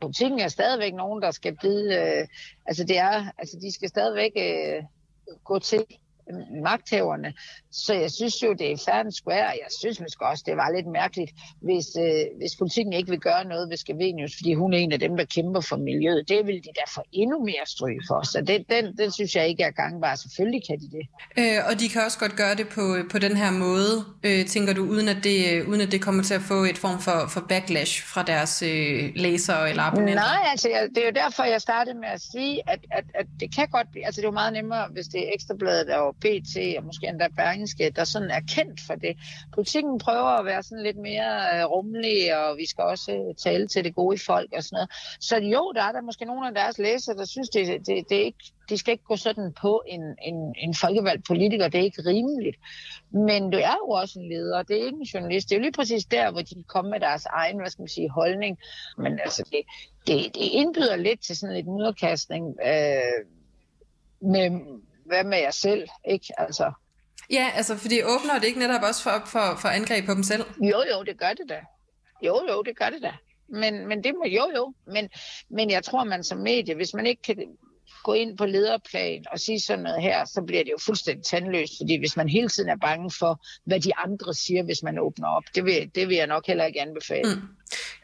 politikken 0.00 0.40
er 0.40 0.48
stadigvæk 0.48 0.94
nogen, 0.94 1.22
der 1.22 1.30
skal 1.30 1.56
blive... 1.56 1.84
Øh, 2.00 2.26
altså, 2.66 2.84
det 2.84 2.98
er, 2.98 3.24
altså, 3.38 3.56
de 3.62 3.72
skal 3.72 3.88
stadigvæk 3.88 4.32
øh, 4.36 4.82
gå 5.44 5.58
til 5.58 5.84
magthaverne. 6.62 7.32
Så 7.70 7.94
jeg 7.94 8.10
synes 8.10 8.42
jo, 8.42 8.52
det 8.52 8.72
er 8.72 8.76
fair 8.76 8.94
and 8.94 9.12
square. 9.12 9.46
Jeg 9.64 9.70
synes 9.80 10.00
måske 10.00 10.26
også, 10.26 10.44
det 10.46 10.56
var 10.56 10.70
lidt 10.76 10.86
mærkeligt, 10.86 11.32
hvis, 11.60 11.86
øh, 12.04 12.24
hvis 12.38 12.56
politikken 12.58 12.92
ikke 12.92 13.10
vil 13.10 13.20
gøre 13.20 13.44
noget 13.44 13.70
ved 13.70 13.76
Skavenius, 13.76 14.36
fordi 14.36 14.54
hun 14.54 14.74
er 14.74 14.78
en 14.78 14.92
af 14.92 15.00
dem, 15.00 15.16
der 15.16 15.24
kæmper 15.24 15.60
for 15.60 15.76
miljøet. 15.76 16.28
Det 16.28 16.46
vil 16.46 16.54
de 16.54 16.68
da 16.80 16.84
få 16.94 17.02
endnu 17.12 17.44
mere 17.44 17.66
stryg 17.66 17.96
for. 18.08 18.26
Så 18.32 18.40
det, 18.46 18.64
den, 18.70 18.96
den 18.96 19.10
synes 19.12 19.36
jeg 19.36 19.48
ikke 19.48 19.62
er 19.62 19.70
gangbar. 19.70 20.14
Selvfølgelig 20.14 20.62
kan 20.68 20.78
de 20.80 20.88
det. 20.96 21.04
Øh, 21.38 21.58
og 21.68 21.80
de 21.80 21.88
kan 21.88 22.02
også 22.04 22.18
godt 22.18 22.36
gøre 22.36 22.54
det 22.54 22.68
på, 22.68 22.84
på 23.10 23.18
den 23.18 23.36
her 23.36 23.50
måde, 23.50 24.04
øh, 24.22 24.46
tænker 24.46 24.72
du, 24.72 24.82
uden 24.84 25.08
at, 25.08 25.16
det, 25.24 25.38
øh, 25.52 25.68
uden 25.68 25.80
at 25.80 25.92
det 25.92 26.00
kommer 26.02 26.22
til 26.22 26.34
at 26.34 26.40
få 26.40 26.64
et 26.64 26.78
form 26.78 26.98
for, 27.00 27.18
for 27.28 27.40
backlash 27.48 28.04
fra 28.12 28.22
deres 28.22 28.62
øh, 28.62 29.12
læsere 29.16 29.70
eller 29.70 29.82
abonnenter? 29.82 30.22
Nej, 30.22 30.50
altså 30.50 30.68
jeg, 30.68 30.88
det 30.94 30.98
er 31.02 31.06
jo 31.06 31.12
derfor, 31.14 31.42
jeg 31.44 31.60
startede 31.60 31.98
med 31.98 32.08
at 32.08 32.20
sige, 32.20 32.70
at, 32.70 32.80
at, 32.90 33.04
at 33.14 33.26
det 33.40 33.54
kan 33.54 33.68
godt 33.68 33.86
blive, 33.90 34.06
altså 34.06 34.20
det 34.20 34.24
er 34.26 34.28
jo 34.28 34.40
meget 34.42 34.52
nemmere, 34.52 34.88
hvis 34.92 35.06
det 35.06 35.20
er 35.20 35.30
Ekstrabladet 35.34 35.90
og 36.12 36.16
BT 36.20 36.56
og 36.78 36.84
måske 36.84 37.08
endda 37.08 37.28
Bergenske, 37.36 37.90
der 37.96 38.04
sådan 38.04 38.30
er 38.30 38.40
kendt 38.40 38.80
for 38.86 38.94
det. 38.94 39.16
Politikken 39.54 39.98
prøver 39.98 40.32
at 40.38 40.44
være 40.44 40.62
sådan 40.62 40.84
lidt 40.84 40.96
mere 40.96 41.32
øh, 41.54 41.64
rummelig, 41.64 42.36
og 42.38 42.56
vi 42.56 42.66
skal 42.66 42.84
også 42.84 43.12
øh, 43.12 43.34
tale 43.34 43.68
til 43.68 43.84
det 43.84 43.94
gode 43.94 44.14
i 44.14 44.18
folk 44.18 44.50
og 44.56 44.62
sådan 44.64 44.76
noget. 44.76 44.90
Så 45.20 45.36
jo, 45.36 45.72
der 45.74 45.82
er 45.82 45.92
der 45.92 46.00
måske 46.00 46.24
nogle 46.24 46.48
af 46.48 46.54
deres 46.54 46.78
læsere, 46.78 47.16
der 47.16 47.24
synes, 47.24 47.48
det, 47.48 47.86
det, 47.86 48.08
det 48.08 48.16
er 48.20 48.24
ikke, 48.24 48.44
de 48.68 48.78
skal 48.78 48.92
ikke 48.92 49.04
gå 49.04 49.16
sådan 49.16 49.52
på 49.60 49.82
en, 49.86 50.02
en, 50.22 50.54
en 50.58 50.74
folkevalgt 50.74 51.26
politiker. 51.26 51.68
Det 51.68 51.80
er 51.80 51.84
ikke 51.84 52.02
rimeligt. 52.06 52.56
Men 53.10 53.50
du 53.50 53.58
er 53.58 53.76
jo 53.82 53.88
også 53.88 54.18
en 54.18 54.28
leder, 54.28 54.62
det 54.62 54.80
er 54.80 54.84
ikke 54.84 54.98
en 54.98 55.12
journalist. 55.14 55.48
Det 55.48 55.54
er 55.54 55.58
jo 55.58 55.62
lige 55.62 55.72
præcis 55.72 56.04
der, 56.04 56.30
hvor 56.30 56.40
de 56.40 56.54
kan 56.54 56.64
komme 56.68 56.90
med 56.90 57.00
deres 57.00 57.26
egen, 57.26 57.56
hvad 57.56 57.70
skal 57.70 57.82
man 57.82 57.88
sige, 57.88 58.10
holdning. 58.10 58.58
Men 58.98 59.20
altså, 59.24 59.42
det, 59.52 59.62
det, 60.06 60.34
det 60.34 60.48
indbyder 60.60 60.96
lidt 60.96 61.20
til 61.22 61.36
sådan 61.36 61.54
lidt 61.54 61.66
mudderkastning 61.66 62.56
øh, 62.66 63.26
med 64.20 64.50
hvad 65.12 65.24
med 65.24 65.38
jer 65.38 65.50
selv, 65.50 65.88
ikke? 66.10 66.26
Altså. 66.38 66.72
Ja, 67.30 67.50
altså, 67.54 67.76
fordi 67.76 68.02
åbner 68.02 68.38
det 68.38 68.46
ikke 68.46 68.58
netop 68.58 68.82
også 68.82 69.02
for, 69.02 69.22
for, 69.26 69.58
for 69.60 69.68
angreb 69.68 70.06
på 70.06 70.14
dem 70.14 70.22
selv? 70.22 70.44
Jo, 70.60 70.82
jo, 70.92 71.02
det 71.06 71.18
gør 71.18 71.32
det 71.32 71.48
da. 71.48 71.60
Jo, 72.22 72.40
jo, 72.50 72.62
det 72.62 72.78
gør 72.78 72.90
det 72.90 73.02
da. 73.02 73.12
Men, 73.48 73.88
men 73.88 74.04
det 74.04 74.12
må, 74.14 74.24
jo, 74.28 74.50
jo. 74.56 74.74
Men, 74.86 75.08
men 75.50 75.70
jeg 75.70 75.84
tror, 75.84 76.04
man 76.04 76.24
som 76.24 76.38
medie, 76.38 76.74
hvis 76.74 76.94
man 76.94 77.06
ikke 77.06 77.22
kan 77.22 77.36
gå 78.04 78.12
ind 78.12 78.38
på 78.38 78.46
lederplan 78.46 79.24
og 79.32 79.40
sige 79.40 79.60
sådan 79.60 79.82
noget 79.82 80.02
her, 80.02 80.24
så 80.24 80.42
bliver 80.46 80.64
det 80.64 80.70
jo 80.70 80.78
fuldstændig 80.80 81.24
tandløst, 81.24 81.72
fordi 81.80 81.98
hvis 81.98 82.16
man 82.16 82.28
hele 82.28 82.48
tiden 82.48 82.68
er 82.68 82.76
bange 82.76 83.10
for, 83.18 83.44
hvad 83.64 83.80
de 83.80 83.96
andre 83.96 84.34
siger, 84.34 84.62
hvis 84.62 84.82
man 84.82 84.98
åbner 84.98 85.28
op, 85.28 85.42
det 85.54 85.64
vil, 85.64 85.90
det 85.94 86.08
vil 86.08 86.16
jeg 86.16 86.26
nok 86.26 86.46
heller 86.46 86.64
ikke 86.64 86.80
anbefale. 86.80 87.34
Mm. 87.34 87.40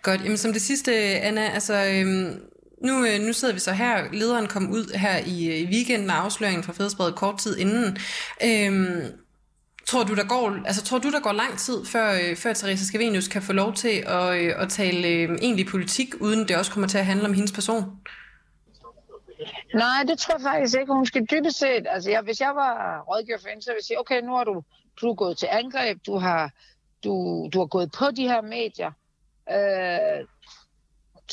Godt. 0.03 0.25
Jamen 0.25 0.37
som 0.37 0.53
det 0.53 0.62
sidste, 0.62 0.92
Anna, 0.94 1.49
altså 1.49 1.75
øhm, 1.75 2.40
nu, 2.83 3.05
øh, 3.07 3.21
nu 3.21 3.33
sidder 3.33 3.55
vi 3.55 3.61
så 3.61 3.73
her. 3.73 4.12
Lederen 4.12 4.47
kom 4.47 4.71
ud 4.71 4.97
her 4.99 5.17
i, 5.27 5.61
i 5.61 5.67
weekenden 5.67 6.07
med 6.07 6.14
afsløringen 6.14 6.64
fra 6.64 6.73
Fædresbredet 6.73 7.14
kort 7.14 7.38
tid 7.38 7.57
inden. 7.59 7.99
Øhm, 8.45 9.12
tror 9.87 10.05
du, 10.05 10.14
der 10.14 10.29
går, 10.29 10.67
altså, 10.67 10.85
tror 10.85 10.99
du, 10.99 11.11
der 11.11 11.21
går 11.21 11.33
lang 11.33 11.59
tid, 11.59 11.85
før, 11.87 12.12
øh, 12.12 12.37
før 12.37 12.53
Therese 12.53 12.87
Scavenius 12.87 13.29
kan 13.29 13.43
få 13.43 13.53
lov 13.53 13.75
til 13.75 14.05
at, 14.07 14.37
øh, 14.38 14.62
at 14.62 14.69
tale 14.69 15.09
øh, 15.09 15.38
egentlig 15.43 15.67
politik, 15.67 16.09
uden 16.21 16.49
det 16.49 16.57
også 16.57 16.73
kommer 16.73 16.88
til 16.88 16.99
at 16.99 17.07
handle 17.07 17.25
om 17.25 17.35
hendes 17.35 17.53
person? 17.53 17.85
Nej, 19.75 20.05
det 20.09 20.19
tror 20.19 20.35
jeg 20.35 20.43
faktisk 20.43 20.79
ikke. 20.81 20.93
Hun 20.93 21.07
skal 21.07 21.27
dybest 21.31 21.59
set, 21.59 21.87
altså 21.88 22.11
jeg, 22.11 22.21
hvis 22.23 22.41
jeg 22.41 22.53
var 22.55 23.01
rådgiver 23.09 23.38
for 23.38 23.49
hende, 23.49 23.62
så 23.62 23.71
ville 23.71 23.79
jeg 23.79 23.85
sige, 23.85 24.01
okay, 24.01 24.21
nu 24.23 24.33
har 24.37 24.45
du, 24.45 24.62
du 25.01 25.11
er 25.11 25.14
gået 25.14 25.38
til 25.38 25.49
angreb, 25.51 25.99
du 26.07 26.19
har, 26.19 26.51
du, 27.05 27.12
du 27.53 27.59
har 27.59 27.67
gået 27.67 27.93
på 27.99 28.05
de 28.17 28.29
her 28.29 28.41
medier, 28.43 28.93
øh, 29.51 30.27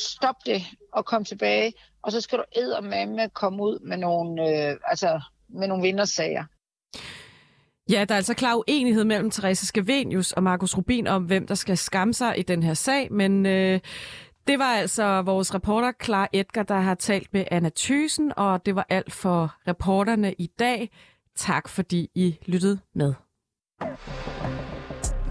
stop 0.00 0.36
det 0.46 0.62
og 0.92 1.04
kom 1.04 1.24
tilbage, 1.24 1.72
og 2.02 2.12
så 2.12 2.20
skal 2.20 2.38
du 2.38 2.44
med 2.86 3.34
komme 3.34 3.62
ud 3.62 3.78
med 3.88 3.96
nogle, 3.96 4.42
øh, 4.42 4.76
altså, 4.84 5.20
med 5.48 5.68
nogle 5.68 5.82
vindersager. 5.82 6.44
Ja, 7.90 8.04
der 8.08 8.14
er 8.14 8.16
altså 8.16 8.34
klar 8.34 8.54
uenighed 8.56 9.04
mellem 9.04 9.30
Therese 9.30 9.66
Scavenius 9.66 10.32
og 10.32 10.42
Markus 10.42 10.76
Rubin 10.76 11.06
om, 11.06 11.24
hvem 11.24 11.46
der 11.46 11.54
skal 11.54 11.78
skamme 11.78 12.14
sig 12.14 12.38
i 12.38 12.42
den 12.42 12.62
her 12.62 12.74
sag, 12.74 13.12
men 13.12 13.46
øh, 13.46 13.80
det 14.46 14.58
var 14.58 14.72
altså 14.72 15.22
vores 15.22 15.54
reporter 15.54 15.92
Klar 15.92 16.28
Edgar, 16.32 16.62
der 16.62 16.80
har 16.80 16.94
talt 16.94 17.32
med 17.32 17.44
Anna 17.50 17.70
Thysen, 17.76 18.32
og 18.36 18.66
det 18.66 18.74
var 18.74 18.86
alt 18.88 19.12
for 19.12 19.54
reporterne 19.68 20.32
i 20.32 20.46
dag. 20.58 20.90
Tak 21.36 21.68
fordi 21.68 22.10
I 22.14 22.38
lyttede 22.46 22.78
med. 22.94 23.14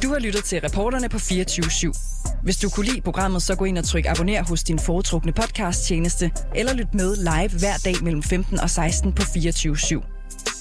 Du 0.03 0.10
har 0.10 0.19
lyttet 0.19 0.43
til 0.43 0.62
reporterne 0.62 1.10
på 1.10 1.19
24 1.19 1.65
/7. 1.65 2.41
Hvis 2.43 2.58
du 2.58 2.69
kunne 2.69 2.86
lide 2.86 3.01
programmet, 3.01 3.41
så 3.41 3.55
gå 3.55 3.65
ind 3.65 3.77
og 3.77 3.84
tryk 3.84 4.05
abonner 4.05 4.43
hos 4.43 4.63
din 4.63 4.79
foretrukne 4.79 5.34
podcast-tjeneste, 5.34 6.31
eller 6.55 6.73
lyt 6.73 6.93
med 6.93 7.15
live 7.15 7.60
hver 7.60 7.77
dag 7.86 8.03
mellem 8.03 8.23
15 8.23 8.60
og 8.60 8.69
16 8.69 9.13
på 9.13 9.21
24 9.21 9.75
/7. 9.75 10.01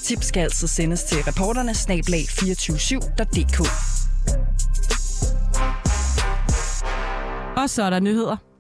Tips 0.05 0.27
skal 0.27 0.41
altså 0.41 0.67
sendes 0.69 1.03
til 1.03 1.19
reporterne 1.19 1.75
snablag 1.75 2.25
247.dk. 2.31 3.61
Og 7.57 7.71
så 7.71 7.83
er 7.83 7.91
der 7.91 8.01
nyheder. 8.01 8.54